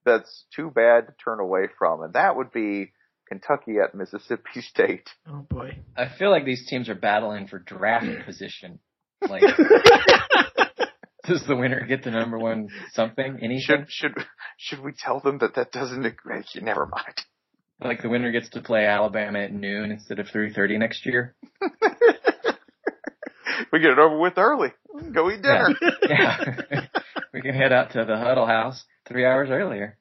that's 0.04 0.44
too 0.54 0.70
bad 0.70 1.06
to 1.06 1.14
turn 1.24 1.40
away 1.40 1.66
from, 1.78 2.02
and 2.02 2.12
that 2.14 2.36
would 2.36 2.52
be 2.52 2.92
Kentucky 3.28 3.76
at 3.82 3.94
Mississippi 3.94 4.60
State. 4.60 5.08
oh 5.28 5.46
boy. 5.48 5.78
I 5.96 6.08
feel 6.18 6.30
like 6.30 6.44
these 6.44 6.66
teams 6.68 6.88
are 6.88 6.94
battling 6.94 7.46
for 7.46 7.58
draft 7.58 8.06
position. 8.26 8.78
Like, 9.28 9.42
does 11.24 11.44
the 11.46 11.54
winner 11.54 11.86
get 11.86 12.02
the 12.02 12.10
number 12.10 12.36
one 12.36 12.66
something? 12.92 13.38
Anything? 13.40 13.60
Should 13.60 13.86
should 13.88 14.14
should 14.56 14.80
we 14.82 14.90
tell 14.98 15.20
them 15.20 15.38
that 15.38 15.54
that 15.54 15.70
doesn't? 15.70 16.04
Eh, 16.04 16.10
never 16.60 16.86
mind. 16.86 17.20
Like 17.80 18.02
the 18.02 18.08
winner 18.08 18.32
gets 18.32 18.48
to 18.50 18.60
play 18.62 18.84
Alabama 18.84 19.38
at 19.38 19.52
noon 19.52 19.92
instead 19.92 20.18
of 20.18 20.26
3:30 20.26 20.78
next 20.80 21.06
year. 21.06 21.36
We 23.72 23.78
get 23.80 23.92
it 23.92 23.98
over 23.98 24.18
with 24.18 24.36
early. 24.36 24.68
Go 25.12 25.30
eat 25.30 25.40
dinner. 25.42 25.68
Yeah. 26.08 26.84
we 27.32 27.40
can 27.40 27.54
head 27.54 27.72
out 27.72 27.92
to 27.92 28.04
the 28.04 28.16
Huddle 28.18 28.46
House 28.46 28.84
three 29.06 29.24
hours 29.24 29.50
earlier. 29.50 29.98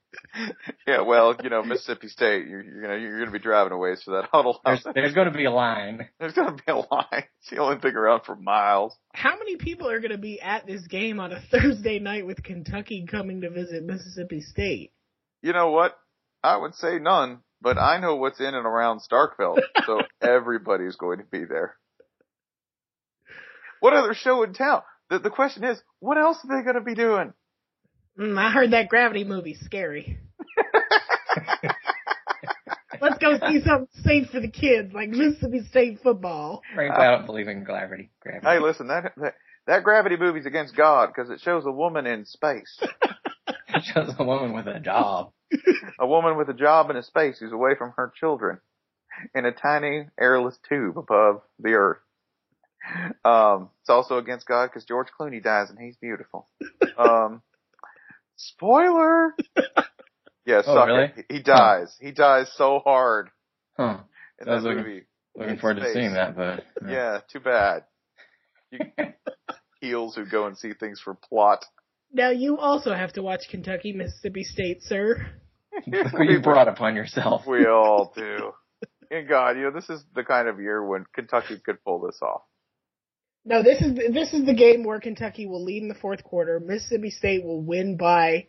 Yeah, 0.86 1.02
well, 1.02 1.36
you 1.42 1.50
know, 1.50 1.64
Mississippi 1.64 2.10
State, 2.10 2.48
you're, 2.48 2.62
you're 2.62 2.82
gonna 2.82 2.98
you're 2.98 3.20
gonna 3.20 3.32
be 3.32 3.40
driving 3.40 3.72
a 3.72 3.78
ways 3.78 4.02
for 4.04 4.12
that 4.12 4.30
huddle. 4.32 4.60
There's, 4.66 4.86
there's 4.94 5.14
going 5.14 5.32
to 5.32 5.38
be 5.38 5.46
a 5.46 5.52
line. 5.52 6.10
There's 6.20 6.34
gonna 6.34 6.56
be 6.56 6.64
a 6.68 6.76
line. 6.76 7.06
It's 7.42 7.50
the 7.50 7.58
only 7.60 7.80
thing 7.80 7.96
around 7.96 8.22
for 8.26 8.36
miles. 8.36 8.96
How 9.14 9.38
many 9.38 9.56
people 9.56 9.90
are 9.90 10.00
going 10.00 10.12
to 10.12 10.18
be 10.18 10.40
at 10.40 10.68
this 10.68 10.86
game 10.86 11.20
on 11.20 11.32
a 11.32 11.42
Thursday 11.52 11.98
night 11.98 12.26
with 12.26 12.44
Kentucky 12.44 13.06
coming 13.10 13.42
to 13.42 13.50
visit 13.50 13.84
Mississippi 13.84 14.42
State? 14.42 14.92
You 15.42 15.54
know 15.54 15.72
what? 15.72 15.98
I 16.44 16.58
would 16.58 16.76
say 16.76 17.00
none, 17.00 17.40
but 17.62 17.80
I 17.80 18.00
know 18.00 18.16
what's 18.16 18.40
in 18.40 18.54
and 18.54 18.66
around 18.66 19.02
Starkville, 19.02 19.60
so 19.86 20.02
everybody's 20.22 20.96
going 20.98 21.18
to 21.18 21.26
be 21.26 21.46
there. 21.46 21.78
What 23.80 23.94
other 23.94 24.14
show 24.14 24.44
in 24.44 24.54
town? 24.54 24.84
The, 25.10 25.18
the 25.20 25.30
question 25.32 25.64
is, 25.64 25.82
what 26.00 26.20
else 26.20 26.38
are 26.44 26.56
they 26.56 26.64
going 26.64 26.76
to 26.76 26.82
be 26.82 26.96
doing? 26.96 27.34
Mm, 28.22 28.38
I 28.38 28.52
heard 28.52 28.72
that 28.72 28.88
Gravity 28.88 29.24
movie's 29.24 29.60
scary. 29.62 30.20
Let's 33.02 33.18
go 33.18 33.40
see 33.48 33.62
something 33.66 33.88
safe 34.04 34.30
for 34.30 34.40
the 34.40 34.52
kids, 34.52 34.94
like 34.94 35.10
Mississippi 35.10 35.62
State 35.72 36.02
football. 36.04 36.62
Right, 36.78 36.92
I 36.92 37.16
don't 37.16 37.26
believe 37.26 37.48
in 37.48 37.64
gravity. 37.64 38.12
Gravity. 38.22 38.46
Hey, 38.46 38.60
listen, 38.60 38.90
that 38.90 39.14
that, 39.18 39.34
that 39.66 39.84
gravity 39.84 40.18
movie's 40.18 40.46
against 40.46 40.76
God 40.76 41.08
because 41.08 41.32
it 41.32 41.42
shows 41.42 41.66
a 41.66 41.72
woman 41.72 42.06
in 42.06 42.26
space, 42.26 42.80
It 43.74 43.84
shows 43.92 44.14
a 44.20 44.24
woman 44.24 44.54
with 44.54 44.68
a 44.68 44.80
job. 44.80 45.32
a 46.00 46.06
woman 46.06 46.38
with 46.38 46.48
a 46.50 46.54
job 46.54 46.92
in 46.92 46.98
a 46.98 47.04
space 47.04 47.40
who's 47.40 47.52
away 47.52 47.72
from 47.76 47.94
her 47.98 48.14
children, 48.20 48.60
in 49.34 49.46
a 49.46 49.52
tiny 49.52 50.08
airless 50.20 50.58
tube 50.70 50.96
above 50.98 51.42
the 51.60 51.74
earth. 51.74 52.00
Um, 53.26 53.70
it's 53.82 53.90
also 53.90 54.18
against 54.18 54.48
God 54.48 54.68
because 54.68 54.86
George 54.86 55.08
Clooney 55.20 55.44
dies 55.44 55.70
and 55.72 55.80
he's 55.80 55.96
beautiful. 55.98 56.48
Um, 56.98 57.42
spoiler. 58.48 59.36
Yeah, 60.44 60.64
Oh, 60.66 60.86
really? 60.88 61.12
it. 61.16 61.26
He 61.30 61.40
dies. 61.44 61.96
He 62.02 62.12
dies 62.12 62.52
so 62.56 62.80
hard 62.80 63.30
Huh. 63.78 64.00
in 64.42 64.50
I 64.50 64.56
was 64.56 64.64
that 64.64 64.70
looking- 64.70 64.84
movie. 64.84 65.06
Looking 65.36 65.54
In 65.54 65.60
forward 65.60 65.76
to 65.82 65.94
seeing 65.94 66.14
that, 66.14 66.36
but 66.36 66.64
Yeah, 66.90 67.20
too 67.32 67.40
bad. 67.40 67.84
You 68.72 68.80
heels 69.82 70.16
who 70.16 70.26
go 70.26 70.48
and 70.48 70.58
see 70.58 70.74
things 70.74 71.00
for 71.00 71.14
plot. 71.14 71.64
Now 72.12 72.32
you 72.32 72.58
also 72.58 72.92
have 72.94 73.14
to 73.14 73.22
watch 73.22 73.42
Kentucky 73.52 73.94
Mississippi 73.94 74.44
State, 74.44 74.82
sir. 74.82 75.26
Look 75.88 76.08
you 76.28 76.42
brought 76.42 76.68
upon 76.68 76.96
yourself. 76.96 77.46
We 77.48 77.66
all 77.68 78.12
do. 78.16 78.52
And 79.12 79.28
God, 79.30 79.58
you 79.58 79.64
know, 79.64 79.72
this 79.72 79.90
is 79.90 80.04
the 80.16 80.24
kind 80.24 80.48
of 80.48 80.60
year 80.60 80.84
when 80.86 81.06
Kentucky 81.14 81.60
could 81.64 81.82
pull 81.84 82.02
this 82.02 82.20
off. 82.22 82.42
No, 83.44 83.64
this 83.64 83.82
is 83.82 83.96
this 84.14 84.34
is 84.34 84.46
the 84.46 84.54
game 84.54 84.84
where 84.84 85.00
Kentucky 85.00 85.48
will 85.48 85.64
lead 85.64 85.82
in 85.82 85.88
the 85.90 85.96
fourth 85.96 86.24
quarter. 86.24 86.60
Mississippi 86.60 87.10
State 87.10 87.44
will 87.44 87.62
win 87.62 87.98
by 87.98 88.48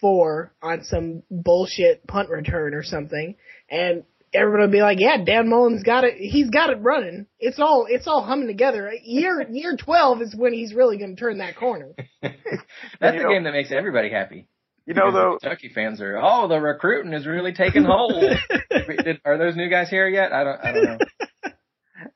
four 0.00 0.52
on 0.62 0.84
some 0.84 1.22
bullshit 1.30 2.06
punt 2.06 2.28
return 2.28 2.74
or 2.74 2.82
something, 2.82 3.36
and 3.70 4.04
everybody 4.34 4.64
will 4.66 4.72
be 4.72 4.82
like, 4.82 4.98
yeah, 5.00 5.16
Dan 5.24 5.48
Mullen's 5.48 5.82
got 5.82 6.04
it. 6.04 6.14
He's 6.16 6.50
got 6.50 6.70
it 6.70 6.78
running. 6.80 7.26
It's 7.38 7.58
all, 7.58 7.86
it's 7.88 8.06
all 8.06 8.22
humming 8.22 8.48
together. 8.48 8.92
Year, 9.02 9.46
year 9.50 9.76
12 9.76 10.22
is 10.22 10.34
when 10.36 10.52
he's 10.52 10.74
really 10.74 10.98
going 10.98 11.16
to 11.16 11.20
turn 11.20 11.38
that 11.38 11.56
corner. 11.56 11.92
That's 12.22 12.34
you 12.42 13.00
the 13.00 13.12
know- 13.22 13.28
game 13.30 13.44
that 13.44 13.52
makes 13.52 13.72
everybody 13.72 14.10
happy. 14.10 14.46
You 14.86 14.92
know, 14.92 15.10
the 15.10 15.18
though, 15.18 15.38
Kentucky 15.40 15.70
fans 15.74 15.98
are, 16.02 16.18
oh, 16.22 16.46
the 16.46 16.60
recruiting 16.60 17.14
is 17.14 17.26
really 17.26 17.54
taking 17.54 17.84
hold. 17.84 18.22
Did, 18.70 19.18
are 19.24 19.38
those 19.38 19.56
new 19.56 19.70
guys 19.70 19.88
here 19.88 20.06
yet? 20.06 20.30
I 20.30 20.44
don't, 20.44 20.60
I 20.62 20.72
don't 20.72 20.84
know. 20.84 20.98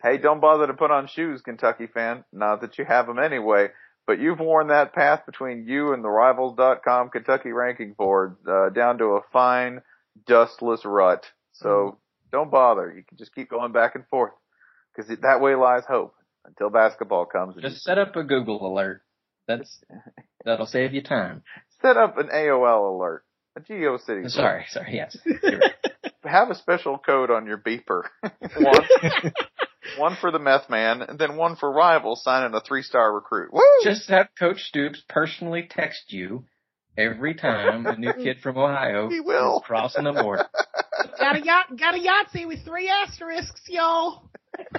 Hey, 0.02 0.18
don't 0.18 0.40
bother 0.40 0.66
to 0.66 0.74
put 0.74 0.90
on 0.90 1.06
shoes, 1.08 1.40
Kentucky 1.42 1.86
fan. 1.86 2.24
Not 2.32 2.60
that 2.60 2.78
you 2.78 2.84
have 2.84 3.06
them 3.06 3.18
anyway, 3.18 3.68
but 4.06 4.18
you've 4.20 4.40
worn 4.40 4.68
that 4.68 4.92
path 4.94 5.26
between 5.26 5.66
you 5.66 5.92
and 5.92 6.02
the 6.04 6.08
Rivals.com 6.08 7.10
Kentucky 7.10 7.52
ranking 7.52 7.92
board 7.94 8.36
uh, 8.48 8.70
down 8.70 8.98
to 8.98 9.04
a 9.16 9.20
fine, 9.32 9.82
dustless 10.26 10.84
rut. 10.84 11.26
So 11.52 11.98
don't 12.32 12.50
bother. 12.50 12.92
You 12.96 13.02
can 13.02 13.18
just 13.18 13.34
keep 13.34 13.50
going 13.50 13.72
back 13.72 13.94
and 13.94 14.06
forth 14.08 14.32
because 14.94 15.14
that 15.22 15.40
way 15.40 15.54
lies 15.54 15.84
hope 15.88 16.14
until 16.44 16.70
basketball 16.70 17.26
comes. 17.26 17.54
And 17.56 17.62
Just 17.64 17.82
set 17.82 17.98
up 17.98 18.14
a 18.16 18.22
Google 18.24 18.66
alert. 18.72 19.02
That's 19.46 19.82
that'll 20.44 20.66
save 20.66 20.92
you 20.94 21.02
time. 21.02 21.42
set 21.82 21.96
up 21.96 22.18
an 22.18 22.28
AOL 22.28 22.94
alert, 22.96 23.24
a 23.56 23.60
GeoCities. 23.60 24.08
alert. 24.08 24.30
Sorry, 24.30 24.64
sorry. 24.68 24.94
Yes, 24.94 25.16
have 26.24 26.50
a 26.50 26.54
special 26.54 26.98
code 26.98 27.30
on 27.30 27.46
your 27.46 27.58
beeper. 27.58 28.02
one, 29.96 30.10
one 30.10 30.16
for 30.20 30.30
the 30.30 30.38
meth 30.38 30.68
man, 30.68 31.02
and 31.02 31.18
then 31.18 31.36
one 31.36 31.56
for 31.56 31.70
rival 31.72 32.16
signing 32.16 32.54
a 32.54 32.60
three 32.60 32.82
star 32.82 33.12
recruit. 33.14 33.52
Woo! 33.52 33.62
just 33.82 34.08
have 34.08 34.28
Coach 34.38 34.62
Stoops 34.62 35.02
personally 35.08 35.66
text 35.70 36.12
you 36.12 36.44
every 36.96 37.34
time 37.34 37.86
a 37.86 37.96
new 37.96 38.12
kid 38.12 38.38
from 38.42 38.58
Ohio 38.58 39.08
He 39.10 39.20
will. 39.20 39.58
is 39.58 39.62
crossing 39.64 40.04
the 40.04 40.12
border. 40.12 40.46
got 41.18 41.36
a 41.36 41.44
yacht, 41.44 41.76
got 41.78 41.94
a 41.94 41.98
Yahtzee 41.98 42.46
with 42.46 42.64
three 42.64 42.88
asterisks, 42.88 43.62
y'all. 43.68 44.28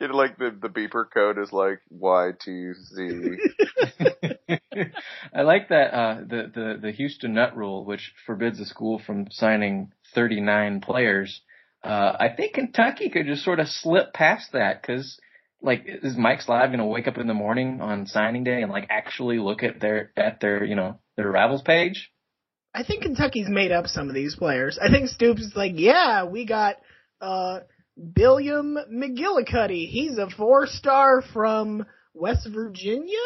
You 0.00 0.06
know, 0.06 0.14
like 0.14 0.38
the 0.38 0.56
the 0.56 0.68
beeper 0.68 1.04
code 1.12 1.36
is 1.36 1.52
like 1.52 1.80
Y 1.90 2.30
two 2.44 2.74
Z. 2.74 3.38
I 5.34 5.42
like 5.42 5.68
that 5.70 5.92
uh, 5.92 6.14
the 6.20 6.50
the 6.54 6.78
the 6.80 6.92
Houston 6.92 7.34
Nutt 7.34 7.56
Rule, 7.56 7.84
which 7.84 8.12
forbids 8.24 8.60
a 8.60 8.66
school 8.66 9.00
from 9.04 9.26
signing 9.32 9.90
39 10.14 10.80
players. 10.80 11.40
Uh, 11.84 12.16
I 12.18 12.28
think 12.34 12.54
Kentucky 12.54 13.10
could 13.10 13.26
just 13.26 13.44
sort 13.44 13.60
of 13.60 13.68
slip 13.68 14.14
past 14.14 14.52
that 14.52 14.80
because, 14.80 15.18
like, 15.60 15.84
is 15.86 16.16
Mike 16.16 16.40
Slive 16.40 16.70
going 16.70 16.78
to 16.78 16.86
wake 16.86 17.06
up 17.06 17.18
in 17.18 17.26
the 17.26 17.34
morning 17.34 17.82
on 17.82 18.06
signing 18.06 18.42
day 18.42 18.62
and 18.62 18.72
like 18.72 18.86
actually 18.88 19.38
look 19.38 19.62
at 19.62 19.80
their 19.80 20.10
at 20.16 20.40
their 20.40 20.64
you 20.64 20.76
know 20.76 20.98
their 21.16 21.30
rivals 21.30 21.62
page? 21.62 22.10
I 22.74 22.84
think 22.84 23.02
Kentucky's 23.02 23.48
made 23.48 23.70
up 23.70 23.86
some 23.86 24.08
of 24.08 24.14
these 24.14 24.34
players. 24.34 24.78
I 24.82 24.90
think 24.90 25.08
Stoops 25.08 25.42
is 25.42 25.52
like, 25.54 25.72
yeah, 25.76 26.24
we 26.24 26.46
got 26.46 26.76
uh 27.20 27.60
Billiam 28.14 28.76
McGillicuddy. 28.90 29.88
He's 29.88 30.16
a 30.16 30.28
four 30.30 30.66
star 30.66 31.22
from 31.34 31.84
West 32.14 32.48
Virginia. 32.50 33.18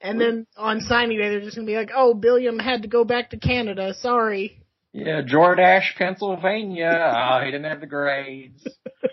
And 0.00 0.20
then 0.20 0.46
on 0.56 0.80
signing 0.80 1.18
day, 1.18 1.30
they're 1.30 1.40
just 1.40 1.56
gonna 1.56 1.66
be 1.66 1.76
like, 1.76 1.90
oh, 1.94 2.12
Billiam 2.12 2.58
had 2.58 2.82
to 2.82 2.88
go 2.88 3.04
back 3.04 3.30
to 3.30 3.38
Canada. 3.38 3.94
Sorry. 3.94 4.61
Yeah, 4.92 5.22
Jordash, 5.22 5.94
Pennsylvania. 5.96 7.12
Oh, 7.14 7.44
he 7.44 7.50
didn't 7.50 7.64
have 7.64 7.80
the 7.80 7.86
grades. 7.86 8.66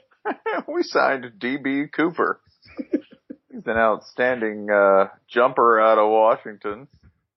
we 0.68 0.84
signed 0.84 1.26
DB 1.40 1.92
Cooper. 1.92 2.42
He's 3.52 3.66
an 3.66 3.78
outstanding 3.78 4.70
uh, 4.70 5.08
jumper 5.30 5.80
out 5.80 5.98
of 5.98 6.10
Washington. 6.10 6.88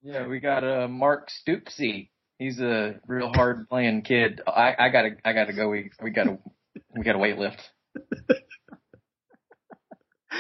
Yeah, 0.03 0.27
we 0.27 0.41
got 0.41 0.65
uh, 0.65 0.89
Mark 0.89 1.29
Stoopsy. 1.31 2.09
He's 2.39 2.59
a 2.59 2.97
real 3.07 3.31
hard 3.33 3.69
playing 3.69 4.03
kid. 4.03 4.41
I, 4.47 4.75
I 4.77 4.89
gotta, 4.89 5.11
I 5.25 5.33
gotta 5.33 5.53
go. 5.53 5.69
We, 5.69 5.91
we 6.03 6.11
gotta, 6.11 6.39
we 6.97 7.05
gotta 7.05 7.19
weight 7.19 7.39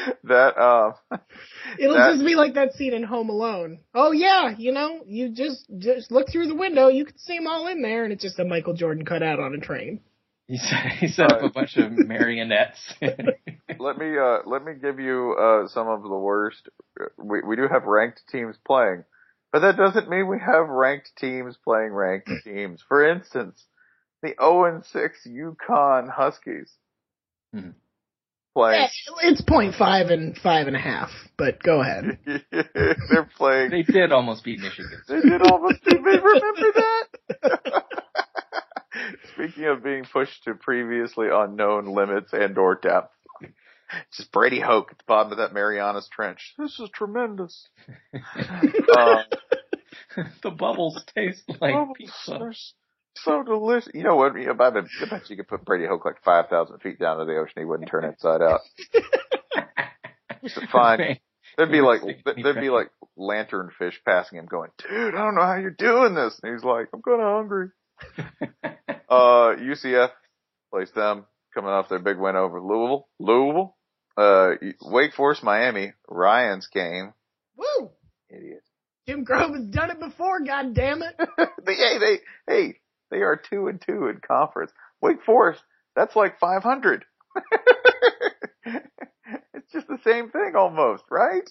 lift. 0.06 0.18
That 0.24 0.56
uh, 0.58 0.92
It'll 1.78 1.94
That- 1.96 2.12
just 2.14 2.24
be 2.24 2.34
like 2.34 2.54
that 2.54 2.72
scene 2.74 2.94
in 2.94 3.02
Home 3.02 3.28
Alone. 3.30 3.80
Oh 3.94 4.12
yeah, 4.12 4.54
you 4.56 4.72
know, 4.72 5.02
you 5.06 5.30
just 5.30 5.66
just 5.78 6.10
look 6.10 6.28
through 6.30 6.46
the 6.48 6.54
window, 6.54 6.88
you 6.88 7.04
can 7.04 7.18
see 7.18 7.36
them 7.36 7.46
all 7.46 7.66
in 7.68 7.82
there, 7.82 8.04
and 8.04 8.12
it's 8.12 8.22
just 8.22 8.38
a 8.38 8.44
Michael 8.44 8.74
Jordan 8.74 9.04
cutout 9.04 9.40
on 9.40 9.54
a 9.54 9.58
train. 9.58 10.00
He 10.48 10.58
set, 10.58 10.86
he 10.98 11.08
set 11.08 11.32
up 11.32 11.42
a 11.42 11.48
bunch 11.50 11.76
of 11.76 11.90
marionettes. 12.06 12.78
let 13.00 13.96
me 13.98 14.18
uh, 14.18 14.38
let 14.46 14.64
me 14.64 14.72
give 14.80 14.98
you 15.00 15.36
uh, 15.40 15.68
some 15.68 15.88
of 15.88 16.02
the 16.02 16.08
worst. 16.08 16.68
We 17.16 17.40
we 17.42 17.56
do 17.56 17.68
have 17.70 17.84
ranked 17.84 18.22
teams 18.30 18.56
playing, 18.66 19.04
but 19.52 19.60
that 19.60 19.76
doesn't 19.76 20.10
mean 20.10 20.26
we 20.28 20.38
have 20.40 20.68
ranked 20.68 21.12
teams 21.18 21.56
playing 21.64 21.92
ranked 21.92 22.30
teams. 22.44 22.82
For 22.86 23.08
instance, 23.08 23.64
the 24.22 24.34
0 24.40 24.64
and 24.74 24.84
6 24.84 25.26
UConn 25.26 26.10
Huskies 26.10 26.72
Mhm. 27.54 27.74
Playing. 28.54 28.82
Eh, 28.82 28.88
It's 29.22 29.40
point 29.42 29.74
five 29.74 30.08
and 30.08 30.36
five 30.38 30.66
and 30.66 30.76
a 30.76 30.80
half, 30.80 31.10
but 31.36 31.62
go 31.62 31.80
ahead. 31.80 32.18
They're 32.50 33.28
playing. 33.36 33.70
they 33.70 33.82
did 33.82 34.12
almost 34.12 34.44
beat 34.44 34.60
Michigan. 34.60 35.00
They 35.08 35.20
did 35.20 35.42
almost 35.42 35.84
beat 35.84 36.00
me. 36.02 36.12
Remember 36.12 36.72
that? 36.74 37.82
Speaking 39.34 39.64
of 39.64 39.82
being 39.82 40.04
pushed 40.04 40.44
to 40.44 40.54
previously 40.54 41.28
unknown 41.32 41.86
limits 41.86 42.32
and 42.32 42.56
or 42.58 42.74
depth, 42.76 43.12
just 44.14 44.30
Brady 44.32 44.60
Hoke 44.60 44.88
at 44.92 44.98
the 44.98 45.04
bottom 45.06 45.32
of 45.32 45.38
that 45.38 45.54
Marianas 45.54 46.08
Trench. 46.12 46.54
This 46.58 46.78
is 46.78 46.90
tremendous. 46.94 47.68
uh, 48.14 49.22
the 50.42 50.50
bubbles 50.50 51.02
taste 51.14 51.44
like 51.60 51.74
oh, 51.74 51.92
pizza. 51.96 52.52
They're 53.24 53.34
s- 53.34 53.38
so 53.38 53.42
delicious. 53.42 53.90
You 53.94 54.04
know 54.04 54.16
what? 54.16 54.32
I 54.36 54.52
bet, 54.52 54.84
I 55.00 55.08
bet 55.10 55.30
you 55.30 55.36
could 55.36 55.48
put 55.48 55.64
Brady 55.64 55.86
Hoke 55.86 56.04
like 56.04 56.22
five 56.24 56.48
thousand 56.48 56.78
feet 56.80 56.98
down 56.98 57.18
to 57.18 57.24
the 57.24 57.36
ocean. 57.36 57.54
He 57.58 57.64
wouldn't 57.64 57.88
turn 57.90 58.04
inside 58.04 58.42
out. 58.42 58.60
Just 60.44 60.56
a 60.58 60.66
fine. 60.68 61.18
There'd 61.56 61.70
be 61.70 61.80
like 61.80 62.00
there'd 62.24 62.60
be 62.60 62.70
like 62.70 62.90
lanternfish 63.18 63.94
passing 64.06 64.38
him, 64.38 64.46
going, 64.46 64.70
"Dude, 64.78 65.14
I 65.14 65.18
don't 65.18 65.34
know 65.34 65.42
how 65.42 65.56
you're 65.56 65.70
doing 65.70 66.14
this." 66.14 66.38
And 66.42 66.52
he's 66.54 66.64
like, 66.64 66.88
"I'm 66.94 67.02
kind 67.02 67.20
of 67.20 67.36
hungry." 67.36 67.68
Uh, 69.12 69.56
UCF 69.60 70.08
plays 70.72 70.90
them 70.92 71.26
coming 71.52 71.68
off 71.70 71.90
their 71.90 71.98
big 71.98 72.16
win 72.18 72.34
over 72.34 72.62
Louisville. 72.62 73.06
Louisville. 73.18 73.76
Uh, 74.16 74.52
Wake 74.80 75.12
Forest, 75.12 75.42
Miami. 75.44 75.92
Ryan's 76.08 76.66
game. 76.72 77.12
Woo! 77.54 77.90
Idiot. 78.30 78.62
Jim 79.06 79.26
Grobe 79.26 79.54
has 79.54 79.66
done 79.66 79.90
it 79.90 80.00
before, 80.00 80.40
god 80.40 80.74
damn 80.74 81.02
it. 81.02 81.14
they, 81.66 81.74
hey, 81.74 81.98
they, 81.98 82.18
hey, 82.46 82.80
they 83.12 83.18
are 83.18 83.36
two 83.36 83.68
and 83.68 83.80
two 83.80 84.08
in 84.08 84.20
conference. 84.26 84.72
Wake 85.00 85.22
Forest, 85.24 85.62
that's 85.94 86.16
like 86.16 86.40
500. 86.40 87.04
it's 88.64 89.72
just 89.72 89.86
the 89.86 89.98
same 90.02 90.30
thing 90.30 90.54
almost, 90.56 91.04
right? 91.10 91.48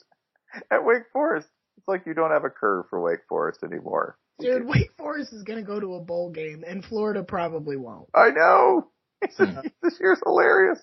At 0.72 0.84
Wake 0.84 1.04
Forest, 1.14 1.48
it's 1.78 1.88
like 1.88 2.06
you 2.06 2.14
don't 2.14 2.32
have 2.32 2.44
a 2.44 2.50
curve 2.50 2.86
for 2.90 3.00
Wake 3.00 3.22
Forest 3.30 3.64
anymore. 3.64 4.18
Dude, 4.40 4.66
Wake 4.66 4.92
Forest 4.98 5.34
is 5.34 5.44
gonna 5.44 5.62
go 5.62 5.80
to 5.80 5.96
a 5.96 6.02
bowl 6.02 6.32
game, 6.32 6.64
and 6.68 6.84
Florida 6.84 7.24
probably 7.24 7.78
won't. 7.78 8.10
I 8.14 8.32
know. 8.32 8.88
this 9.22 10.00
year's 10.00 10.20
hilarious. 10.26 10.80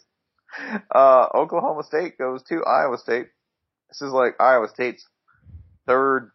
Uh, 0.95 1.27
Oklahoma 1.35 1.83
State 1.83 2.17
goes 2.17 2.43
to 2.45 2.65
Iowa 2.65 2.99
State. 2.99 3.27
This 3.91 4.01
is 4.01 4.13
like 4.13 4.41
Iowa 4.41 4.69
State's 4.69 5.05
third 5.87 6.31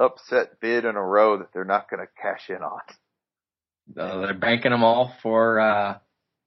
upset 0.00 0.60
bid 0.60 0.84
in 0.84 0.96
a 0.96 1.02
row 1.02 1.38
that 1.38 1.52
they're 1.52 1.64
not 1.64 1.88
going 1.88 2.00
to 2.00 2.08
cash 2.20 2.50
in 2.50 2.62
on. 2.62 2.80
Uh, 3.98 4.20
they're 4.22 4.34
banking 4.34 4.70
them 4.70 4.82
all 4.84 5.12
for 5.22 5.60
uh, 5.60 5.98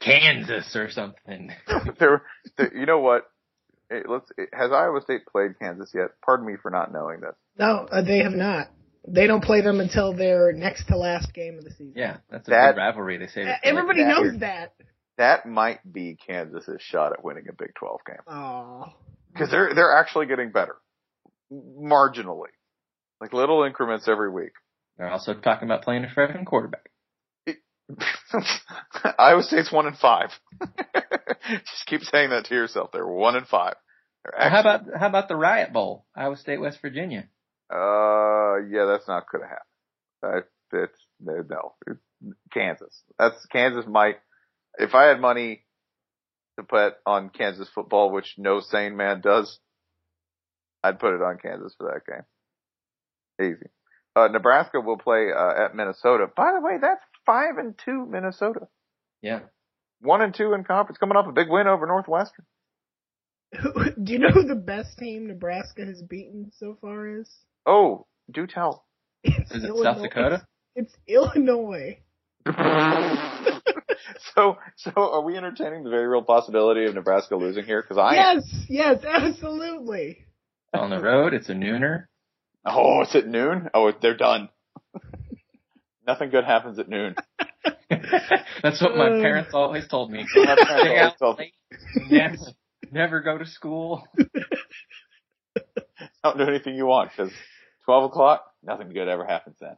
Kansas 0.01 0.75
or 0.75 0.89
something. 0.89 1.51
they're, 1.99 2.23
they're, 2.57 2.75
you 2.77 2.85
know 2.85 2.99
what? 2.99 3.23
Hey, 3.89 4.01
let's. 4.07 4.29
Has 4.53 4.71
Iowa 4.71 5.01
State 5.01 5.25
played 5.31 5.57
Kansas 5.59 5.91
yet? 5.93 6.09
Pardon 6.25 6.45
me 6.45 6.53
for 6.61 6.71
not 6.71 6.91
knowing 6.91 7.21
this. 7.21 7.35
No, 7.57 7.87
uh, 7.91 8.01
they 8.01 8.19
have 8.19 8.33
not. 8.33 8.67
They 9.07 9.25
don't 9.27 9.43
play 9.43 9.61
them 9.61 9.79
until 9.79 10.13
their 10.13 10.51
next 10.51 10.87
to 10.87 10.97
last 10.97 11.33
game 11.33 11.57
of 11.57 11.63
the 11.63 11.69
season. 11.71 11.93
Yeah, 11.95 12.17
that's 12.29 12.47
a 12.47 12.51
That- 12.51 12.71
big 12.75 12.77
rivalry. 12.79 13.17
They 13.17 13.27
say. 13.27 13.43
Uh, 13.43 13.53
Everybody 13.63 14.03
that- 14.03 14.09
knows 14.09 14.39
that. 14.39 14.73
That 15.17 15.47
might 15.47 15.79
be 15.91 16.15
Kansas's 16.27 16.79
shot 16.81 17.11
at 17.13 17.23
winning 17.23 17.45
a 17.49 17.53
Big 17.53 17.73
12 17.73 18.01
game 18.05 18.17
Oh, 18.27 18.85
because 19.33 19.49
they're 19.49 19.73
they're 19.73 19.97
actually 19.97 20.27
getting 20.27 20.51
better, 20.51 20.75
marginally, 21.51 22.49
like 23.19 23.33
little 23.33 23.63
increments 23.63 24.07
every 24.07 24.29
week. 24.29 24.51
They're 24.97 25.09
also 25.09 25.33
talking 25.33 25.67
about 25.67 25.81
playing 25.83 26.03
a 26.03 26.09
freshman 26.09 26.45
quarterback. 26.45 26.89
Iowa 29.19 29.43
State's 29.43 29.71
one 29.71 29.87
and 29.87 29.97
five. 29.97 30.29
Just 31.49 31.85
keep 31.85 32.01
saying 32.01 32.31
that 32.31 32.45
to 32.45 32.55
yourself. 32.55 32.91
They're 32.91 33.07
one 33.07 33.35
and 33.35 33.47
five. 33.47 33.75
Well, 34.25 34.49
how 34.49 34.59
about 34.59 34.81
how 34.97 35.07
about 35.07 35.27
the 35.27 35.35
Riot 35.35 35.71
Bowl, 35.71 36.05
Iowa 36.15 36.35
State, 36.37 36.59
West 36.59 36.79
Virginia? 36.81 37.29
Uh, 37.71 38.57
yeah, 38.69 38.85
that's 38.85 39.07
not 39.07 39.25
gonna 39.31 39.47
happen. 39.47 40.43
It's 40.73 40.99
no, 41.19 41.43
no, 41.49 41.73
It's 41.87 42.01
Kansas. 42.53 43.03
That's 43.17 43.45
Kansas 43.51 43.85
might. 43.87 44.17
If 44.77 44.93
I 44.93 45.05
had 45.05 45.19
money 45.19 45.63
to 46.57 46.63
put 46.63 46.95
on 47.05 47.29
Kansas 47.29 47.69
football, 47.73 48.11
which 48.11 48.35
no 48.37 48.59
sane 48.59 48.97
man 48.97 49.21
does, 49.21 49.59
I'd 50.83 50.99
put 50.99 51.15
it 51.15 51.21
on 51.21 51.37
Kansas 51.37 51.73
for 51.77 51.91
that 51.93 52.05
game. 52.05 53.53
Easy. 53.53 53.69
Uh, 54.15 54.27
Nebraska 54.29 54.81
will 54.81 54.97
play 54.97 55.27
uh, 55.31 55.65
at 55.65 55.75
Minnesota. 55.75 56.27
By 56.35 56.51
the 56.53 56.61
way, 56.61 56.77
that's 56.81 57.03
five 57.27 57.59
and 57.59 57.75
two 57.85 58.07
Minnesota. 58.09 58.67
Yeah, 59.21 59.41
one 60.01 60.21
and 60.23 60.33
two 60.33 60.53
in 60.53 60.63
conference, 60.63 60.97
coming 60.97 61.15
off 61.15 61.27
a 61.27 61.31
big 61.31 61.49
win 61.49 61.67
over 61.67 61.85
Northwestern. 61.85 62.45
Do 64.03 64.13
you 64.13 64.19
know 64.19 64.29
who 64.29 64.43
the 64.43 64.55
best 64.55 64.97
team 64.97 65.27
Nebraska 65.27 65.85
has 65.85 66.01
beaten 66.01 66.51
so 66.57 66.77
far 66.81 67.07
is? 67.07 67.29
Oh, 67.65 68.07
do 68.31 68.47
tell. 68.47 68.85
It's 69.23 69.51
Is 69.51 69.63
it 69.63 69.67
Illinois. 69.67 69.83
South 69.83 70.01
Dakota? 70.01 70.47
It's 70.75 70.93
Illinois. 71.07 71.99
so, 74.35 74.57
so 74.75 74.91
are 74.95 75.21
we 75.21 75.35
entertaining 75.35 75.83
the 75.83 75.89
very 75.89 76.07
real 76.07 76.23
possibility 76.23 76.85
of 76.85 76.95
Nebraska 76.95 77.35
losing 77.35 77.65
here? 77.65 77.81
Because 77.81 77.97
I 77.97 78.13
yes, 78.13 78.43
yes, 78.69 79.03
absolutely. 79.05 80.25
On 80.73 80.89
the 80.89 81.01
road, 81.01 81.33
it's 81.33 81.49
a 81.49 81.53
nooner. 81.53 82.05
Oh, 82.65 83.01
it's 83.01 83.15
at 83.15 83.27
noon. 83.27 83.69
Oh, 83.73 83.91
they're 84.01 84.17
done. 84.17 84.49
Nothing 86.07 86.29
good 86.29 86.45
happens 86.45 86.79
at 86.79 86.87
noon. 86.87 87.15
That's 88.63 88.81
what 88.81 88.95
my 88.95 89.09
parents 89.09 89.53
always 89.53 89.87
told 89.87 90.09
me. 90.11 90.25
My 90.35 90.55
parents 90.55 90.85
Stay 90.85 90.97
out 90.97 91.19
told 91.19 91.37
me. 91.39 91.53
late, 92.09 92.11
never, 92.11 92.37
never 92.91 93.19
go 93.21 93.37
to 93.37 93.45
school. 93.45 94.07
Don't 96.23 96.37
do 96.37 96.43
anything 96.43 96.75
you 96.75 96.85
want 96.85 97.11
because 97.15 97.31
12 97.85 98.05
o'clock, 98.05 98.45
nothing 98.63 98.89
good 98.89 99.07
ever 99.07 99.25
happens 99.25 99.57
then. 99.59 99.75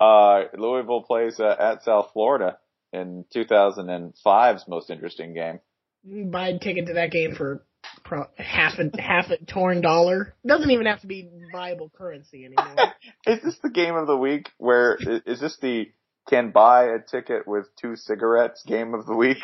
Uh, 0.00 0.42
Louisville 0.56 1.02
plays 1.02 1.40
uh, 1.40 1.56
at 1.58 1.82
South 1.82 2.10
Florida 2.12 2.58
in 2.92 3.24
2005's 3.34 4.68
most 4.68 4.90
interesting 4.90 5.34
game. 5.34 5.60
You 6.04 6.24
buy 6.24 6.48
a 6.48 6.58
ticket 6.58 6.86
to 6.86 6.94
that 6.94 7.10
game 7.10 7.34
for 7.34 7.64
pro- 8.04 8.28
half 8.36 8.78
a 8.78 9.00
half 9.00 9.30
a 9.30 9.44
torn 9.44 9.80
dollar. 9.80 10.34
Doesn't 10.46 10.70
even 10.70 10.86
have 10.86 11.00
to 11.02 11.06
be 11.06 11.28
viable 11.52 11.90
currency 11.96 12.44
anymore. 12.44 12.76
Is 13.26 13.42
this 13.42 13.58
the 13.62 13.70
game 13.70 13.94
of 13.94 14.06
the 14.06 14.16
week 14.16 14.50
Where 14.58 14.96
is 15.26 15.40
this 15.40 15.56
the 15.60 15.86
can 16.28 16.50
buy 16.50 16.84
a 16.84 16.98
ticket 17.00 17.46
with 17.48 17.66
two 17.80 17.96
cigarettes 17.96 18.62
game 18.66 18.94
of 18.94 19.06
the 19.06 19.14
week? 19.16 19.38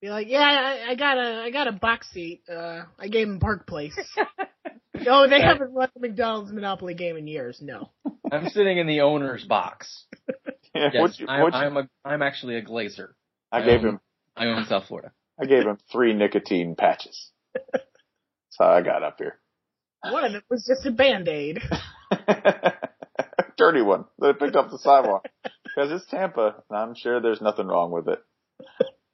Be 0.00 0.08
like, 0.08 0.28
yeah, 0.28 0.38
I, 0.40 0.90
I 0.92 0.94
got 0.94 1.18
a 1.18 1.42
I 1.42 1.50
got 1.50 1.66
a 1.68 1.72
box 1.72 2.08
seat. 2.10 2.42
Uh, 2.50 2.84
I 2.98 3.08
gave 3.08 3.28
him 3.28 3.38
Park 3.40 3.66
Place. 3.66 3.98
no, 4.94 5.28
they 5.28 5.40
haven't 5.42 5.72
run 5.74 5.88
the 5.94 6.00
McDonald's 6.00 6.52
Monopoly 6.52 6.94
game 6.94 7.16
in 7.16 7.26
years. 7.26 7.60
No. 7.60 7.90
I'm 8.32 8.48
sitting 8.48 8.78
in 8.78 8.86
the 8.86 9.00
owner's 9.02 9.44
box. 9.44 10.04
Yeah, 10.74 10.90
Yes, 10.92 11.00
what'd 11.02 11.20
you- 11.20 11.26
I'm, 11.28 11.42
you- 11.42 11.50
I'm 11.52 11.76
a 11.76 11.88
I'm 12.04 12.22
actually 12.22 12.56
a 12.56 12.62
glazer. 12.64 13.08
I 13.52 13.60
gave 13.62 13.80
own- 13.80 13.86
him, 13.88 14.00
I 14.36 14.46
own 14.46 14.64
South 14.66 14.84
Florida. 14.86 15.12
I 15.38 15.46
gave 15.46 15.64
him 15.64 15.78
three 15.90 16.12
nicotine 16.12 16.76
patches. 16.76 17.30
That's 17.54 18.58
how 18.58 18.70
I 18.70 18.82
got 18.82 19.02
up 19.02 19.16
here. 19.18 19.38
One 20.02 20.32
them 20.32 20.42
was 20.50 20.64
just 20.66 20.86
a 20.86 20.90
band 20.90 21.28
aid. 21.28 21.60
dirty 23.60 23.82
one 23.82 24.06
that 24.18 24.30
I 24.30 24.32
picked 24.32 24.56
off 24.56 24.70
the 24.70 24.78
sidewalk 24.78 25.28
because 25.44 25.92
it's 25.92 26.10
Tampa, 26.10 26.62
and 26.68 26.78
I'm 26.78 26.94
sure 26.94 27.20
there's 27.20 27.42
nothing 27.42 27.66
wrong 27.66 27.92
with 27.92 28.08
it. 28.08 28.18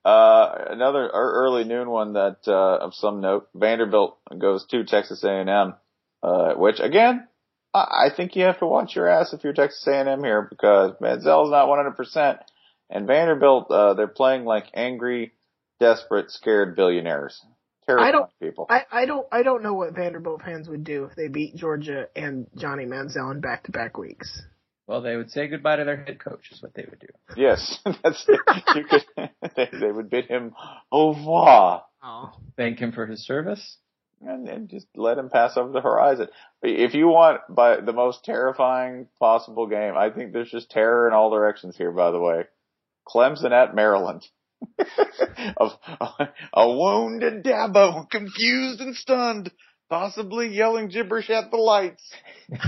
Uh, 0.05 0.55
another 0.70 1.11
early 1.12 1.64
noon 1.64 1.91
one 1.91 2.12
that 2.12 2.39
uh, 2.47 2.78
of 2.78 2.95
some 2.95 3.20
note: 3.20 3.49
Vanderbilt 3.55 4.18
goes 4.39 4.64
to 4.66 4.84
Texas 4.84 5.24
A&M, 5.24 5.74
uh, 6.22 6.55
which 6.55 6.78
again, 6.78 7.26
I, 7.74 8.07
I 8.07 8.09
think 8.16 8.37
you 8.37 8.45
have 8.45 8.61
to 8.61 8.66
watch 8.66 8.95
your 8.95 9.09
ass 9.09 9.32
if 9.32 9.43
you're 9.43 9.53
Texas 9.53 9.84
A&M 9.87 10.22
here 10.22 10.47
because 10.49 10.93
Manziel's 11.01 11.51
not 11.51 11.68
100, 11.68 11.97
percent 11.97 12.39
and 12.89 13.09
Vanderbilt 13.09 13.68
uh, 13.68 13.95
they're 13.95 14.07
playing 14.07 14.45
like 14.45 14.66
angry, 14.74 15.32
desperate, 15.80 16.30
scared 16.30 16.76
billionaires, 16.76 17.45
terrifying 17.87 18.09
I 18.09 18.12
don't- 18.12 18.30
people. 18.41 18.66
I, 18.68 18.82
I 18.91 19.07
don't 19.07 19.26
I 19.32 19.43
don't 19.43 19.62
know 19.62 19.74
what 19.74 19.95
Vanderbilt 19.95 20.43
fans 20.43 20.68
would 20.68 20.84
do 20.84 21.05
if 21.05 21.14
they 21.16 21.28
beat 21.28 21.57
Georgia 21.57 22.09
and 22.16 22.47
Johnny 22.57 22.84
Manziel 22.84 23.30
in 23.32 23.41
back 23.41 23.64
to 23.64 23.72
back 23.72 23.97
weeks. 23.99 24.43
Well, 24.87 25.03
they 25.03 25.16
would 25.16 25.30
say 25.30 25.49
goodbye 25.49 25.76
to 25.76 25.84
their 25.84 25.97
head 26.05 26.20
coach, 26.20 26.53
is 26.53 26.62
what 26.62 26.72
they 26.74 26.84
would 26.89 27.01
do. 27.01 27.09
Yes, 27.37 27.80
that's 28.05 28.24
you 28.28 28.84
could. 28.84 29.05
They, 29.57 29.68
they 29.80 29.91
would 29.91 30.11
bid 30.11 30.26
him 30.26 30.55
au 30.93 31.14
revoir. 31.14 31.84
Oh. 32.05 32.32
Thank 32.57 32.78
him 32.78 32.93
for 32.93 33.07
his 33.07 33.24
service. 33.26 33.78
and, 34.20 34.49
and 34.49 34.68
just 34.68 34.87
let 34.95 35.18
him 35.18 35.28
pass 35.30 35.57
over 35.57 35.72
the 35.72 35.80
horizon. 35.80 36.28
If 36.62 36.95
you 36.95 37.09
want 37.09 37.41
by 37.49 37.80
the 37.80 37.93
most 37.93 38.22
terrifying 38.24 39.09
possible 39.18 39.66
game, 39.66 39.95
I 39.97 40.11
think 40.11 40.32
there's 40.32 40.51
just 40.51 40.70
terror 40.70 41.09
in 41.09 41.14
all 41.14 41.30
directions 41.30 41.76
here. 41.76 41.91
By 41.91 42.11
the 42.12 42.20
way, 42.20 42.45
Clemson 43.09 43.51
at 43.53 43.74
Maryland. 43.74 44.24
Of 45.57 45.72
a 46.54 46.68
wounded 46.70 47.44
Dabo, 47.44 48.09
confused 48.11 48.80
and 48.80 48.94
stunned, 48.96 49.50
possibly 49.88 50.48
yelling 50.48 50.88
gibberish 50.88 51.30
at 51.30 51.50
the 51.50 51.57
lights. 51.57 52.02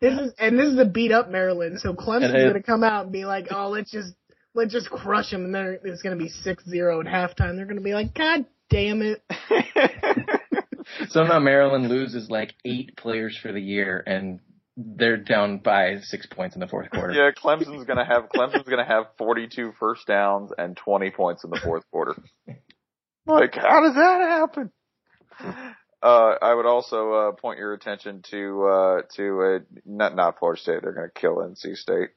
This 0.00 0.18
is 0.18 0.32
and 0.36 0.58
this 0.58 0.66
is 0.66 0.80
a 0.80 0.84
beat 0.84 1.12
up 1.12 1.30
Maryland, 1.30 1.78
so 1.78 1.94
Clemson's 1.94 2.24
And 2.24 2.36
it- 2.36 2.46
gonna 2.48 2.62
come 2.64 2.82
out 2.82 3.04
and 3.04 3.12
be 3.12 3.24
like, 3.24 3.46
"Oh, 3.52 3.68
let's 3.68 3.88
just 3.92 4.12
let's 4.52 4.72
just 4.72 4.90
crush 4.90 5.30
them," 5.30 5.44
and 5.44 5.54
then 5.54 5.78
it's 5.84 6.02
gonna 6.02 6.16
be 6.16 6.28
6-0 6.28 7.06
at 7.06 7.06
halftime. 7.06 7.54
They're 7.54 7.66
gonna 7.66 7.82
be 7.82 7.94
like, 7.94 8.12
"God 8.12 8.44
damn 8.68 9.00
it!" 9.00 9.22
Somehow 11.08 11.38
Maryland 11.38 11.88
loses 11.88 12.28
like 12.28 12.52
eight 12.64 12.96
players 12.96 13.38
for 13.40 13.52
the 13.52 13.60
year, 13.60 14.02
and 14.04 14.40
they're 14.76 15.18
down 15.18 15.58
by 15.58 15.98
six 16.00 16.26
points 16.26 16.56
in 16.56 16.60
the 16.60 16.66
fourth 16.66 16.90
quarter. 16.90 17.12
Yeah, 17.12 17.30
Clemson's 17.30 17.84
gonna 17.84 18.04
have 18.04 18.28
Clemson's 18.30 18.68
gonna 18.68 18.86
have 18.86 19.06
42 19.18 19.72
first 19.78 20.06
downs 20.06 20.50
and 20.56 20.76
20 20.76 21.10
points 21.10 21.44
in 21.44 21.50
the 21.50 21.60
fourth 21.62 21.84
quarter. 21.90 22.14
Like, 23.26 23.54
how 23.54 23.82
does 23.82 23.94
that 23.94 24.20
happen? 24.20 24.72
Uh, 26.02 26.34
I 26.42 26.52
would 26.52 26.66
also 26.66 27.12
uh, 27.12 27.32
point 27.32 27.60
your 27.60 27.72
attention 27.74 28.22
to 28.30 28.64
uh, 28.66 29.02
to 29.14 29.60
not 29.86 30.16
not 30.16 30.38
Florida 30.38 30.60
State. 30.60 30.82
They're 30.82 30.92
going 30.92 31.08
to 31.08 31.20
kill 31.20 31.36
NC 31.36 31.76
State. 31.76 32.10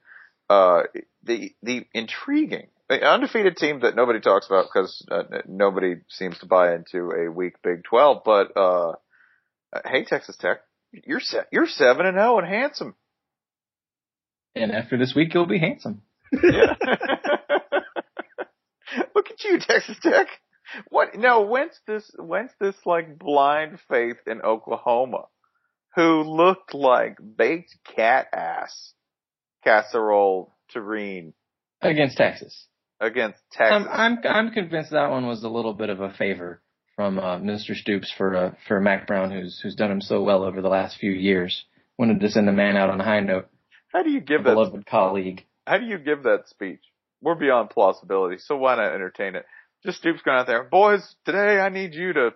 Uh, 0.50 0.84
the 1.24 1.54
the 1.62 1.86
intriguing, 1.94 2.68
undefeated 2.90 3.58
team 3.58 3.82
that 3.82 3.96
nobody 3.96 4.20
talks 4.22 4.48
about 4.48 4.66
because 4.74 5.06
uh, 5.12 5.24
nobody 5.48 5.98
seems 6.10 6.40
to 6.40 6.48
buy 6.48 6.74
into 6.74 7.12
a 7.12 7.32
weak 7.32 7.62
Big 7.64 7.84
Twelve. 7.84 8.24
But 8.26 8.58
uh, 8.58 8.94
hey, 9.86 10.04
Texas 10.04 10.36
Tech, 10.36 10.62
you're 11.06 11.20
se- 11.20 11.46
you're 11.52 11.68
seven 11.68 12.06
and 12.06 12.16
zero 12.16 12.38
and 12.40 12.48
handsome. 12.48 12.96
And 14.56 14.72
after 14.72 14.98
this 14.98 15.14
week, 15.16 15.34
you'll 15.34 15.46
be 15.48 15.60
handsome. 15.60 16.02
Yeah. 16.32 16.76
Look 19.16 19.30
at 19.32 19.44
you, 19.44 19.60
Texas 19.60 19.98
Tech. 20.02 20.28
What? 20.90 21.16
No, 21.16 21.42
whence 21.42 21.80
this? 21.88 22.10
Whence 22.18 22.52
this 22.60 22.76
like 22.86 23.18
blind 23.20 23.80
faith 23.90 24.18
in 24.28 24.42
Oklahoma, 24.42 25.26
who 25.96 26.22
looked 26.24 26.74
like 26.74 27.18
baked 27.38 27.76
cat 27.96 28.28
ass 28.34 28.94
casserole 29.64 30.54
terrine 30.74 31.34
Against 31.82 32.18
Texas. 32.18 32.68
against 33.00 33.40
Texas? 33.52 33.88
I'm, 33.92 34.18
I'm 34.24 34.48
I'm 34.48 34.52
convinced 34.54 34.92
that 34.92 35.10
one 35.10 35.26
was 35.28 35.44
a 35.44 35.50
little 35.50 35.74
bit 35.74 35.90
of 35.90 36.00
a 36.00 36.14
favor 36.14 36.62
from 36.96 37.20
uh, 37.20 37.38
Mr. 37.40 37.76
Stoops 37.76 38.12
for 38.18 38.36
uh, 38.36 38.52
for 38.68 38.80
Mack 38.80 39.08
Brown, 39.08 39.32
who's 39.32 39.60
who's 39.62 39.76
done 39.76 39.92
him 39.92 40.02
so 40.02 40.24
well 40.24 40.44
over 40.44 40.62
the 40.62 40.70
last 40.70 40.98
few 40.98 41.12
years. 41.12 41.66
Wanted 41.98 42.20
to 42.22 42.30
send 42.30 42.48
the 42.48 42.52
man 42.52 42.76
out 42.76 42.90
on 42.90 43.00
a 43.00 43.04
high 43.04 43.22
note. 43.22 43.48
how 43.94 44.04
do 44.04 44.10
you 44.10 44.20
give 44.22 44.44
that? 44.44 44.52
beloved 44.52 44.86
colleague. 44.86 45.46
How 45.66 45.78
do 45.78 45.86
you 45.86 45.98
give 45.98 46.24
that 46.24 46.48
speech? 46.48 46.82
We're 47.22 47.36
beyond 47.36 47.70
plausibility, 47.70 48.38
so 48.38 48.56
why 48.58 48.76
not 48.76 48.94
entertain 48.94 49.36
it? 49.36 49.46
Just 49.86 50.00
Stoops 50.00 50.22
going 50.24 50.38
out 50.38 50.48
there, 50.48 50.64
boys. 50.64 51.16
Today 51.26 51.60
I 51.60 51.70
need 51.70 51.94
you 51.94 52.14
to, 52.14 52.30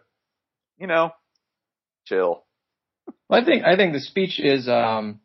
you 0.77 0.87
know, 0.87 1.11
chill. 2.05 2.43
Well, 3.27 3.41
I 3.41 3.45
think 3.45 3.63
I 3.63 3.75
think 3.75 3.93
the 3.93 3.99
speech 3.99 4.39
is 4.39 4.67
um, 4.67 5.19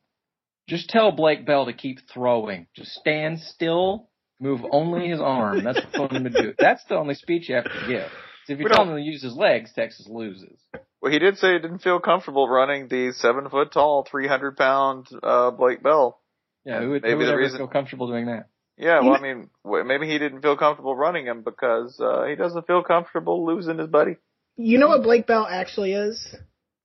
just 0.68 0.88
tell 0.88 1.12
Blake 1.12 1.46
Bell 1.46 1.66
to 1.66 1.72
keep 1.72 1.98
throwing. 2.12 2.66
Just 2.74 2.92
stand 2.92 3.40
still, 3.40 4.08
move 4.40 4.60
only 4.70 5.08
his 5.08 5.20
arm. 5.20 5.64
That's 5.64 5.80
what 5.92 6.12
want 6.12 6.12
him 6.12 6.24
to 6.24 6.30
do. 6.30 6.54
That's 6.58 6.84
the 6.88 6.96
only 6.96 7.14
speech 7.14 7.48
you 7.48 7.56
have 7.56 7.64
to 7.64 7.84
give. 7.88 8.10
So 8.46 8.52
if 8.52 8.58
you 8.60 8.68
tell 8.68 8.84
don't- 8.84 8.90
him 8.90 8.96
to 8.96 9.02
use 9.02 9.22
his 9.22 9.34
legs, 9.36 9.72
Texas 9.72 10.06
loses. 10.08 10.58
Well, 11.00 11.12
he 11.12 11.18
did 11.18 11.36
say 11.38 11.52
he 11.54 11.58
didn't 11.58 11.80
feel 11.80 12.00
comfortable 12.00 12.48
running 12.48 12.88
the 12.88 13.12
seven 13.12 13.48
foot 13.50 13.72
tall, 13.72 14.06
three 14.10 14.26
hundred 14.26 14.56
pound 14.56 15.06
uh, 15.22 15.50
Blake 15.50 15.82
Bell. 15.82 16.20
Yeah, 16.64 16.80
who 16.80 16.90
would, 16.90 17.02
Maybe 17.02 17.12
who 17.12 17.18
would 17.18 17.26
the 17.26 17.32
ever 17.32 17.40
reason- 17.40 17.58
feel 17.58 17.68
comfortable 17.68 18.08
doing 18.08 18.26
that? 18.26 18.48
Yeah, 18.76 19.00
well, 19.02 19.14
I 19.14 19.20
mean, 19.20 19.50
maybe 19.86 20.08
he 20.08 20.18
didn't 20.18 20.42
feel 20.42 20.56
comfortable 20.56 20.96
running 20.96 21.26
him 21.26 21.42
because 21.44 22.00
uh, 22.00 22.24
he 22.24 22.34
doesn't 22.34 22.66
feel 22.66 22.82
comfortable 22.82 23.46
losing 23.46 23.78
his 23.78 23.86
buddy. 23.86 24.16
You 24.56 24.78
know 24.78 24.88
what 24.88 25.02
Blake 25.04 25.26
Bell 25.28 25.46
actually 25.48 25.92
is? 25.92 26.34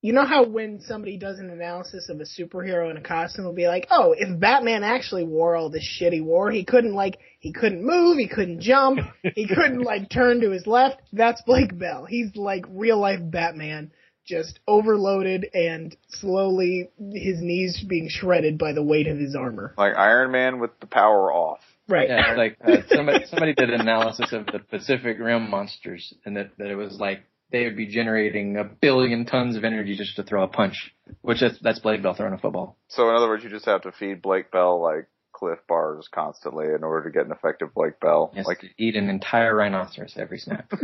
You 0.01 0.13
know 0.13 0.25
how 0.25 0.45
when 0.45 0.79
somebody 0.79 1.17
does 1.17 1.39
an 1.39 1.49
analysis 1.49 2.07
of 2.07 2.21
a 2.21 2.23
superhero 2.23 2.89
in 2.89 2.95
a 2.95 3.01
costume, 3.01 3.43
they'll 3.43 3.53
be 3.53 3.67
like, 3.67 3.87
"Oh, 3.91 4.15
if 4.17 4.39
Batman 4.39 4.83
actually 4.83 5.25
wore 5.25 5.57
all 5.57 5.69
this 5.69 5.83
shit 5.83 6.13
he 6.13 6.21
wore, 6.21 6.49
he 6.51 6.63
couldn't 6.63 6.93
like 6.93 7.17
he 7.39 7.51
couldn't 7.51 7.83
move, 7.83 8.17
he 8.17 8.29
couldn't 8.29 8.61
jump, 8.61 8.99
he 9.35 9.45
couldn't 9.53 9.81
like 9.81 10.09
turn 10.09 10.39
to 10.41 10.51
his 10.51 10.65
left." 10.65 11.01
That's 11.11 11.41
Blake 11.41 11.77
Bell. 11.77 12.05
He's 12.05 12.33
like 12.37 12.65
real 12.69 12.97
life 12.97 13.19
Batman, 13.21 13.91
just 14.25 14.59
overloaded 14.67 15.47
and 15.53 15.97
slowly 16.07 16.89
his 16.97 17.41
knees 17.41 17.83
being 17.85 18.07
shredded 18.09 18.57
by 18.57 18.71
the 18.71 18.83
weight 18.83 19.07
of 19.07 19.17
his 19.17 19.35
armor. 19.35 19.73
Like 19.77 19.97
Iron 19.97 20.31
Man 20.31 20.59
with 20.59 20.79
the 20.79 20.87
power 20.87 21.33
off. 21.33 21.59
Right. 21.89 22.07
Yeah, 22.07 22.35
like 22.35 22.55
uh, 22.63 22.83
somebody 22.87 23.25
somebody 23.25 23.53
did 23.53 23.71
an 23.71 23.81
analysis 23.81 24.31
of 24.31 24.45
the 24.45 24.59
Pacific 24.59 25.17
Rim 25.19 25.49
monsters, 25.49 26.13
and 26.23 26.37
that 26.37 26.51
that 26.57 26.67
it 26.67 26.75
was 26.75 26.99
like 26.99 27.21
they 27.51 27.65
would 27.65 27.75
be 27.77 27.87
generating 27.87 28.57
a 28.57 28.63
billion 28.63 29.25
tons 29.25 29.55
of 29.55 29.63
energy 29.63 29.95
just 29.95 30.15
to 30.17 30.23
throw 30.23 30.43
a 30.43 30.47
punch, 30.47 30.93
which 31.21 31.39
that's 31.41 31.57
that's 31.61 31.79
Blake 31.79 32.03
Bell 32.03 32.13
throwing 32.13 32.33
a 32.33 32.37
football. 32.37 32.77
So 32.89 33.09
in 33.09 33.15
other 33.15 33.27
words, 33.27 33.43
you 33.43 33.49
just 33.49 33.65
have 33.65 33.81
to 33.83 33.91
feed 33.91 34.21
Blake 34.21 34.51
Bell 34.51 34.81
like 34.81 35.07
Clif 35.33 35.59
bars 35.67 36.07
constantly 36.13 36.65
in 36.65 36.83
order 36.83 37.09
to 37.09 37.13
get 37.17 37.25
an 37.25 37.31
effective 37.31 37.73
Blake 37.73 37.99
Bell. 37.99 38.31
Yes, 38.35 38.45
like 38.45 38.63
eat 38.77 38.95
an 38.95 39.09
entire 39.09 39.55
rhinoceros 39.55 40.13
every 40.17 40.37
snap. 40.37 40.71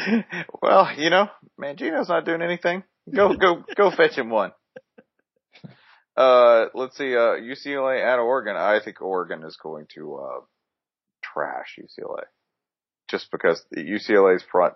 well, 0.62 0.90
you 0.96 1.10
know, 1.10 1.28
Mangino's 1.60 2.08
not 2.08 2.24
doing 2.24 2.42
anything. 2.42 2.82
Go, 3.14 3.36
go, 3.36 3.64
go 3.76 3.90
fetch 3.90 4.16
him 4.16 4.30
one. 4.30 4.52
Uh, 6.16 6.66
let's 6.74 6.96
see, 6.98 7.14
uh, 7.14 7.36
UCLA 7.40 8.04
at 8.04 8.18
Oregon. 8.18 8.56
I 8.56 8.80
think 8.84 9.00
Oregon 9.00 9.44
is 9.44 9.56
going 9.62 9.86
to, 9.94 10.16
uh, 10.16 10.40
trash 11.22 11.78
UCLA. 11.80 12.24
Just 13.08 13.30
because 13.30 13.62
UCLA's 13.76 14.44
front, 14.50 14.74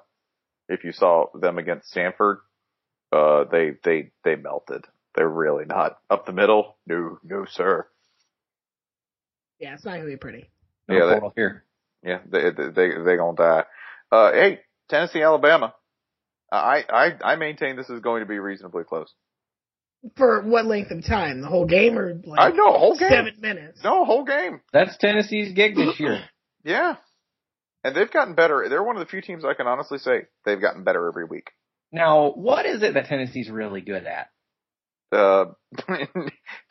if 0.69 0.85
you 0.85 0.93
saw 0.93 1.27
them 1.35 1.59
against 1.59 1.89
Stanford, 1.91 2.39
uh, 3.13 3.45
they, 3.51 3.73
they, 3.85 4.11
they 4.25 4.37
melted. 4.37 4.85
They're 5.15 5.29
really 5.29 5.65
not 5.65 5.99
up 6.11 6.27
the 6.27 6.33
middle. 6.33 6.77
No, 6.87 7.19
no, 7.25 7.47
sir. 7.49 7.87
Yeah, 9.59 9.75
it's 9.75 9.85
not 9.85 9.93
gonna 9.97 10.07
be 10.07 10.17
pretty. 10.17 10.51
No 10.89 10.97
Yeah, 10.97 11.07
they- 11.07 11.13
portal 11.13 11.33
here. 11.37 11.65
Yeah, 12.03 12.19
they, 12.31 12.51
they, 12.51 12.69
they, 12.69 12.89
they 13.05 13.17
gonna 13.17 13.37
die. 13.37 13.65
Uh, 14.13 14.33
hey, 14.33 14.61
Tennessee, 14.89 15.23
Alabama. 15.23 15.75
I, 16.53 16.85
I, 16.89 17.33
I 17.33 17.37
maintain 17.37 17.75
this 17.77 17.91
is 17.91 18.01
going 18.01 18.21
to 18.21 18.27
be 18.27 18.39
reasonably 18.39 18.85
close. 18.85 19.13
For 20.17 20.43
what 20.43 20.67
length 20.67 20.93
of 20.93 21.05
time? 21.05 21.41
The 21.41 21.49
whole 21.49 21.67
game 21.67 21.99
or 21.99 22.15
like 22.25 22.39
I 22.39 22.51
know, 22.51 22.73
whole 22.79 22.97
game. 22.97 23.09
seven 23.09 23.35
minutes? 23.41 23.81
No, 23.83 24.05
whole 24.05 24.25
game. 24.25 24.61
That's 24.73 24.97
Tennessee's 24.99 25.53
gig 25.55 25.75
this 25.75 25.99
year. 25.99 26.21
Yeah. 26.65 26.97
And 27.87 27.95
they've 27.95 28.11
gotten 28.11 28.35
better. 28.35 28.67
They're 28.69 28.83
one 28.83 28.97
of 28.97 29.01
the 29.01 29.09
few 29.09 29.21
teams 29.21 29.45
I 29.45 29.55
can 29.55 29.69
honestly 29.69 29.99
say 29.99 30.23
they've 30.45 30.61
gotten 30.61 30.83
better 30.83 31.07
every 31.07 31.25
week. 31.25 31.53
Now, 31.93 32.33
what 32.33 32.67
is 32.67 32.83
it 32.83 32.95
that 32.95 33.07
Tennessee's 33.07 33.49
really 33.49 33.81
good 33.81 34.05
at? 34.05 34.29
Uh, 35.13 35.53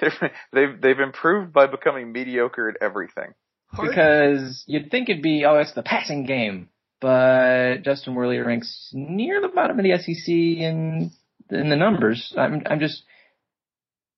they've, 0.02 0.12
they've, 0.52 0.82
they've 0.82 1.00
improved 1.00 1.54
by 1.54 1.68
becoming 1.68 2.12
mediocre 2.12 2.68
at 2.68 2.76
everything. 2.82 3.34
Because 3.72 4.66
you'd 4.68 4.92
think 4.92 5.08
it'd 5.08 5.24
be, 5.24 5.46
oh, 5.46 5.56
it's 5.60 5.74
the 5.74 5.84
passing 5.84 6.26
game. 6.26 6.68
But 7.00 7.84
Justin 7.84 8.16
Worley 8.16 8.40
ranks 8.40 8.90
near 8.92 9.40
the 9.40 9.48
bottom 9.48 9.80
of 9.80 9.86
the 9.86 9.98
SEC 9.98 10.28
in, 10.28 11.12
in 11.50 11.70
the 11.70 11.78
numbers. 11.78 12.34
I'm, 12.38 12.62
I'm 12.66 12.82
just, 12.82 13.04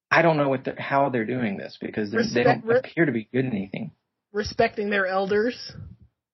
I 0.10 0.24
don't 0.24 0.38
know 0.38 0.50
what 0.50 0.66
they're, 0.66 0.80
how 0.80 1.10
they're 1.10 1.26
doing 1.26 1.58
this 1.58 1.78
because 1.80 2.10
they're, 2.10 2.24
they 2.34 2.43
don't 2.43 2.68
appear 2.72 3.06
to 3.06 3.12
be 3.12 3.30
good 3.32 3.45
at 3.45 3.52
anything. 3.52 3.91
respecting 4.34 4.89
their 4.89 5.06
elders. 5.06 5.74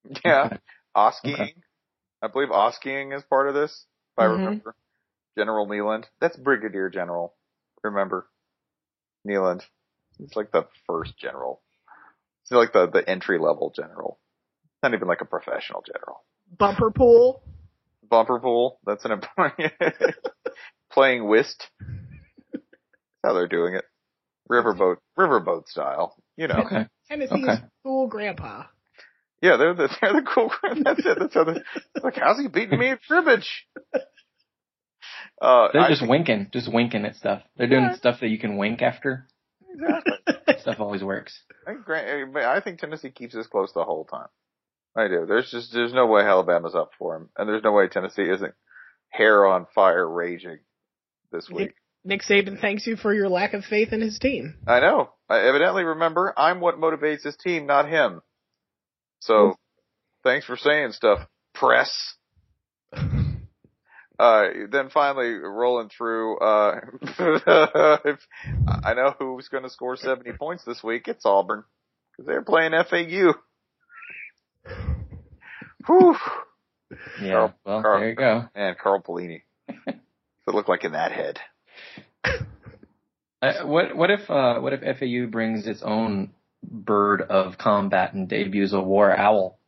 Yeah. 0.24 0.56
Oskiing. 0.96 1.54
I 2.22 2.28
believe 2.28 2.48
Oskiing 2.48 3.16
is 3.16 3.22
part 3.24 3.48
of 3.48 3.54
this, 3.54 3.86
if 4.16 4.18
I 4.22 4.24
Mhm. 4.26 4.38
remember. 4.38 4.74
General 5.36 5.66
Neyland. 5.66 6.04
That's 6.20 6.36
Brigadier 6.36 6.88
General. 6.90 7.34
Remember? 7.82 8.28
Neyland. 9.26 9.62
He's 10.18 10.36
like 10.36 10.52
the 10.52 10.68
first 10.86 11.16
general. 11.18 11.62
He's 12.42 12.52
like 12.56 12.72
the, 12.72 12.86
the 12.86 13.08
entry 13.08 13.38
level 13.38 13.72
general. 13.74 14.20
Not 14.82 14.94
even 14.94 15.08
like 15.08 15.22
a 15.22 15.26
professional 15.26 15.82
general. 15.82 16.24
Bumper 16.56 16.90
pool. 16.90 17.42
Bumper 18.08 18.38
pool. 18.38 18.78
That's 18.86 19.04
an 19.04 19.12
important. 19.12 19.72
Playing 20.92 21.26
whist. 21.26 21.68
That's 22.52 22.62
how 23.24 23.32
they're 23.32 23.48
doing 23.48 23.74
it. 23.74 23.84
Riverboat, 24.50 24.98
riverboat 25.18 25.66
style. 25.66 26.14
You 26.36 26.48
know. 26.48 26.60
Okay. 26.66 26.86
Tennessee's 27.08 27.44
Okay. 27.48 27.62
cool 27.82 28.06
grandpa. 28.06 28.64
Yeah, 29.44 29.56
they're 29.58 29.74
the 29.74 29.88
they're 30.00 30.12
the 30.14 30.22
cool. 30.34 30.50
That's 30.62 31.04
it. 31.04 31.18
That's 31.20 31.34
how 31.34 31.44
they 31.44 31.60
like. 32.02 32.16
How's 32.16 32.40
he 32.40 32.48
beating 32.48 32.78
me 32.78 32.88
at 32.90 33.00
cribbage? 33.06 33.48
Uh, 35.40 35.68
They're 35.72 35.88
just 35.88 36.00
think- 36.00 36.10
winking, 36.10 36.48
just 36.52 36.72
winking 36.72 37.04
at 37.04 37.16
stuff. 37.16 37.42
They're 37.56 37.66
doing 37.68 37.84
Yeah. 37.84 37.96
stuff 37.96 38.20
that 38.20 38.28
you 38.28 38.38
can 38.38 38.56
wink 38.56 38.80
after. 38.82 39.26
exactly. 39.70 40.54
Stuff 40.60 40.80
always 40.80 41.02
works. 41.02 41.38
I 41.66 41.72
think, 41.72 41.84
Grant- 41.84 42.36
I 42.38 42.60
think 42.60 42.78
Tennessee 42.78 43.10
keeps 43.10 43.34
this 43.34 43.46
close 43.48 43.72
the 43.74 43.84
whole 43.84 44.04
time. 44.06 44.28
I 44.96 45.08
do. 45.08 45.26
There's 45.28 45.50
just 45.50 45.72
there's 45.74 45.92
no 45.92 46.06
way 46.06 46.22
Alabama's 46.22 46.74
up 46.74 46.92
for 46.98 47.16
him, 47.16 47.28
and 47.36 47.46
there's 47.48 47.62
no 47.64 47.72
way 47.72 47.88
Tennessee 47.88 48.22
isn't 48.22 48.54
hair 49.10 49.44
on 49.46 49.66
fire 49.74 50.08
raging 50.08 50.60
this 51.32 51.50
Nick, 51.50 51.58
week. 51.58 51.74
Nick 52.04 52.22
Saban 52.22 52.58
thanks 52.60 52.86
you 52.86 52.96
for 52.96 53.12
your 53.12 53.28
lack 53.28 53.52
of 53.52 53.64
faith 53.64 53.92
in 53.92 54.00
his 54.00 54.18
team. 54.18 54.54
I 54.66 54.80
know. 54.80 55.10
I 55.28 55.40
evidently 55.40 55.82
remember 55.84 56.32
I'm 56.36 56.60
what 56.60 56.78
motivates 56.78 57.24
his 57.24 57.36
team, 57.36 57.66
not 57.66 57.88
him. 57.88 58.22
So, 59.24 59.54
thanks 60.22 60.44
for 60.44 60.56
saying 60.56 60.92
stuff, 60.92 61.26
press. 61.54 62.14
Uh, 64.16 64.44
then 64.70 64.90
finally 64.90 65.32
rolling 65.32 65.88
through, 65.88 66.38
uh, 66.38 66.80
if, 67.02 68.20
I 68.84 68.94
know 68.94 69.12
who's 69.18 69.48
going 69.48 69.64
to 69.64 69.68
score 69.68 69.96
70 69.96 70.30
points 70.38 70.64
this 70.64 70.84
week. 70.84 71.08
It's 71.08 71.26
Auburn. 71.26 71.64
Cause 72.16 72.24
they're 72.24 72.42
playing 72.42 72.70
FAU. 72.88 73.34
Whew. 75.88 76.16
Yeah. 77.20 77.32
Carl- 77.32 77.54
well, 77.64 77.82
Carl- 77.82 77.98
there 77.98 78.08
you 78.10 78.14
go. 78.14 78.44
And 78.54 78.78
Carl 78.78 79.02
Pelini. 79.02 79.42
It 79.68 79.96
look 80.46 80.68
like 80.68 80.84
in 80.84 80.92
that 80.92 81.10
head? 81.10 81.40
Uh, 83.42 83.64
what 83.64 83.96
what 83.96 84.12
if 84.12 84.30
uh, 84.30 84.60
what 84.60 84.72
if 84.72 84.98
FAU 84.98 85.26
brings 85.28 85.66
its 85.66 85.82
own 85.82 86.30
bird 86.70 87.22
of 87.22 87.58
combat 87.58 88.14
and 88.14 88.28
debuts 88.28 88.72
a 88.72 88.80
war 88.80 89.16
owl 89.16 89.58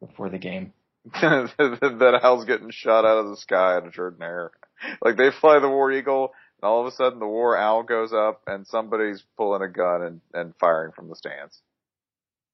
before 0.00 0.28
the 0.28 0.38
game? 0.38 0.72
that 1.04 2.20
owl's 2.22 2.44
getting 2.44 2.70
shot 2.70 3.04
out 3.04 3.18
of 3.18 3.30
the 3.30 3.36
sky 3.36 3.76
at 3.76 3.86
a 3.86 3.90
Jordan-Hare. 3.90 4.52
Like 5.00 5.16
they 5.16 5.30
fly 5.30 5.58
the 5.58 5.68
war 5.68 5.90
eagle, 5.92 6.32
and 6.60 6.68
all 6.68 6.80
of 6.80 6.86
a 6.86 6.96
sudden 6.96 7.18
the 7.18 7.26
war 7.26 7.56
owl 7.56 7.82
goes 7.82 8.12
up, 8.12 8.42
and 8.46 8.66
somebody's 8.66 9.22
pulling 9.36 9.62
a 9.62 9.68
gun 9.68 10.02
and, 10.02 10.20
and 10.32 10.54
firing 10.60 10.92
from 10.92 11.08
the 11.08 11.16
stands. 11.16 11.60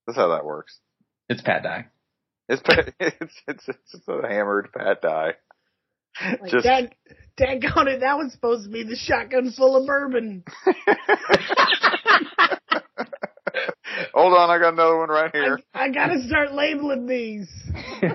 That's 0.06 0.16
how 0.16 0.28
that 0.28 0.44
works. 0.44 0.78
It's 1.28 1.42
Pat 1.42 1.62
Dye. 1.62 1.86
It's 2.48 2.62
pa- 2.62 2.90
it's 3.00 3.34
it's 3.46 3.68
it's 3.68 4.08
a 4.08 4.26
hammered 4.26 4.70
Pat 4.72 5.02
Dye. 5.02 5.34
Like, 6.20 6.50
Just 6.50 6.64
Dad, 6.64 6.94
Dad 7.36 7.62
got 7.62 7.86
it. 7.86 8.00
That 8.00 8.16
was 8.16 8.32
supposed 8.32 8.64
to 8.64 8.70
be 8.70 8.82
the 8.82 8.96
shotgun 8.96 9.52
full 9.52 9.76
of 9.76 9.86
bourbon. 9.86 10.44
hold 14.18 14.34
on, 14.34 14.50
I 14.50 14.58
got 14.58 14.74
another 14.74 14.98
one 14.98 15.08
right 15.08 15.30
here. 15.32 15.60
I 15.74 15.90
gotta 15.90 16.20
start 16.26 16.52
labeling 16.52 17.06
these. 17.06 17.48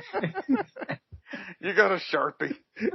You 1.60 1.74
got 1.74 1.92
a 1.92 2.00
sharpie. 2.14 2.56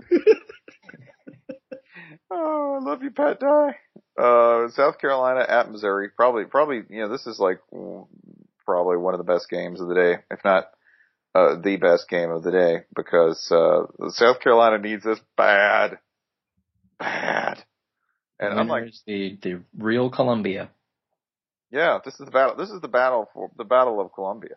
oh, 2.30 2.78
I 2.78 2.84
love 2.84 3.02
you, 3.02 3.10
Pat 3.10 3.40
Dye. 3.40 3.76
Uh, 4.16 4.68
South 4.68 4.98
Carolina 4.98 5.44
at 5.48 5.70
Missouri. 5.70 6.10
Probably, 6.14 6.44
probably, 6.44 6.82
you 6.90 7.00
know, 7.00 7.08
this 7.08 7.26
is 7.26 7.38
like 7.38 7.60
probably 8.66 8.98
one 8.98 9.14
of 9.14 9.18
the 9.18 9.24
best 9.24 9.48
games 9.48 9.80
of 9.80 9.88
the 9.88 9.94
day, 9.94 10.16
if 10.30 10.40
not 10.44 10.70
uh, 11.34 11.56
the 11.62 11.76
best 11.76 12.08
game 12.10 12.30
of 12.30 12.42
the 12.42 12.50
day, 12.50 12.84
because 12.94 13.50
uh, 13.50 13.86
South 14.10 14.40
Carolina 14.40 14.78
needs 14.78 15.04
this 15.04 15.20
bad, 15.36 15.98
bad. 16.98 17.64
And 18.38 18.52
I'm 18.52 18.68
like, 18.68 18.82
Winner 18.82 18.92
the 19.06 19.38
the 19.42 19.62
real 19.76 20.10
Columbia. 20.10 20.70
Yeah, 21.70 21.98
this 22.04 22.14
is 22.14 22.24
the 22.24 22.30
battle. 22.30 22.56
This 22.56 22.70
is 22.70 22.80
the 22.80 22.88
battle 22.88 23.28
for 23.32 23.50
the 23.56 23.64
battle 23.64 24.00
of 24.00 24.12
Columbia. 24.12 24.56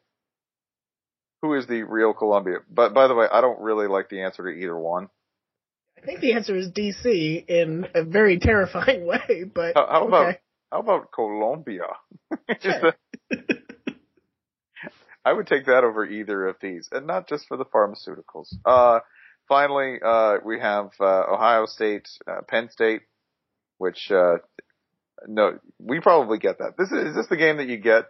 Who 1.41 1.55
is 1.55 1.67
the 1.67 1.83
real 1.83 2.13
Columbia? 2.13 2.57
But 2.69 2.93
by 2.93 3.07
the 3.07 3.15
way, 3.15 3.27
I 3.31 3.41
don't 3.41 3.59
really 3.59 3.87
like 3.87 4.09
the 4.09 4.21
answer 4.21 4.43
to 4.43 4.49
either 4.49 4.77
one. 4.77 5.09
I 5.97 6.05
think 6.05 6.21
the 6.21 6.33
answer 6.33 6.55
is 6.55 6.71
DC 6.71 7.45
in 7.47 7.87
a 7.93 8.03
very 8.03 8.39
terrifying 8.39 9.05
way, 9.07 9.43
but 9.53 9.75
How, 9.75 9.87
how 9.87 10.07
about 10.07 10.27
okay. 10.27 10.39
how 10.71 10.79
about 10.79 11.11
Colombia? 11.11 11.87
Sure. 12.61 12.93
I 15.23 15.33
would 15.33 15.45
take 15.45 15.65
that 15.67 15.83
over 15.83 16.05
either 16.05 16.47
of 16.47 16.55
these, 16.61 16.89
and 16.91 17.05
not 17.05 17.29
just 17.29 17.47
for 17.47 17.55
the 17.55 17.65
pharmaceuticals. 17.65 18.53
Uh, 18.65 19.01
finally, 19.47 19.99
uh, 20.03 20.37
we 20.43 20.59
have 20.59 20.89
uh, 20.99 21.23
Ohio 21.31 21.67
State, 21.67 22.07
uh, 22.27 22.41
Penn 22.47 22.69
State, 22.71 23.01
which 23.77 24.09
uh, 24.09 24.37
no, 25.27 25.59
we 25.79 25.99
probably 25.99 26.37
get 26.37 26.59
that. 26.59 26.73
This 26.77 26.91
is, 26.91 27.09
is 27.09 27.15
this 27.15 27.27
the 27.27 27.37
game 27.37 27.57
that 27.57 27.67
you 27.67 27.77
get 27.77 28.05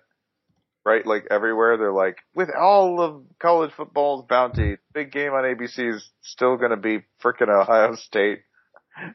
right? 0.86 1.06
Like 1.06 1.28
everywhere, 1.30 1.78
they're 1.78 1.94
like, 1.94 2.18
with 2.34 2.50
all 2.58 3.02
of 3.02 3.24
college 3.40 3.72
football's 3.76 4.26
bounty, 4.28 4.78
big 4.94 5.12
game 5.12 5.34
on 5.34 5.44
ABC 5.44 5.96
is 5.96 6.10
still 6.22 6.58
going 6.58 6.72
to 6.72 6.78
be 6.78 7.04
frickin' 7.24 7.50
Ohio 7.50 7.96
State 7.96 8.42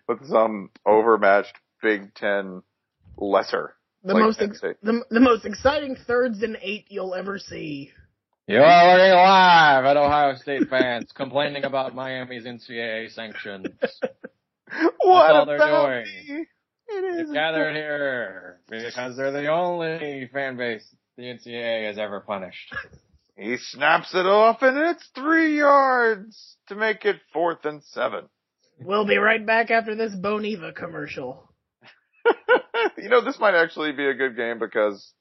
with 0.09 0.26
some 0.28 0.70
overmatched 0.86 1.55
Big 1.82 2.14
Ten 2.14 2.62
lesser. 3.16 3.74
the 4.03 4.14
like 4.14 4.22
most 4.22 4.40
ex- 4.40 4.61
the, 4.61 5.05
the 5.11 5.20
most 5.20 5.44
exciting 5.44 5.97
thirds 6.07 6.42
and 6.42 6.57
eight 6.62 6.86
you'll 6.88 7.14
ever 7.14 7.38
see. 7.38 7.90
You're 8.49 8.61
looking 8.61 9.16
live 9.16 9.84
at 9.84 9.97
Ohio 9.97 10.36
State 10.36 10.68
fans 10.68 11.11
complaining 11.12 11.64
about 11.64 11.97
Miami's 11.97 12.44
NCAA 12.44 13.12
sanctions. 13.12 13.66
What 15.01 15.30
all 15.30 15.47
they're 15.47 15.59
doing. 15.59 16.38
me? 16.38 16.47
It 16.89 17.26
They've 17.26 17.34
gathered 17.34 17.74
here 17.74 18.61
because 18.68 19.16
they're 19.16 19.32
the 19.32 19.49
only 19.49 20.28
fan 20.32 20.57
base 20.57 20.87
the 21.16 21.24
NCAA 21.24 21.87
has 21.89 21.99
ever 21.99 22.20
punished. 22.20 22.74
He 23.39 23.59
snaps 23.59 24.14
it 24.14 24.24
off 24.24 24.62
and 24.62 24.78
it's 24.78 25.11
three 25.14 25.59
yards 25.59 26.57
to 26.68 26.74
make 26.74 27.05
it 27.05 27.16
fourth 27.34 27.66
and 27.66 27.84
seven. 27.84 28.30
We'll 28.80 29.07
be 29.07 29.18
right 29.18 29.45
back 29.45 29.70
after 29.70 29.95
this 29.95 30.14
Boniva 30.14 30.74
commercial. 30.74 31.47
you 32.97 33.11
know, 33.11 33.22
this 33.22 33.39
might 33.39 33.55
actually 33.55 33.93
be 33.93 34.07
a 34.07 34.14
good 34.14 34.37
game 34.37 34.59
because 34.59 35.12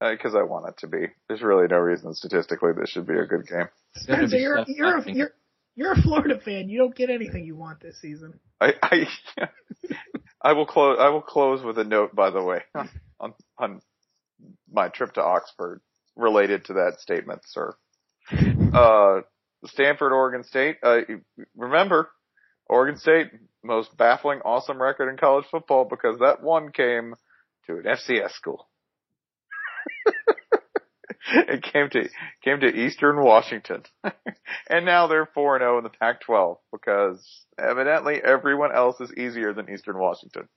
uh, 0.00 0.12
because 0.12 0.34
I 0.34 0.42
want 0.42 0.68
it 0.68 0.78
to 0.78 0.86
be. 0.88 1.08
There's 1.28 1.42
really 1.42 1.68
no 1.68 1.76
reason 1.76 2.14
statistically 2.14 2.70
this 2.72 2.90
should 2.90 3.06
be 3.06 3.18
a 3.18 3.26
good 3.26 3.46
game. 3.46 3.68
Spencer, 3.96 4.38
you're 4.38 4.64
you're 4.66 4.98
a, 4.98 5.12
you're 5.12 5.30
you're 5.74 5.92
a 5.92 6.02
Florida 6.02 6.40
fan. 6.42 6.68
You 6.68 6.78
don't 6.78 6.94
get 6.94 7.10
anything 7.10 7.44
you 7.44 7.56
want 7.56 7.80
this 7.80 8.00
season. 8.00 8.40
I 8.60 8.72
I, 8.82 9.06
I 10.44 10.52
will 10.52 10.66
close. 10.66 10.98
I 11.00 11.08
will 11.10 11.22
close 11.22 11.62
with 11.62 11.78
a 11.78 11.84
note, 11.84 12.14
by 12.14 12.30
the 12.30 12.42
way, 12.42 12.62
on 13.20 13.34
on 13.58 13.80
my 14.70 14.88
trip 14.88 15.14
to 15.14 15.22
Oxford 15.22 15.80
related 16.16 16.66
to 16.66 16.74
that 16.74 17.00
statement, 17.00 17.42
sir. 17.46 17.74
Uh, 18.72 19.20
Stanford, 19.66 20.12
Oregon 20.12 20.44
State. 20.44 20.78
Uh, 20.82 21.00
remember, 21.54 22.08
Oregon 22.66 22.98
State 22.98 23.26
most 23.62 23.96
baffling, 23.96 24.40
awesome 24.44 24.80
record 24.80 25.10
in 25.10 25.16
college 25.16 25.44
football 25.50 25.84
because 25.84 26.18
that 26.20 26.42
one 26.42 26.72
came 26.72 27.14
to 27.66 27.74
an 27.74 27.84
FCS 27.84 28.32
school. 28.32 28.68
it 31.34 31.62
came 31.62 31.88
to 31.90 32.08
came 32.42 32.60
to 32.60 32.66
Eastern 32.66 33.22
Washington, 33.22 33.82
and 34.68 34.84
now 34.84 35.06
they're 35.06 35.28
four 35.34 35.56
and 35.56 35.62
zero 35.62 35.78
in 35.78 35.84
the 35.84 35.90
Pac-12 35.90 36.56
because 36.72 37.24
evidently 37.58 38.20
everyone 38.22 38.74
else 38.74 39.00
is 39.00 39.12
easier 39.12 39.52
than 39.52 39.70
Eastern 39.70 39.98
Washington. 39.98 40.48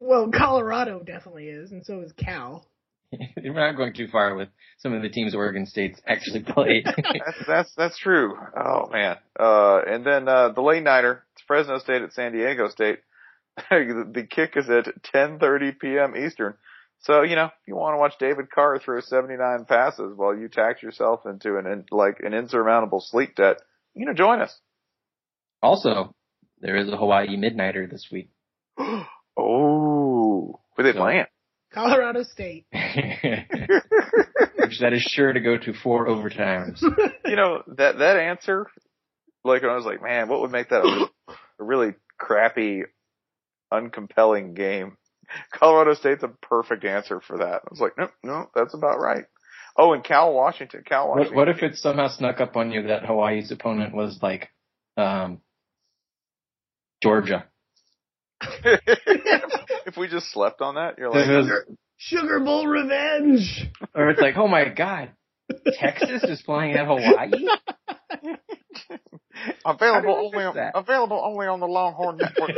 Well, 0.00 0.30
Colorado 0.30 1.00
definitely 1.00 1.48
is, 1.48 1.72
and 1.72 1.84
so 1.84 2.00
is 2.00 2.12
Cal. 2.12 2.66
We're 3.36 3.52
not 3.52 3.76
going 3.76 3.94
too 3.94 4.08
far 4.08 4.34
with 4.34 4.48
some 4.78 4.92
of 4.92 5.02
the 5.02 5.08
teams 5.08 5.34
Oregon 5.34 5.66
State's 5.66 6.00
actually 6.06 6.42
played. 6.42 6.84
that's 6.86 7.46
that's 7.46 7.74
that's 7.76 7.98
true. 7.98 8.36
Oh 8.56 8.88
man. 8.90 9.16
Uh, 9.38 9.80
and 9.86 10.04
then 10.04 10.28
uh, 10.28 10.50
the 10.50 10.62
late 10.62 10.82
nighter, 10.82 11.24
it's 11.34 11.42
Fresno 11.46 11.78
State 11.78 12.02
at 12.02 12.12
San 12.12 12.32
Diego 12.32 12.68
State. 12.68 13.00
the 13.70 14.26
kick 14.28 14.54
is 14.56 14.68
at 14.68 14.86
10:30 15.14 15.78
p.m. 15.78 16.14
Eastern. 16.16 16.54
So, 17.06 17.22
you 17.22 17.36
know, 17.36 17.50
you 17.68 17.76
want 17.76 17.94
to 17.94 17.98
watch 17.98 18.14
David 18.18 18.50
Carr 18.50 18.80
throw 18.80 19.00
79 19.00 19.64
passes 19.66 20.12
while 20.16 20.36
you 20.36 20.48
tax 20.48 20.82
yourself 20.82 21.20
into 21.24 21.56
an, 21.56 21.84
like, 21.92 22.18
an 22.18 22.34
insurmountable 22.34 23.00
sleep 23.00 23.36
debt, 23.36 23.58
you 23.94 24.06
know, 24.06 24.12
join 24.12 24.40
us. 24.40 24.58
Also, 25.62 26.12
there 26.60 26.76
is 26.76 26.88
a 26.88 26.96
Hawaii 26.96 27.36
Midnighter 27.36 27.88
this 27.88 28.08
week. 28.10 28.30
oh, 29.36 30.60
where 30.74 30.84
they 30.84 30.92
So- 30.92 30.98
playing? 31.02 31.26
Colorado 31.72 32.22
State. 32.24 32.64
Which 32.72 32.82
that 34.80 34.92
is 34.92 35.02
sure 35.02 35.32
to 35.32 35.40
go 35.40 35.56
to 35.58 35.72
four 35.74 36.08
overtimes. 36.08 36.80
You 37.24 37.36
know, 37.36 37.62
that, 37.76 37.98
that 37.98 38.16
answer, 38.16 38.66
like, 39.44 39.62
I 39.62 39.76
was 39.76 39.84
like, 39.84 40.02
man, 40.02 40.28
what 40.28 40.40
would 40.40 40.50
make 40.52 40.70
that 40.70 40.80
a 40.80 40.84
really, 40.84 41.10
a 41.60 41.64
really 41.64 41.94
crappy, 42.18 42.82
uncompelling 43.72 44.56
game? 44.56 44.96
Colorado 45.54 45.94
State's 45.94 46.22
a 46.22 46.28
perfect 46.28 46.84
answer 46.84 47.20
for 47.20 47.38
that. 47.38 47.62
I 47.64 47.68
was 47.70 47.80
like, 47.80 47.96
no, 47.98 48.08
no, 48.22 48.50
that's 48.54 48.74
about 48.74 49.00
right. 49.00 49.24
Oh, 49.76 49.92
and 49.92 50.02
Cal 50.02 50.32
Washington, 50.32 50.82
Cal 50.86 51.08
What, 51.08 51.18
Washington. 51.18 51.36
what 51.36 51.48
if 51.48 51.62
it 51.62 51.76
somehow 51.76 52.08
snuck 52.08 52.40
up 52.40 52.56
on 52.56 52.70
you 52.72 52.84
that 52.88 53.04
Hawaii's 53.04 53.50
opponent 53.50 53.94
was 53.94 54.18
like, 54.22 54.48
um, 54.96 55.40
Georgia? 57.02 57.44
if 58.64 59.96
we 59.96 60.08
just 60.08 60.32
slept 60.32 60.60
on 60.62 60.76
that, 60.76 60.98
you're 60.98 61.10
like, 61.10 61.26
It 61.28 61.36
was- 61.36 61.76
Sugar 61.98 62.40
Bowl 62.40 62.66
revenge. 62.66 63.66
or 63.94 64.10
it's 64.10 64.20
like, 64.20 64.36
oh 64.36 64.48
my 64.48 64.68
god, 64.68 65.10
Texas 65.78 66.22
is 66.24 66.42
playing 66.42 66.74
at 66.74 66.86
Hawaii? 66.86 67.30
available 69.64 69.92
How 69.94 70.00
do 70.00 70.08
you 70.08 70.14
only 70.34 70.44
on, 70.44 70.54
that? 70.56 70.72
available 70.74 71.20
only 71.24 71.46
on 71.46 71.60
the 71.60 71.66
Longhorn 71.66 72.16
Network. 72.20 72.50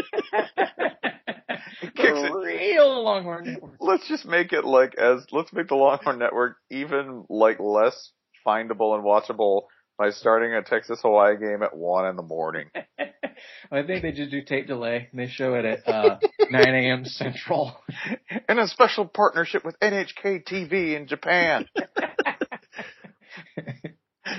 kicks 1.97 1.97
it. 1.97 2.33
Real 2.35 3.03
Longhorn 3.05 3.45
Network. 3.45 3.75
let's 3.81 4.07
just 4.09 4.25
make 4.27 4.53
it 4.53 4.65
like 4.65 4.95
as 4.97 5.27
let's 5.33 5.53
make 5.53 5.69
the 5.69 5.75
Longhorn 5.75 6.19
Network 6.19 6.57
even 6.71 7.25
like 7.29 7.59
less 7.61 8.13
findable 8.47 8.95
and 8.95 9.05
watchable 9.05 9.63
by 9.99 10.11
starting 10.11 10.55
a 10.55 10.63
Texas 10.63 11.01
Hawaii 11.03 11.37
game 11.37 11.63
at 11.63 11.77
one 11.77 12.07
in 12.07 12.15
the 12.17 12.23
morning. 12.23 12.69
I 13.73 13.83
think 13.83 14.03
they 14.03 14.13
just 14.13 14.31
do 14.31 14.43
tape 14.43 14.67
delay. 14.69 15.09
and 15.11 15.21
They 15.21 15.27
show 15.29 15.55
it 15.55 15.65
at 15.65 15.89
uh, 15.89 16.19
9 16.51 16.69
a.m. 16.69 17.05
Central. 17.05 17.77
In 18.49 18.59
a 18.59 18.67
special 18.69 19.07
partnership 19.07 19.65
with 19.65 19.79
NHK 19.81 20.45
TV 20.45 20.97
in 20.97 21.07
Japan. 21.09 21.67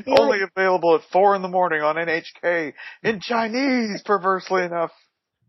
Only 0.07 0.39
available 0.41 0.95
at 0.95 1.01
four 1.11 1.35
in 1.35 1.41
the 1.41 1.47
morning 1.47 1.81
on 1.81 1.95
NHK 1.95 2.73
in 3.03 3.19
Chinese, 3.21 4.01
perversely 4.03 4.63
enough. 4.63 4.91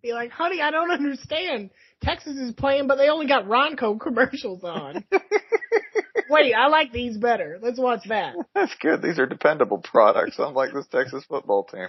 Be 0.02 0.12
like, 0.12 0.30
honey, 0.30 0.60
I 0.62 0.70
don't 0.70 0.90
understand. 0.90 1.70
Texas 2.02 2.36
is 2.36 2.52
playing, 2.52 2.86
but 2.86 2.96
they 2.96 3.08
only 3.08 3.26
got 3.26 3.44
Ronco 3.44 4.00
commercials 4.00 4.64
on. 4.64 5.04
Wait, 6.30 6.54
I 6.54 6.68
like 6.68 6.92
these 6.92 7.18
better. 7.18 7.58
Let's 7.60 7.78
watch 7.78 8.00
that. 8.08 8.34
That's 8.54 8.74
good. 8.80 9.02
These 9.02 9.18
are 9.18 9.26
dependable 9.26 9.78
products, 9.78 10.36
unlike 10.38 10.72
this 10.72 10.86
Texas 10.86 11.24
football 11.28 11.64
team. 11.64 11.88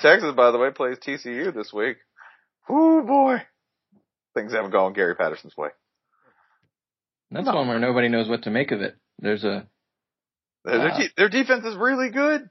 Texas, 0.00 0.34
by 0.36 0.50
the 0.50 0.58
way, 0.58 0.70
plays 0.70 0.98
TCU 0.98 1.54
this 1.54 1.72
week. 1.72 1.96
Ooh 2.70 3.02
boy. 3.06 3.42
Things 4.34 4.52
haven't 4.52 4.70
gone 4.70 4.92
Gary 4.92 5.14
Patterson's 5.16 5.56
way. 5.56 5.70
That's 7.30 7.46
one 7.46 7.68
where 7.68 7.78
nobody 7.78 8.08
knows 8.08 8.28
what 8.28 8.42
to 8.42 8.50
make 8.50 8.70
of 8.70 8.80
it. 8.80 8.96
There's 9.18 9.44
a 9.44 9.66
Their, 10.64 10.88
de- 10.88 11.10
their 11.16 11.28
defense 11.28 11.64
is 11.64 11.76
really 11.76 12.10
good. 12.10 12.48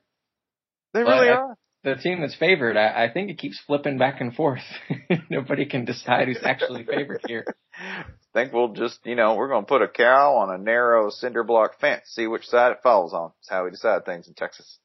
They 0.93 1.01
really 1.01 1.29
I- 1.29 1.33
are. 1.33 1.57
the 1.83 1.95
team 1.95 2.21
that's 2.21 2.35
favored. 2.35 2.75
I, 2.77 3.05
I 3.05 3.13
think 3.13 3.29
it 3.29 3.37
keeps 3.37 3.59
flipping 3.59 3.97
back 3.97 4.21
and 4.21 4.33
forth. 4.33 4.63
nobody 5.29 5.65
can 5.65 5.85
decide 5.85 6.27
who's 6.27 6.43
actually 6.43 6.83
favored 6.83 7.21
here. 7.27 7.45
I 7.79 8.05
think 8.33 8.53
we'll 8.53 8.73
just, 8.73 8.99
you 9.05 9.15
know, 9.15 9.35
we're 9.35 9.47
going 9.47 9.63
to 9.63 9.67
put 9.69 9.81
a 9.81 9.87
cow 9.87 10.35
on 10.37 10.53
a 10.53 10.57
narrow 10.57 11.09
cinder 11.09 11.43
block 11.43 11.79
fence, 11.79 12.03
see 12.07 12.27
which 12.27 12.47
side 12.47 12.71
it 12.71 12.79
falls 12.81 13.13
on. 13.13 13.31
That's 13.37 13.49
how 13.49 13.65
we 13.65 13.71
decide 13.71 14.05
things 14.05 14.27
in 14.27 14.33
Texas. 14.33 14.79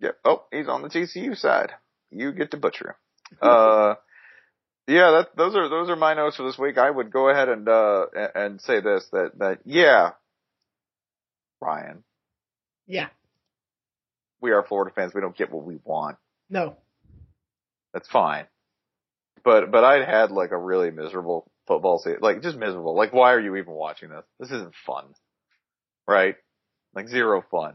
Yep. 0.00 0.16
Oh, 0.24 0.44
he's 0.52 0.68
on 0.68 0.82
the 0.82 0.88
TCU 0.88 1.36
side. 1.36 1.72
You 2.10 2.32
get 2.32 2.52
to 2.52 2.56
butcher 2.56 2.90
him. 2.90 3.38
Uh, 3.42 3.94
yeah, 4.86 5.10
that, 5.10 5.36
those 5.36 5.56
are, 5.56 5.68
those 5.68 5.90
are 5.90 5.96
my 5.96 6.14
notes 6.14 6.36
for 6.36 6.44
this 6.44 6.58
week. 6.58 6.78
I 6.78 6.88
would 6.88 7.10
go 7.12 7.28
ahead 7.28 7.48
and, 7.48 7.68
uh, 7.68 8.06
and 8.34 8.60
say 8.60 8.80
this, 8.80 9.04
that, 9.12 9.32
that, 9.38 9.58
yeah, 9.64 10.10
Ryan, 11.60 12.04
Yeah. 12.86 13.08
we 14.40 14.52
are 14.52 14.62
Florida 14.62 14.92
fans. 14.94 15.12
We 15.14 15.20
don't 15.20 15.36
get 15.36 15.50
what 15.52 15.64
we 15.64 15.78
want. 15.84 16.16
No. 16.48 16.76
That's 17.92 18.08
fine. 18.08 18.46
But 19.44 19.70
but 19.70 19.84
I'd 19.84 20.06
had 20.06 20.30
like 20.30 20.50
a 20.52 20.58
really 20.58 20.90
miserable 20.90 21.50
football 21.66 21.98
season, 21.98 22.18
like 22.22 22.42
just 22.42 22.56
miserable. 22.56 22.94
Like 22.96 23.12
why 23.12 23.32
are 23.34 23.40
you 23.40 23.56
even 23.56 23.72
watching 23.72 24.10
this? 24.10 24.24
This 24.38 24.50
isn't 24.50 24.74
fun, 24.86 25.06
right? 26.06 26.36
Like 26.94 27.08
zero 27.08 27.42
fun. 27.50 27.74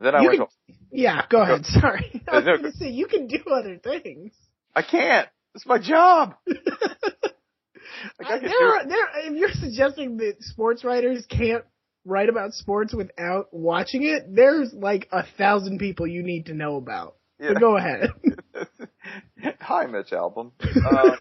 Then 0.00 0.14
I 0.14 0.20
You 0.22 0.28
went. 0.28 0.38
can- 0.40 0.48
to- 0.74 0.80
Yeah, 0.92 1.22
go 1.28 1.42
ahead. 1.42 1.64
Sorry. 1.80 2.22
I 2.28 2.36
was 2.36 2.44
No, 2.44 2.56
going 2.58 2.72
to 2.72 2.78
say, 2.78 2.88
you 2.90 3.06
can 3.06 3.26
do 3.26 3.38
other 3.52 3.78
things. 3.78 4.32
I 4.74 4.82
can't. 4.82 5.28
It's 5.54 5.66
my 5.66 5.78
job. 5.78 6.34
like 6.46 6.56
I 8.20 8.24
Uh, 8.36 8.38
can 8.40 8.42
there, 8.48 8.68
are, 8.68 8.86
there, 8.86 9.08
if 9.26 9.34
you're 9.36 9.50
suggesting 9.52 10.16
that 10.18 10.36
sports 10.40 10.84
writers 10.84 11.24
can't 11.28 11.64
write 12.04 12.28
about 12.28 12.52
sports 12.52 12.94
without 12.94 13.48
watching 13.52 14.02
it, 14.02 14.34
there's 14.34 14.72
like 14.72 15.08
a 15.12 15.24
thousand 15.38 15.78
people 15.78 16.06
you 16.06 16.22
need 16.22 16.46
to 16.46 16.54
know 16.54 16.76
about. 16.76 17.16
Yeah. 17.38 17.54
So 17.54 17.60
go 17.60 17.76
ahead. 17.76 18.10
Hi, 19.60 19.86
Mitch 19.86 20.10
Albom. 20.10 20.52
Um, 20.86 21.18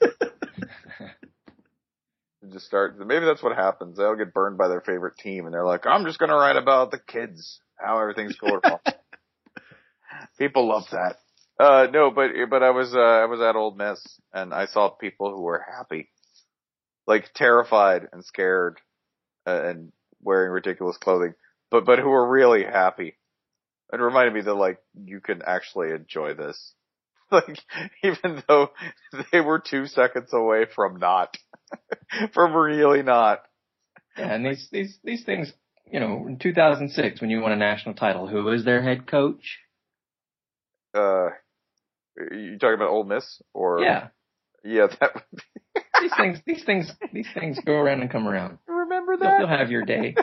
just 2.52 2.66
start. 2.66 2.98
Maybe 3.00 3.26
that's 3.26 3.42
what 3.42 3.56
happens. 3.56 3.98
They'll 3.98 4.16
get 4.16 4.34
burned 4.34 4.58
by 4.58 4.68
their 4.68 4.82
favorite 4.82 5.18
team, 5.18 5.46
and 5.46 5.54
they're 5.54 5.66
like, 5.66 5.86
"I'm 5.88 6.06
just 6.06 6.20
gonna 6.20 6.36
write 6.36 6.56
about 6.56 6.92
the 6.92 7.00
kids, 7.00 7.60
how 7.76 8.00
everything's 8.00 8.36
going." 8.36 8.60
wrong." 8.64 8.80
people 10.38 10.68
love 10.68 10.84
that. 10.92 11.18
Uh, 11.60 11.88
no, 11.92 12.12
but 12.12 12.32
but 12.50 12.64
I 12.64 12.72
was 12.72 12.94
uh, 12.94 13.00
I 13.00 13.26
was 13.26 13.42
at 13.42 13.56
Ole 13.56 13.76
Miss, 13.76 14.02
and 14.34 14.54
I 14.54 14.66
saw 14.66 14.90
people 14.90 15.34
who 15.36 15.42
were 15.42 15.66
happy, 15.78 16.10
like 17.08 17.34
terrified 17.34 18.08
and 18.12 18.24
scared, 18.24 18.80
uh, 19.48 19.62
and 19.64 19.92
wearing 20.24 20.52
ridiculous 20.52 20.98
clothing, 20.98 21.34
but 21.72 21.86
but 21.86 22.00
who 22.00 22.10
were 22.10 22.30
really 22.30 22.64
happy. 22.64 23.18
It 23.92 24.00
reminded 24.00 24.34
me 24.34 24.42
that 24.42 24.54
like 24.56 24.80
you 24.96 25.22
can 25.22 25.42
actually 25.46 25.92
enjoy 25.92 26.34
this 26.34 26.74
like 27.32 27.60
even 28.04 28.44
though 28.48 28.70
they 29.32 29.42
were 29.42 29.60
two 29.60 29.86
seconds 29.86 30.34
away 30.34 30.66
from 30.74 30.98
not 30.98 31.38
from 32.34 32.54
really 32.56 33.04
not 33.04 33.44
Yeah, 34.18 34.34
and 34.34 34.46
these 34.46 34.68
these 34.72 35.00
these 35.04 35.24
things, 35.24 35.52
you 35.92 36.00
know, 36.00 36.26
in 36.28 36.38
2006 36.38 37.22
when 37.22 37.30
you 37.30 37.42
won 37.42 37.52
a 37.52 37.56
national 37.56 37.96
title, 37.96 38.28
who 38.28 38.44
was 38.44 38.66
their 38.66 38.82
head 38.82 39.08
coach? 39.08 39.60
uh 40.96 41.30
you 42.32 42.58
talking 42.60 42.76
about 42.76 42.90
Ole 42.90 43.06
Miss 43.06 43.42
or 43.54 43.82
Yeah, 43.82 44.08
yeah 44.64 44.88
that 45.00 45.16
would 45.16 45.24
be, 45.76 45.82
these 46.02 46.12
things, 46.16 46.40
these 46.46 46.64
things, 46.64 46.92
these 47.12 47.28
things 47.34 47.60
go 47.66 47.74
around 47.74 48.02
and 48.02 48.12
come 48.12 48.28
around. 48.28 48.60
Remember 49.08 49.26
You'll, 49.26 49.32
that 49.32 49.40
you'll 49.40 49.48
have 49.48 49.72
your 49.72 49.86
day. 49.86 50.16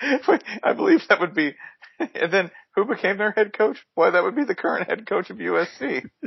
I 0.62 0.72
believe 0.74 1.00
that 1.08 1.20
would 1.20 1.34
be 1.34 1.54
and 1.98 2.32
then 2.32 2.50
who 2.74 2.84
became 2.84 3.16
their 3.16 3.30
head 3.30 3.52
coach 3.56 3.78
why 3.94 4.10
that 4.10 4.22
would 4.22 4.36
be 4.36 4.44
the 4.44 4.54
current 4.54 4.88
head 4.88 5.06
coach 5.06 5.30
of 5.30 5.38
USC 5.38 6.04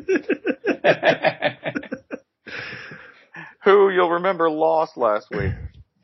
who 3.63 3.89
you'll 3.89 4.11
remember 4.11 4.49
lost 4.49 4.97
last 4.97 5.27
week. 5.29 5.51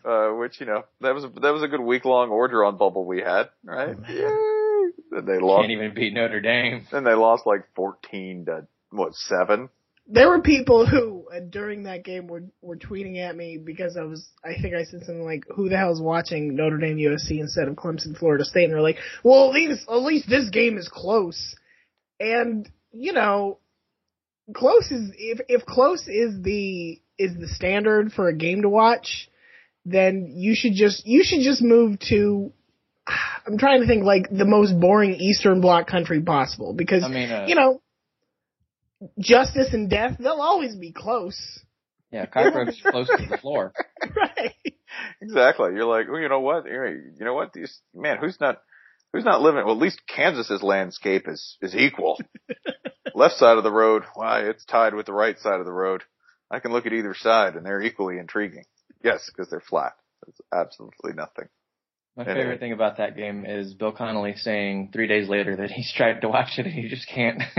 Uh, 0.05 0.31
which 0.31 0.59
you 0.59 0.65
know 0.65 0.83
that 0.99 1.15
was 1.15 1.23
that 1.41 1.53
was 1.53 1.63
a 1.63 1.67
good 1.69 1.79
week 1.79 2.03
long 2.03 2.29
Orgeron 2.29 2.77
bubble 2.77 3.05
we 3.05 3.21
had, 3.21 3.47
right? 3.63 3.95
Yay! 4.09 4.91
And 5.13 5.25
they 5.25 5.39
lost. 5.39 5.61
Can't 5.61 5.71
even 5.71 5.93
beat 5.93 6.13
Notre 6.13 6.41
Dame. 6.41 6.85
And 6.91 7.07
they 7.07 7.13
lost 7.13 7.45
like 7.45 7.61
fourteen 7.73 8.45
to 8.47 8.67
what 8.89 9.15
seven. 9.15 9.69
There 10.05 10.27
were 10.29 10.41
people 10.41 10.85
who 10.85 11.27
uh, 11.33 11.39
during 11.49 11.83
that 11.83 12.03
game 12.03 12.27
were 12.27 12.43
were 12.61 12.75
tweeting 12.75 13.17
at 13.19 13.35
me 13.35 13.57
because 13.57 13.97
I 13.97 14.03
was 14.03 14.27
I 14.43 14.53
think 14.61 14.75
I 14.75 14.83
said 14.83 15.03
something 15.05 15.23
like 15.23 15.45
who 15.55 15.69
the 15.69 15.77
hell's 15.77 16.01
watching 16.01 16.55
Notre 16.55 16.77
Dame 16.77 16.97
USC 16.97 17.39
instead 17.39 17.67
of 17.67 17.75
Clemson 17.75 18.17
Florida 18.17 18.43
State? 18.43 18.65
And 18.65 18.73
they're 18.73 18.81
like 18.81 18.97
well 19.23 19.47
at 19.47 19.53
least 19.53 19.87
at 19.89 20.01
least 20.01 20.29
this 20.29 20.49
game 20.49 20.77
is 20.77 20.89
close. 20.91 21.55
And 22.19 22.69
you 22.91 23.13
know 23.13 23.59
close 24.53 24.91
is 24.91 25.11
if 25.17 25.39
if 25.47 25.65
close 25.65 26.07
is 26.07 26.41
the 26.41 27.01
is 27.17 27.37
the 27.37 27.47
standard 27.47 28.11
for 28.11 28.27
a 28.27 28.35
game 28.35 28.63
to 28.63 28.69
watch 28.69 29.29
then 29.85 30.33
you 30.35 30.55
should 30.55 30.73
just 30.73 31.05
you 31.05 31.23
should 31.23 31.41
just 31.41 31.61
move 31.61 31.99
to 31.99 32.51
I'm 33.45 33.57
trying 33.57 33.81
to 33.81 33.87
think 33.87 34.03
like 34.03 34.29
the 34.29 34.45
most 34.45 34.79
boring 34.79 35.15
Eastern 35.15 35.61
Bloc 35.61 35.87
country 35.87 36.21
possible 36.21 36.73
because 36.73 37.03
I 37.03 37.09
mean, 37.09 37.31
uh, 37.31 37.45
you 37.47 37.55
know 37.55 37.81
justice 39.19 39.73
and 39.73 39.89
death 39.89 40.17
they'll 40.19 40.41
always 40.41 40.75
be 40.75 40.91
close. 40.91 41.59
Yeah, 42.11 42.25
cockroach 42.27 42.75
close 42.83 43.07
to 43.07 43.25
the 43.29 43.37
floor. 43.37 43.73
right. 44.15 44.53
Exactly. 45.21 45.71
You're 45.73 45.85
like, 45.85 46.07
well, 46.07 46.21
you 46.21 46.29
know 46.29 46.41
what? 46.41 46.65
You 46.65 47.13
know 47.25 47.33
what? 47.33 47.53
These 47.53 47.79
man, 47.95 48.17
who's 48.19 48.39
not 48.39 48.61
who's 49.11 49.25
not 49.25 49.41
living? 49.41 49.65
Well, 49.65 49.75
at 49.75 49.81
least 49.81 50.01
Kansas's 50.07 50.61
landscape 50.61 51.27
is 51.27 51.57
is 51.61 51.75
equal. 51.75 52.19
Left 53.15 53.35
side 53.35 53.57
of 53.57 53.63
the 53.63 53.71
road, 53.71 54.03
why 54.15 54.41
it's 54.41 54.65
tied 54.65 54.93
with 54.93 55.05
the 55.05 55.13
right 55.13 55.37
side 55.39 55.59
of 55.59 55.65
the 55.65 55.73
road. 55.73 56.03
I 56.51 56.59
can 56.59 56.71
look 56.71 56.85
at 56.85 56.93
either 56.93 57.15
side, 57.15 57.55
and 57.55 57.65
they're 57.65 57.81
equally 57.81 58.17
intriguing. 58.19 58.65
Yes, 59.03 59.27
because 59.27 59.49
they're 59.49 59.59
flat. 59.59 59.93
It's 60.27 60.39
absolutely 60.53 61.13
nothing. 61.13 61.47
My 62.15 62.23
Anyway. 62.23 62.41
favorite 62.41 62.59
thing 62.59 62.73
about 62.73 62.97
that 62.97 63.15
game 63.17 63.45
is 63.45 63.73
Bill 63.73 63.91
Connelly 63.91 64.35
saying 64.37 64.91
three 64.93 65.07
days 65.07 65.27
later 65.27 65.55
that 65.57 65.71
he's 65.71 65.91
tried 65.91 66.21
to 66.21 66.29
watch 66.29 66.59
it 66.59 66.65
and 66.67 66.73
he 66.73 66.87
just 66.87 67.07
can't. 67.07 67.41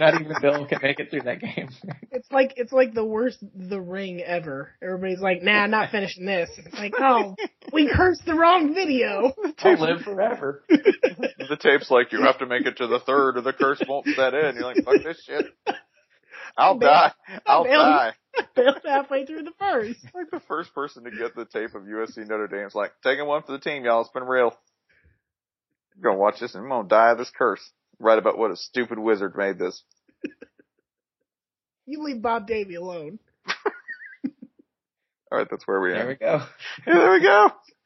Not 0.00 0.20
even 0.20 0.32
Bill 0.40 0.66
can 0.66 0.78
make 0.82 1.00
it 1.00 1.10
through 1.10 1.22
that 1.22 1.40
game. 1.40 1.68
It's 2.10 2.32
like 2.32 2.54
it's 2.56 2.72
like 2.72 2.94
the 2.94 3.04
worst 3.04 3.38
The 3.54 3.80
Ring 3.80 4.20
ever. 4.22 4.72
Everybody's 4.82 5.20
like, 5.20 5.40
"Nah, 5.42 5.66
not 5.66 5.90
finishing 5.92 6.26
this." 6.26 6.50
It's 6.58 6.74
like, 6.74 6.92
"Oh, 6.98 7.36
we 7.72 7.88
cursed 7.94 8.24
the 8.26 8.34
wrong 8.34 8.74
video." 8.74 9.32
I'll 9.58 9.78
live 9.80 10.00
forever. 10.02 10.64
The 10.68 11.56
tape's 11.58 11.90
like, 11.90 12.12
you 12.12 12.20
have 12.22 12.38
to 12.40 12.46
make 12.46 12.66
it 12.66 12.76
to 12.78 12.86
the 12.88 12.98
third, 13.00 13.38
or 13.38 13.40
the 13.40 13.52
curse 13.54 13.80
won't 13.88 14.06
set 14.06 14.34
in. 14.34 14.56
You're 14.56 14.64
like, 14.64 14.84
fuck 14.84 15.02
this 15.02 15.22
shit. 15.24 15.46
I'll 16.58 16.74
Bailed- 16.76 16.92
die. 16.92 17.12
I'll 17.46 17.64
bailed- 17.64 17.82
die. 17.84 18.12
Failed 18.54 18.80
halfway 18.84 19.24
through 19.24 19.44
the 19.44 19.52
first. 19.58 19.98
Like 20.14 20.30
the 20.30 20.40
first 20.46 20.74
person 20.74 21.04
to 21.04 21.10
get 21.10 21.34
the 21.34 21.44
tape 21.46 21.74
of 21.74 21.82
USC 21.84 22.28
Notre 22.28 22.48
Dame's 22.48 22.74
like, 22.74 22.92
taking 23.02 23.26
one 23.26 23.42
for 23.44 23.52
the 23.52 23.58
team, 23.60 23.84
y'all. 23.84 24.00
It's 24.02 24.10
been 24.10 24.24
real. 24.24 24.52
I'm 25.96 26.02
gonna 26.02 26.18
watch 26.18 26.40
this 26.40 26.54
and 26.54 26.64
I'm 26.64 26.68
gonna 26.68 26.88
die 26.88 27.12
of 27.12 27.18
this 27.18 27.30
curse. 27.36 27.62
Right 28.00 28.18
about 28.18 28.38
what 28.38 28.50
a 28.50 28.56
stupid 28.56 28.98
wizard 28.98 29.36
made 29.36 29.58
this. 29.58 29.82
You 31.90 32.02
leave 32.02 32.20
Bob 32.20 32.46
Davie 32.46 32.74
alone. 32.74 33.18
All 35.32 35.38
right, 35.38 35.46
that's 35.50 35.66
where 35.66 35.80
we 35.80 35.92
are. 35.92 35.94
There 35.94 36.08
we 36.08 36.14
go. 36.16 36.42
Yeah, 36.86 36.94
there 36.94 37.12
we 37.12 37.20
go. 37.22 37.50